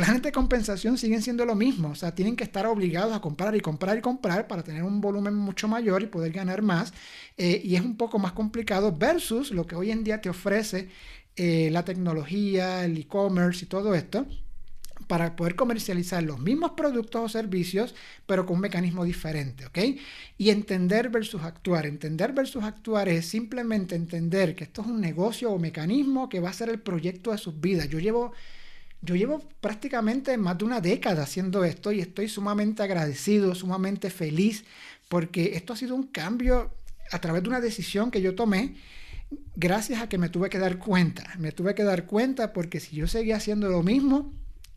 planes 0.01 0.23
de 0.23 0.33
compensación 0.33 0.97
siguen 0.97 1.21
siendo 1.21 1.45
lo 1.45 1.55
mismo, 1.55 1.91
o 1.91 1.95
sea, 1.95 2.15
tienen 2.15 2.35
que 2.35 2.43
estar 2.43 2.65
obligados 2.67 3.15
a 3.15 3.21
comprar 3.21 3.55
y 3.55 3.61
comprar 3.61 3.99
y 3.99 4.01
comprar 4.01 4.47
para 4.47 4.63
tener 4.63 4.83
un 4.83 5.03
volumen 5.03 5.35
mucho 5.35 5.69
mayor 5.69 6.03
y 6.03 6.07
poder 6.07 6.33
ganar 6.33 6.63
más, 6.63 6.95
eh, 7.37 7.61
y 7.63 7.75
es 7.75 7.83
un 7.83 7.99
poco 7.99 8.19
más 8.19 8.33
complicado 8.33 8.97
versus 8.97 9.51
lo 9.51 9.67
que 9.67 9.77
hoy 9.77 9.91
en 9.91 10.03
día 10.03 10.23
te 10.23 10.31
ofrece 10.31 10.89
eh, 11.37 11.69
la 11.71 11.85
tecnología, 11.85 12.83
el 12.83 12.97
e-commerce 12.97 13.67
y 13.67 13.69
todo 13.69 13.95
esto, 13.95 14.27
para 15.07 15.37
poder 15.37 15.55
comercializar 15.55 16.23
los 16.23 16.39
mismos 16.41 16.71
productos 16.71 17.21
o 17.23 17.29
servicios, 17.29 17.95
pero 18.27 18.47
con 18.47 18.57
un 18.57 18.63
mecanismo 18.63 19.05
diferente, 19.05 19.67
¿ok? 19.67 19.79
Y 20.39 20.49
entender 20.49 21.11
versus 21.11 21.43
actuar. 21.43 21.85
Entender 21.85 22.33
versus 22.33 22.65
actuar 22.65 23.11
es 23.11 23.27
simplemente 23.27 23.97
entender 23.97 24.55
que 24.55 24.65
esto 24.65 24.81
es 24.81 24.89
un 24.89 25.01
negocio 25.01 25.51
o 25.51 25.59
mecanismo 25.59 26.31
que 26.31 26.41
va 26.41 26.49
a 26.49 26.55
ser 26.55 26.71
el 26.71 26.81
proyecto 26.81 27.33
de 27.33 27.39
sus 27.39 27.61
vidas. 27.61 27.89
Yo 27.91 27.99
llevo 27.99 28.33
yo 29.03 29.15
llevo 29.17 29.41
prácticamente 29.61 30.37
más 30.37 30.59
de 30.59 30.65
una 30.65 30.81
década 30.81 31.23
haciendo 31.23 31.65
esto 31.65 31.93
y 31.93 32.01
estoy 32.01 32.29
sumamente 32.29 32.83
agradecido, 32.83 33.55
sumamente 33.55 34.11
feliz, 34.11 34.65
porque 35.09 35.53
esto 35.55 35.73
ha 35.73 35.77
sido 35.77 35.95
un 35.95 36.05
cambio 36.05 36.71
a 37.11 37.21
través 37.21 37.43
de 37.43 37.49
una 37.49 37.61
decisión 37.61 38.11
que 38.11 38.21
yo 38.21 38.35
tomé 38.35 38.75
gracias 39.57 40.03
a 40.03 40.09
que 40.09 40.19
me 40.19 40.29
tuve 40.29 40.51
que 40.51 40.59
dar 40.59 40.79
cuenta. 40.79 41.25
Me 41.39 41.53
tuve 41.53 41.75
que 41.75 41.85
dar 41.85 42.07
cuenta 42.07 42.53
porque 42.53 42.81
si 42.81 42.97
yo 42.97 43.07
seguía 43.07 43.37
haciendo 43.37 43.69
lo 43.69 43.83
mismo, 43.83 44.33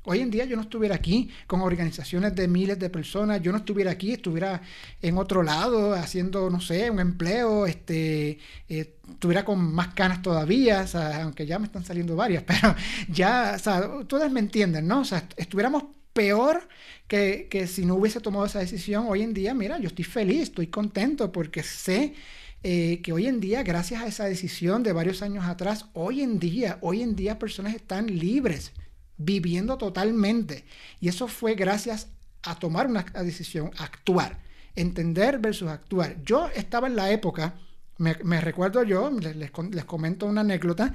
Hoy 0.06 0.20
en 0.20 0.30
día 0.30 0.43
yo 0.43 0.58
no 0.58 0.64
estuviera 0.64 0.95
aquí 0.95 1.30
con 1.47 1.62
organizaciones 1.62 2.36
de 2.36 2.47
miles 2.49 2.78
de 2.78 2.89
personas, 2.89 3.41
yo 3.41 3.54
no 3.54 3.60
estuviera 3.60 3.91
aquí, 3.91 4.14
estuviera 4.14 4.62
en 5.01 5.18
otro 5.18 5.43
lado 5.43 5.93
haciendo, 5.93 6.49
no 6.49 6.60
sé, 6.60 6.89
un 6.89 6.99
empleo, 6.99 7.66
este, 7.66 8.38
eh, 8.68 8.95
estuviera 9.10 9.45
con 9.45 9.74
más 9.74 9.93
canas 9.93 10.22
todavía, 10.22 10.86
aunque 11.22 11.45
ya 11.45 11.58
me 11.58 11.68
están 11.68 11.86
saliendo 11.86 12.18
varias, 12.18 12.43
pero 12.47 12.76
ya, 13.08 13.54
o 13.56 13.60
sea, 13.60 13.88
ustedes 13.88 14.30
me 14.30 14.41
entienden, 14.41 14.88
¿no? 14.88 15.01
O 15.01 15.06
sea, 15.06 15.26
estuviéramos 15.38 15.86
peor 16.12 16.68
que, 17.08 17.47
que 17.49 17.66
si 17.68 17.86
no 17.86 17.95
hubiese 17.95 18.20
tomado 18.20 18.45
esa 18.45 18.60
decisión 18.60 19.06
hoy 19.08 19.22
en 19.22 19.34
día, 19.34 19.54
mira, 19.54 19.80
yo 19.80 19.88
estoy 19.88 20.04
feliz, 20.04 20.43
estoy 20.43 20.68
contento 20.68 21.32
porque 21.32 21.64
sé 21.64 22.14
eh, 22.62 23.01
que 23.01 23.14
hoy 23.14 23.28
en 23.28 23.39
día, 23.39 23.64
gracias 23.64 24.01
a 24.01 24.08
esa 24.08 24.26
decisión 24.26 24.84
de 24.84 24.91
varios 24.91 25.22
años 25.22 25.45
atrás, 25.45 25.86
hoy 25.93 26.22
en 26.22 26.39
día, 26.39 26.78
hoy 26.82 27.01
en 27.01 27.16
día 27.16 27.39
personas 27.39 27.74
están 27.74 28.08
libres 28.08 28.74
viviendo 29.18 29.78
totalmente. 29.78 30.66
Y 30.99 31.07
eso 31.07 31.28
fue 31.28 31.55
gracias 31.55 32.07
a 32.43 32.55
tomar 32.55 32.88
una 32.88 33.03
decisión, 33.24 33.72
actuar, 33.78 34.39
entender 34.76 35.39
versus 35.39 35.70
actuar. 35.70 36.22
Yo 36.24 36.49
estaba 36.49 36.88
en 36.88 36.95
la 36.95 37.11
época, 37.11 37.55
me, 37.97 38.41
recuerdo 38.41 38.84
yo, 38.84 39.09
les, 39.11 39.51
comento 39.86 40.26
una 40.26 40.41
anécdota, 40.41 40.93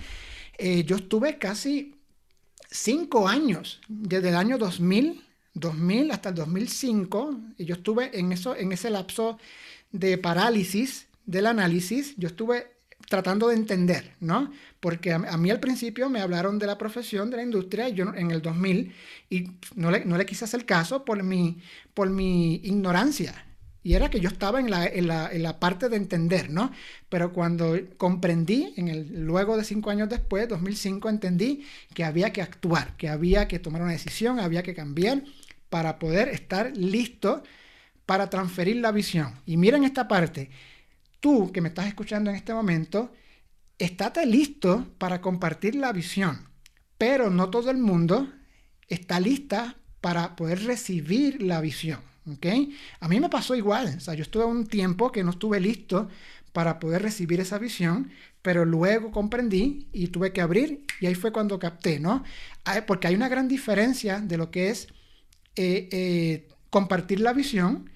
eh, 0.58 0.84
yo 0.84 0.96
estuve 0.96 1.38
casi 1.38 1.94
cinco 2.70 3.28
años, 3.28 3.80
desde 3.88 4.28
el 4.28 4.36
año 4.36 4.58
2000, 4.58 5.24
2000 5.54 6.10
hasta 6.10 6.28
el 6.30 6.34
2005, 6.34 7.40
y 7.56 7.64
yo 7.64 7.76
estuve 7.76 8.18
en, 8.18 8.32
eso, 8.32 8.54
en 8.54 8.72
ese 8.72 8.90
lapso 8.90 9.38
de 9.90 10.18
parálisis 10.18 11.06
del 11.24 11.46
análisis, 11.46 12.14
yo 12.16 12.28
estuve 12.28 12.77
tratando 13.08 13.48
de 13.48 13.54
entender, 13.54 14.14
¿no? 14.20 14.52
Porque 14.80 15.12
a, 15.12 15.18
mí 15.18 15.50
al 15.50 15.60
principio 15.60 16.08
me 16.08 16.20
hablaron 16.20 16.58
de 16.58 16.66
la 16.66 16.78
profesión, 16.78 17.30
de 17.30 17.38
la 17.38 17.42
industria, 17.42 17.88
yo 17.88 18.14
en 18.14 18.30
el 18.30 18.42
2000, 18.42 18.94
y 19.30 19.50
no 19.74 19.90
le, 19.90 20.04
no 20.04 20.16
le 20.18 20.26
quise 20.26 20.44
hacer 20.44 20.66
caso 20.66 21.04
por 21.04 21.22
mi, 21.22 21.58
por 21.94 22.10
mi 22.10 22.56
ignorancia. 22.56 23.46
Y 23.82 23.94
era 23.94 24.10
que 24.10 24.20
yo 24.20 24.28
estaba 24.28 24.60
en 24.60 24.70
la, 24.70 24.86
en 24.86 25.08
la, 25.08 25.32
en 25.32 25.42
la 25.42 25.58
parte 25.58 25.88
de 25.88 25.96
entender, 25.96 26.50
¿no? 26.50 26.70
Pero 27.08 27.32
cuando 27.32 27.78
comprendí, 27.96 28.74
en 28.76 28.88
el, 28.88 29.24
luego 29.24 29.56
de 29.56 29.64
cinco 29.64 29.90
años 29.90 30.10
después, 30.10 30.46
2005, 30.48 31.08
entendí 31.08 31.64
que 31.94 32.04
había 32.04 32.30
que 32.32 32.42
actuar, 32.42 32.96
que 32.96 33.08
había 33.08 33.48
que 33.48 33.58
tomar 33.58 33.80
una 33.82 33.92
decisión, 33.92 34.40
había 34.40 34.62
que 34.62 34.74
cambiar 34.74 35.22
para 35.70 35.98
poder 35.98 36.28
estar 36.28 36.76
listo 36.76 37.42
para 38.08 38.30
transferir 38.30 38.76
la 38.76 38.90
visión. 38.90 39.34
Y 39.44 39.58
miren 39.58 39.84
esta 39.84 40.08
parte, 40.08 40.50
tú 41.20 41.52
que 41.52 41.60
me 41.60 41.68
estás 41.68 41.86
escuchando 41.86 42.30
en 42.30 42.36
este 42.36 42.54
momento, 42.54 43.12
estate 43.78 44.26
listo 44.26 44.86
para 44.98 45.20
compartir 45.20 45.74
la 45.74 45.92
visión, 45.92 46.48
pero 46.96 47.30
no 47.30 47.50
todo 47.50 47.70
el 47.70 47.78
mundo 47.78 48.32
está 48.88 49.20
lista 49.20 49.76
para 50.00 50.36
poder 50.36 50.64
recibir 50.64 51.42
la 51.42 51.60
visión. 51.60 52.00
A 53.00 53.08
mí 53.08 53.20
me 53.20 53.30
pasó 53.30 53.54
igual, 53.54 53.94
o 53.96 54.00
sea, 54.00 54.14
yo 54.14 54.22
estuve 54.22 54.44
un 54.44 54.66
tiempo 54.66 55.10
que 55.10 55.24
no 55.24 55.30
estuve 55.30 55.60
listo 55.60 56.08
para 56.52 56.78
poder 56.78 57.02
recibir 57.02 57.40
esa 57.40 57.58
visión, 57.58 58.10
pero 58.42 58.64
luego 58.64 59.10
comprendí 59.10 59.88
y 59.92 60.08
tuve 60.08 60.32
que 60.32 60.40
abrir 60.40 60.84
y 61.00 61.06
ahí 61.06 61.14
fue 61.14 61.32
cuando 61.32 61.58
capté, 61.58 62.00
¿no? 62.00 62.24
Porque 62.86 63.06
hay 63.06 63.14
una 63.14 63.28
gran 63.28 63.48
diferencia 63.48 64.20
de 64.20 64.36
lo 64.36 64.50
que 64.50 64.70
es 64.70 64.88
eh, 65.56 65.88
eh, 65.90 66.48
compartir 66.70 67.20
la 67.20 67.32
visión 67.32 67.90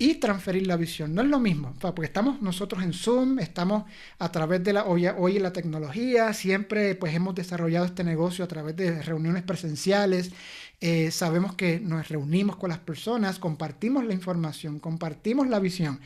y 0.00 0.14
transferir 0.14 0.66
la 0.66 0.78
visión. 0.78 1.14
No 1.14 1.20
es 1.20 1.28
lo 1.28 1.38
mismo, 1.38 1.74
porque 1.78 2.06
estamos 2.06 2.40
nosotros 2.40 2.82
en 2.82 2.94
Zoom, 2.94 3.38
estamos 3.38 3.84
a 4.18 4.32
través 4.32 4.64
de 4.64 4.72
la, 4.72 4.86
hoy, 4.86 5.06
hoy 5.06 5.38
la 5.38 5.52
tecnología, 5.52 6.32
siempre 6.32 6.94
pues 6.94 7.14
hemos 7.14 7.34
desarrollado 7.34 7.84
este 7.84 8.02
negocio 8.02 8.42
a 8.42 8.48
través 8.48 8.74
de 8.76 9.02
reuniones 9.02 9.42
presenciales, 9.42 10.32
eh, 10.80 11.10
sabemos 11.10 11.54
que 11.54 11.80
nos 11.80 12.08
reunimos 12.08 12.56
con 12.56 12.70
las 12.70 12.78
personas, 12.78 13.38
compartimos 13.38 14.06
la 14.06 14.14
información, 14.14 14.78
compartimos 14.78 15.48
la 15.48 15.58
visión, 15.58 16.00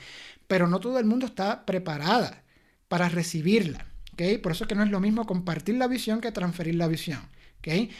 pero 0.48 0.66
no 0.66 0.80
todo 0.80 0.98
el 0.98 1.04
mundo 1.04 1.26
está 1.26 1.64
preparada 1.64 2.42
para 2.88 3.08
recibirla. 3.08 3.86
¿okay? 4.14 4.38
Por 4.38 4.50
eso 4.50 4.64
es 4.64 4.68
que 4.68 4.74
no 4.74 4.82
es 4.82 4.90
lo 4.90 4.98
mismo 4.98 5.24
compartir 5.24 5.76
la 5.76 5.86
visión 5.86 6.20
que 6.20 6.32
transferir 6.32 6.74
la 6.74 6.88
visión. 6.88 7.20
¿okay? 7.60 7.90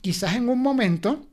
Quizás 0.00 0.34
en 0.34 0.48
un 0.48 0.60
momento 0.60 1.24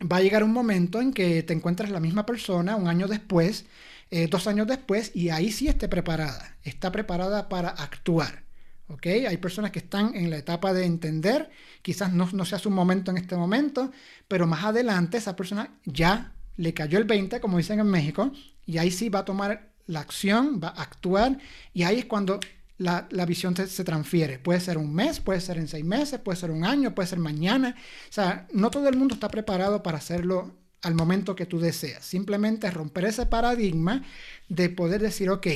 va 0.00 0.18
a 0.18 0.20
llegar 0.20 0.44
un 0.44 0.52
momento 0.52 1.00
en 1.00 1.12
que 1.12 1.42
te 1.42 1.52
encuentras 1.52 1.90
la 1.90 2.00
misma 2.00 2.26
persona 2.26 2.76
un 2.76 2.88
año 2.88 3.08
después, 3.08 3.66
eh, 4.10 4.28
dos 4.28 4.46
años 4.46 4.66
después, 4.66 5.10
y 5.14 5.30
ahí 5.30 5.50
sí 5.50 5.68
esté 5.68 5.88
preparada, 5.88 6.56
está 6.62 6.92
preparada 6.92 7.48
para 7.48 7.70
actuar. 7.70 8.44
¿ok? 8.88 9.06
Hay 9.28 9.36
personas 9.38 9.70
que 9.70 9.80
están 9.80 10.14
en 10.14 10.30
la 10.30 10.36
etapa 10.36 10.72
de 10.72 10.84
entender, 10.84 11.50
quizás 11.82 12.12
no, 12.12 12.28
no 12.32 12.44
sea 12.44 12.58
su 12.58 12.70
momento 12.70 13.10
en 13.10 13.16
este 13.18 13.36
momento, 13.36 13.90
pero 14.28 14.46
más 14.46 14.64
adelante 14.64 15.18
esa 15.18 15.34
persona 15.34 15.70
ya 15.84 16.32
le 16.56 16.72
cayó 16.74 16.98
el 16.98 17.04
20, 17.04 17.40
como 17.40 17.58
dicen 17.58 17.80
en 17.80 17.86
México, 17.86 18.32
y 18.64 18.78
ahí 18.78 18.90
sí 18.90 19.08
va 19.08 19.20
a 19.20 19.24
tomar 19.24 19.72
la 19.86 20.00
acción, 20.00 20.60
va 20.62 20.68
a 20.68 20.82
actuar, 20.82 21.38
y 21.72 21.84
ahí 21.84 22.00
es 22.00 22.04
cuando 22.06 22.40
la, 22.78 23.26
visión 23.26 23.56
se, 23.56 23.84
transfiere. 23.84 24.38
Puede 24.38 24.60
ser 24.60 24.78
un 24.78 24.94
mes, 24.94 25.20
puede 25.20 25.40
ser 25.40 25.58
en 25.58 25.68
seis 25.68 25.84
meses, 25.84 26.20
puede 26.20 26.38
ser 26.38 26.50
un 26.50 26.64
año, 26.64 26.94
puede 26.94 27.08
ser 27.08 27.18
mañana. 27.18 27.74
O 28.08 28.12
sea, 28.12 28.46
no 28.52 28.70
todo 28.70 28.88
el 28.88 28.96
mundo 28.96 29.14
está 29.14 29.28
preparado 29.28 29.82
para 29.82 29.98
hacerlo 29.98 30.54
al 30.82 30.94
momento 30.94 31.34
que 31.34 31.46
tú 31.46 31.58
deseas. 31.58 32.04
Simplemente 32.04 32.70
romper 32.70 33.06
ese 33.06 33.26
paradigma 33.26 34.02
de 34.48 34.68
poder 34.68 35.00
decir, 35.00 35.30
ok, 35.30 35.46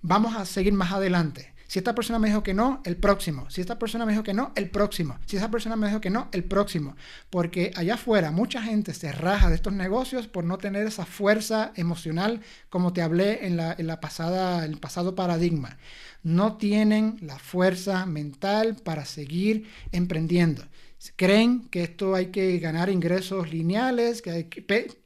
vamos 0.00 0.36
a 0.36 0.46
seguir 0.46 0.72
más 0.72 0.92
adelante. 0.92 1.52
Si 1.66 1.78
esta 1.78 1.94
persona 1.94 2.18
me 2.18 2.26
dijo 2.26 2.42
que 2.42 2.52
no, 2.52 2.82
el 2.84 2.96
próximo. 2.96 3.48
Si 3.48 3.60
esta 3.60 3.78
persona 3.78 4.04
me 4.04 4.10
dijo 4.10 4.24
que 4.24 4.34
no, 4.34 4.50
el 4.56 4.70
próximo. 4.70 5.20
Si 5.26 5.36
esa 5.36 5.52
persona 5.52 5.76
me 5.76 5.86
dijo 5.86 6.00
que 6.00 6.10
no, 6.10 6.28
el 6.32 6.42
próximo. 6.42 6.96
Porque 7.30 7.70
allá 7.76 7.94
afuera 7.94 8.32
mucha 8.32 8.60
gente 8.60 8.92
se 8.92 9.12
raja 9.12 9.48
de 9.48 9.54
estos 9.54 9.72
negocios 9.72 10.26
por 10.26 10.42
no 10.42 10.58
tener 10.58 10.84
esa 10.84 11.06
fuerza 11.06 11.70
emocional 11.76 12.40
como 12.70 12.92
te 12.92 13.02
hablé 13.02 13.46
en 13.46 13.56
la, 13.56 13.72
en 13.78 13.86
la 13.86 14.00
pasada, 14.00 14.64
el 14.64 14.78
pasado 14.78 15.14
paradigma 15.14 15.78
no 16.22 16.56
tienen 16.56 17.16
la 17.20 17.38
fuerza 17.38 18.06
mental 18.06 18.76
para 18.76 19.04
seguir 19.04 19.68
emprendiendo. 19.92 20.62
Creen 21.16 21.68
que 21.70 21.82
esto 21.82 22.14
hay 22.14 22.26
que 22.26 22.58
ganar 22.58 22.90
ingresos 22.90 23.50
lineales, 23.50 24.20
que, 24.20 24.44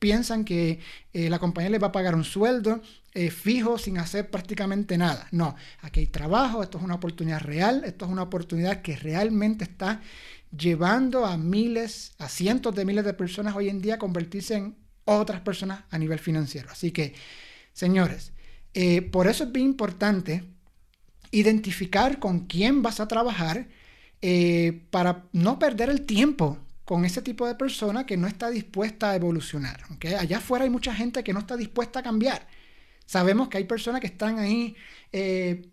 piensan 0.00 0.44
que 0.44 0.80
eh, 1.12 1.30
la 1.30 1.38
compañía 1.38 1.70
les 1.70 1.82
va 1.82 1.88
a 1.88 1.92
pagar 1.92 2.16
un 2.16 2.24
sueldo 2.24 2.82
eh, 3.12 3.30
fijo 3.30 3.78
sin 3.78 3.98
hacer 3.98 4.28
prácticamente 4.28 4.98
nada. 4.98 5.28
No, 5.30 5.54
aquí 5.82 6.00
hay 6.00 6.06
trabajo, 6.08 6.64
esto 6.64 6.78
es 6.78 6.84
una 6.84 6.96
oportunidad 6.96 7.40
real, 7.40 7.84
esto 7.84 8.06
es 8.06 8.10
una 8.10 8.22
oportunidad 8.22 8.82
que 8.82 8.96
realmente 8.96 9.62
está 9.62 10.00
llevando 10.50 11.26
a 11.26 11.36
miles, 11.36 12.14
a 12.18 12.28
cientos 12.28 12.74
de 12.74 12.84
miles 12.84 13.04
de 13.04 13.14
personas 13.14 13.54
hoy 13.54 13.68
en 13.68 13.80
día 13.80 13.94
a 13.94 13.98
convertirse 13.98 14.56
en 14.56 14.76
otras 15.04 15.42
personas 15.42 15.84
a 15.90 15.98
nivel 15.98 16.18
financiero. 16.18 16.70
Así 16.72 16.90
que, 16.90 17.14
señores, 17.72 18.32
eh, 18.72 19.00
por 19.02 19.28
eso 19.28 19.44
es 19.44 19.52
bien 19.52 19.66
importante 19.66 20.42
identificar 21.34 22.18
con 22.18 22.46
quién 22.46 22.82
vas 22.82 23.00
a 23.00 23.08
trabajar 23.08 23.66
eh, 24.22 24.82
para 24.90 25.24
no 25.32 25.58
perder 25.58 25.90
el 25.90 26.02
tiempo 26.06 26.58
con 26.84 27.04
ese 27.04 27.22
tipo 27.22 27.46
de 27.46 27.54
persona 27.54 28.06
que 28.06 28.16
no 28.16 28.26
está 28.26 28.50
dispuesta 28.50 29.10
a 29.10 29.16
evolucionar. 29.16 29.82
Allá 30.18 30.38
afuera 30.38 30.64
hay 30.64 30.70
mucha 30.70 30.94
gente 30.94 31.24
que 31.24 31.32
no 31.32 31.40
está 31.40 31.56
dispuesta 31.56 32.00
a 32.00 32.02
cambiar. 32.02 32.46
Sabemos 33.06 33.48
que 33.48 33.58
hay 33.58 33.64
personas 33.64 34.00
que 34.00 34.06
están 34.06 34.38
ahí 34.38 34.76
eh, 35.12 35.68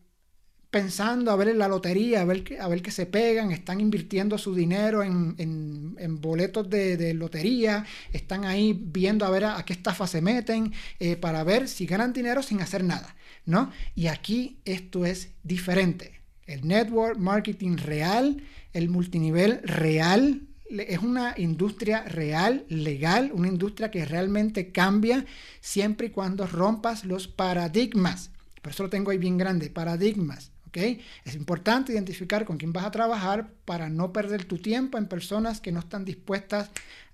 pensando 0.72 1.32
a 1.32 1.36
ver 1.36 1.49
en 1.49 1.59
la 1.59 1.67
lotería, 1.67 2.22
a 2.22 2.26
ver, 2.26 2.45
a 2.59 2.67
ver 2.69 2.82
qué 2.82 2.91
se 2.91 3.05
pegan, 3.05 3.51
están 3.51 3.82
invirtiendo 3.82 4.38
su 4.38 4.55
dinero 4.55 5.03
en, 5.03 6.17
boletos 6.22 6.69
de, 6.69 7.13
lotería, 7.13 7.86
están 8.13 8.45
ahí 8.45 8.74
viendo 8.74 9.26
a 9.26 9.30
ver 9.30 9.45
a, 9.45 9.63
qué 9.65 9.74
estafa 9.74 10.07
se 10.07 10.22
meten 10.22 10.72
eh, 10.99 11.17
para 11.17 11.43
ver 11.43 11.67
si 11.67 11.86
ganan 11.86 12.13
dinero 12.13 12.41
sin 12.41 12.61
hacer 12.61 12.86
nada. 12.86 13.15
¿no? 13.45 13.72
Y 13.95 14.07
aquí 14.07 14.59
esto 14.63 15.05
es 15.05 15.30
diferente. 15.43 16.22
El 16.47 16.65
network 16.65 17.17
marketing 17.17 17.78
real, 17.78 18.41
el 18.74 18.89
multinivel 18.89 19.61
real, 19.63 20.41
es 20.69 20.99
una 20.99 21.34
industria 21.38 22.03
real, 22.03 22.65
legal, 22.69 23.32
una 23.34 23.49
industria 23.49 23.91
que 23.91 24.05
realmente 24.05 24.72
cambia 24.72 25.26
siempre 25.59 26.07
y 26.07 26.09
cuando 26.11 26.47
rompas 26.47 27.03
los 27.03 27.28
paradigmas. 27.28 28.32
Por 28.61 28.72
eso 28.72 28.84
lo 28.84 28.89
tengo 28.89 29.11
ahí 29.11 29.17
bien 29.17 29.38
grande, 29.38 29.69
paradigmas. 29.69 30.50
Es 30.74 31.36
importante 31.36 31.93
identificar 31.93 32.45
con 32.45 32.57
quién 32.57 32.74
vas 32.74 32.86
a 32.86 32.91
trabajar 32.91 33.51
para 33.65 33.89
no 33.89 34.13
perder 34.13 34.45
tu 34.45 34.57
tiempo 34.57 34.97
en 34.97 35.07
personas 35.07 35.61
que 35.61 35.72
no 35.72 35.80
están 35.80 36.05
dispuestas 36.05 36.69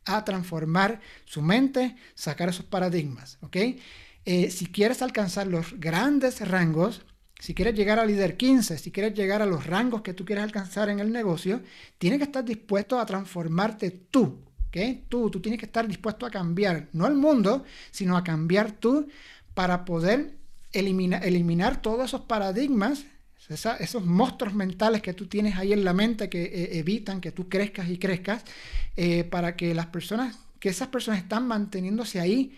a 0.06 0.24
transformar 0.24 1.02
su 1.26 1.42
mente, 1.42 1.96
sacar 2.16 2.50
esos 2.50 2.66
paradigmas. 2.66 3.38
¿okay? 3.42 3.80
Eh, 4.26 4.52
si 4.52 4.68
quieres 4.68 5.02
alcanzar 5.02 5.48
los 5.48 5.80
grandes 5.80 6.48
rangos, 6.48 7.06
si 7.40 7.54
quieres 7.54 7.76
llegar 7.76 8.00
a 8.00 8.06
líder 8.06 8.38
15, 8.38 8.78
si 8.78 8.92
quieres 8.92 9.14
llegar 9.14 9.42
a 9.42 9.46
los 9.46 9.66
rangos 9.68 10.02
que 10.02 10.14
tú 10.14 10.26
quieres 10.26 10.44
alcanzar 10.44 10.90
en 10.90 11.00
el 11.00 11.12
negocio, 11.12 11.62
tienes 11.98 12.20
que 12.20 12.26
estar 12.26 12.44
dispuesto 12.44 13.00
a 13.00 13.06
transformarte 13.06 13.92
tú. 13.92 14.40
¿okay? 14.68 15.06
Tú, 15.10 15.30
tú 15.30 15.40
tienes 15.40 15.60
que 15.60 15.66
estar 15.66 15.88
dispuesto 15.88 16.26
a 16.26 16.32
cambiar, 16.32 16.88
no 16.94 17.06
el 17.08 17.16
mundo, 17.16 17.64
sino 17.92 18.18
a 18.18 18.24
cambiar 18.24 18.72
tú 18.72 19.08
para 19.54 19.86
poder 19.86 20.38
eliminar 20.72 21.82
todos 21.82 22.06
esos 22.06 22.22
paradigmas, 22.22 23.06
esos 23.50 24.06
monstruos 24.06 24.54
mentales 24.54 25.02
que 25.02 25.14
tú 25.14 25.28
tienes 25.28 25.56
ahí 25.56 25.74
en 25.74 25.86
la 25.86 25.94
mente 25.94 26.30
que 26.30 26.44
eh, 26.44 26.80
evitan 26.80 27.22
que 27.22 27.32
tú 27.32 27.48
crezcas 27.48 27.90
y 27.90 27.98
crezcas, 27.98 28.44
eh, 28.96 29.24
para 29.24 29.56
que 29.56 29.74
las 29.74 29.88
personas, 29.88 30.38
que 30.60 30.70
esas 30.70 30.90
personas 30.90 31.22
están 31.22 31.48
manteniéndose 31.48 32.20
ahí 32.20 32.58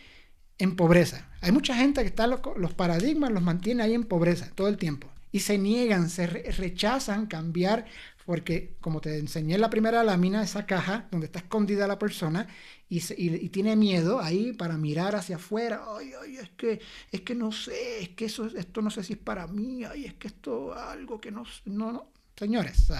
en 0.57 0.75
pobreza. 0.75 1.27
Hay 1.41 1.51
mucha 1.51 1.75
gente 1.75 2.01
que 2.01 2.07
está 2.07 2.27
los, 2.27 2.73
paradigmas 2.73 3.31
los 3.31 3.41
mantiene 3.41 3.83
ahí 3.83 3.93
en 3.93 4.03
pobreza 4.03 4.51
todo 4.55 4.67
el 4.67 4.77
tiempo 4.77 5.07
y 5.31 5.41
se 5.41 5.57
niegan, 5.57 6.09
se 6.09 6.27
rechazan 6.27 7.27
cambiar 7.27 7.85
porque 8.29 8.75
como 8.79 9.01
te 9.01 9.17
enseñé 9.17 9.55
en 9.55 9.61
la 9.61 9.71
primera 9.71 10.03
lámina, 10.03 10.43
esa 10.43 10.67
caja 10.67 11.07
donde 11.09 11.25
está 11.25 11.39
escondida 11.39 11.87
la 11.87 11.97
persona 11.97 12.45
y, 12.87 12.99
tiene 13.49 13.75
miedo 13.75 14.19
ahí 14.19 14.53
para 14.53 14.77
mirar 14.77 15.15
hacia 15.15 15.37
afuera, 15.37 15.81
ay, 15.97 16.11
ay, 16.21 16.37
es 16.37 16.51
que, 16.51 16.79
es 17.11 17.21
que 17.21 17.33
no 17.33 17.51
sé, 17.51 18.03
es 18.03 18.09
que 18.09 18.25
eso, 18.25 18.45
esto 18.55 18.83
no 18.83 18.91
sé 18.91 19.03
si 19.03 19.13
es 19.13 19.19
para 19.19 19.47
mí, 19.47 19.83
ay, 19.83 20.05
es 20.05 20.13
que 20.13 20.27
esto 20.27 20.75
algo 20.75 21.19
que 21.19 21.31
no, 21.31 21.43
no, 21.65 21.91
no. 21.91 22.11
Señores, 22.37 22.91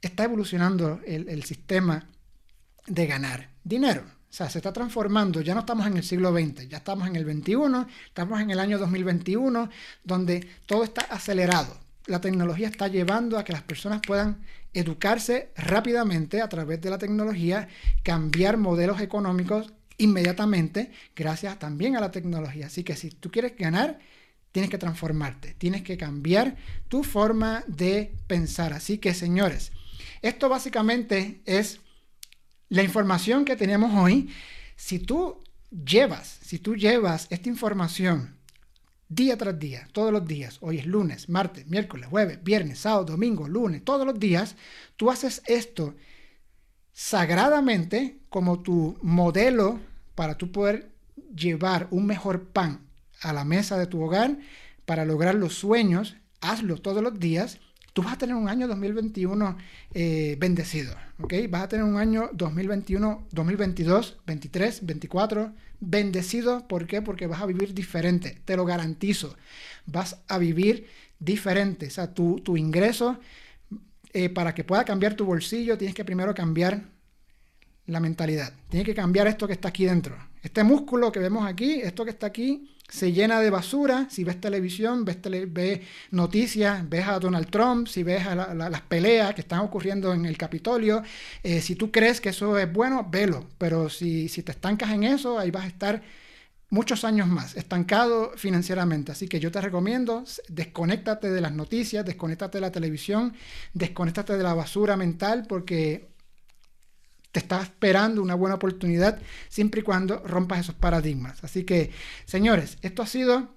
está 0.00 0.24
evolucionando 0.24 1.02
el, 1.04 1.28
el 1.28 1.44
sistema 1.44 2.08
de 2.86 3.06
ganar 3.06 3.50
dinero. 3.62 4.00
O 4.00 4.32
sea, 4.32 4.48
se 4.48 4.60
está 4.60 4.72
transformando, 4.72 5.42
ya 5.42 5.52
no 5.52 5.60
estamos 5.60 5.86
en 5.86 5.98
el 5.98 6.04
siglo 6.04 6.32
XX, 6.32 6.70
ya 6.70 6.78
estamos 6.78 7.06
en 7.06 7.16
el 7.16 7.30
XXI, 7.30 7.86
estamos 8.06 8.40
en 8.40 8.48
el 8.48 8.60
año 8.60 8.78
2021, 8.78 9.68
donde 10.04 10.48
todo 10.64 10.84
está 10.84 11.02
acelerado. 11.02 11.87
La 12.08 12.20
tecnología 12.20 12.68
está 12.68 12.88
llevando 12.88 13.38
a 13.38 13.44
que 13.44 13.52
las 13.52 13.62
personas 13.62 14.00
puedan 14.04 14.40
educarse 14.72 15.50
rápidamente 15.56 16.40
a 16.40 16.48
través 16.48 16.80
de 16.80 16.90
la 16.90 16.98
tecnología, 16.98 17.68
cambiar 18.02 18.56
modelos 18.56 19.00
económicos 19.00 19.72
inmediatamente 19.98 20.90
gracias 21.14 21.58
también 21.58 21.96
a 21.96 22.00
la 22.00 22.10
tecnología. 22.10 22.66
Así 22.66 22.82
que 22.82 22.96
si 22.96 23.10
tú 23.10 23.30
quieres 23.30 23.56
ganar, 23.56 23.98
tienes 24.52 24.70
que 24.70 24.78
transformarte, 24.78 25.54
tienes 25.54 25.82
que 25.82 25.98
cambiar 25.98 26.56
tu 26.88 27.04
forma 27.04 27.62
de 27.66 28.14
pensar. 28.26 28.72
Así 28.72 28.96
que 28.96 29.12
señores, 29.12 29.72
esto 30.22 30.48
básicamente 30.48 31.42
es 31.44 31.80
la 32.70 32.82
información 32.82 33.44
que 33.44 33.56
tenemos 33.56 33.92
hoy, 33.94 34.30
si 34.76 34.98
tú 34.98 35.42
llevas, 35.70 36.38
si 36.42 36.58
tú 36.58 36.74
llevas 36.74 37.26
esta 37.28 37.50
información 37.50 38.37
día 39.08 39.36
tras 39.38 39.58
día, 39.58 39.88
todos 39.92 40.12
los 40.12 40.26
días, 40.26 40.58
hoy 40.60 40.78
es 40.78 40.86
lunes, 40.86 41.28
martes, 41.28 41.66
miércoles, 41.66 42.08
jueves, 42.08 42.42
viernes, 42.42 42.80
sábado, 42.80 43.04
domingo, 43.04 43.48
lunes, 43.48 43.84
todos 43.84 44.06
los 44.06 44.18
días, 44.18 44.56
tú 44.96 45.10
haces 45.10 45.42
esto 45.46 45.94
sagradamente 46.92 48.18
como 48.28 48.60
tu 48.60 48.98
modelo 49.02 49.80
para 50.14 50.36
tú 50.36 50.52
poder 50.52 50.90
llevar 51.34 51.88
un 51.90 52.06
mejor 52.06 52.48
pan 52.48 52.86
a 53.22 53.32
la 53.32 53.44
mesa 53.44 53.78
de 53.78 53.86
tu 53.86 54.02
hogar, 54.02 54.38
para 54.84 55.04
lograr 55.04 55.34
los 55.34 55.54
sueños, 55.54 56.16
hazlo 56.40 56.76
todos 56.78 57.02
los 57.02 57.18
días, 57.18 57.60
tú 57.92 58.02
vas 58.02 58.14
a 58.14 58.18
tener 58.18 58.34
un 58.36 58.48
año 58.48 58.68
2021 58.68 59.56
eh, 59.94 60.36
bendecido, 60.38 60.94
¿ok? 61.20 61.34
Vas 61.48 61.62
a 61.62 61.68
tener 61.68 61.84
un 61.84 61.96
año 61.96 62.30
2021, 62.32 63.26
2022, 63.32 64.18
23, 64.26 64.86
24 64.86 65.52
bendecido. 65.80 66.66
¿Por 66.66 66.86
qué? 66.86 67.02
Porque 67.02 67.26
vas 67.26 67.40
a 67.40 67.46
vivir 67.46 67.74
diferente, 67.74 68.38
te 68.44 68.56
lo 68.56 68.64
garantizo. 68.64 69.36
Vas 69.86 70.18
a 70.28 70.38
vivir 70.38 70.86
diferente. 71.18 71.86
O 71.86 71.90
sea, 71.90 72.12
tu, 72.14 72.40
tu 72.40 72.56
ingreso, 72.56 73.18
eh, 74.12 74.28
para 74.28 74.54
que 74.54 74.64
pueda 74.64 74.84
cambiar 74.84 75.14
tu 75.14 75.24
bolsillo, 75.24 75.78
tienes 75.78 75.94
que 75.94 76.04
primero 76.04 76.34
cambiar 76.34 76.82
la 77.86 78.00
mentalidad. 78.00 78.52
Tienes 78.68 78.86
que 78.86 78.94
cambiar 78.94 79.26
esto 79.26 79.46
que 79.46 79.54
está 79.54 79.68
aquí 79.68 79.84
dentro. 79.84 80.16
Este 80.42 80.62
músculo 80.62 81.10
que 81.10 81.20
vemos 81.20 81.46
aquí, 81.46 81.80
esto 81.80 82.04
que 82.04 82.10
está 82.10 82.26
aquí, 82.26 82.74
se 82.88 83.12
llena 83.12 83.40
de 83.40 83.50
basura. 83.50 84.06
Si 84.10 84.24
ves 84.24 84.40
televisión, 84.40 85.04
ves, 85.04 85.18
noticias, 86.10 86.88
ves 86.88 87.06
a 87.06 87.18
Donald 87.18 87.50
Trump, 87.50 87.86
si 87.86 88.02
ves 88.02 88.26
a 88.26 88.54
las 88.54 88.80
peleas 88.82 89.34
que 89.34 89.42
están 89.42 89.60
ocurriendo 89.60 90.12
en 90.12 90.24
el 90.24 90.36
Capitolio, 90.36 91.02
eh, 91.42 91.60
si 91.60 91.74
tú 91.74 91.90
crees 91.90 92.20
que 92.20 92.30
eso 92.30 92.58
es 92.58 92.72
bueno, 92.72 93.06
velo. 93.10 93.46
Pero 93.58 93.88
si, 93.90 94.28
si 94.28 94.42
te 94.42 94.52
estancas 94.52 94.90
en 94.90 95.04
eso, 95.04 95.38
ahí 95.38 95.50
vas 95.50 95.64
a 95.64 95.68
estar 95.68 96.02
muchos 96.70 97.04
años 97.04 97.26
más, 97.28 97.56
estancado 97.56 98.32
financieramente. 98.36 99.12
Así 99.12 99.28
que 99.28 99.40
yo 99.40 99.50
te 99.50 99.60
recomiendo, 99.60 100.24
desconéctate 100.48 101.30
de 101.30 101.40
las 101.40 101.52
noticias, 101.52 102.04
desconéctate 102.04 102.58
de 102.58 102.62
la 102.62 102.72
televisión, 102.72 103.34
desconéctate 103.74 104.36
de 104.36 104.42
la 104.42 104.54
basura 104.54 104.96
mental, 104.96 105.46
porque 105.48 106.08
te 107.38 107.44
está 107.44 107.62
esperando 107.62 108.20
una 108.20 108.34
buena 108.34 108.56
oportunidad 108.56 109.20
siempre 109.48 109.80
y 109.80 109.84
cuando 109.84 110.18
rompas 110.26 110.60
esos 110.60 110.74
paradigmas. 110.74 111.42
Así 111.44 111.64
que, 111.64 111.90
señores, 112.24 112.78
esto 112.82 113.02
ha 113.02 113.06
sido 113.06 113.54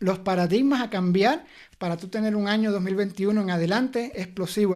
los 0.00 0.18
paradigmas 0.18 0.82
a 0.82 0.90
cambiar 0.90 1.44
para 1.78 1.96
tú 1.96 2.08
tener 2.08 2.34
un 2.34 2.48
año 2.48 2.72
2021 2.72 3.40
en 3.40 3.50
adelante 3.50 4.12
explosivo. 4.16 4.72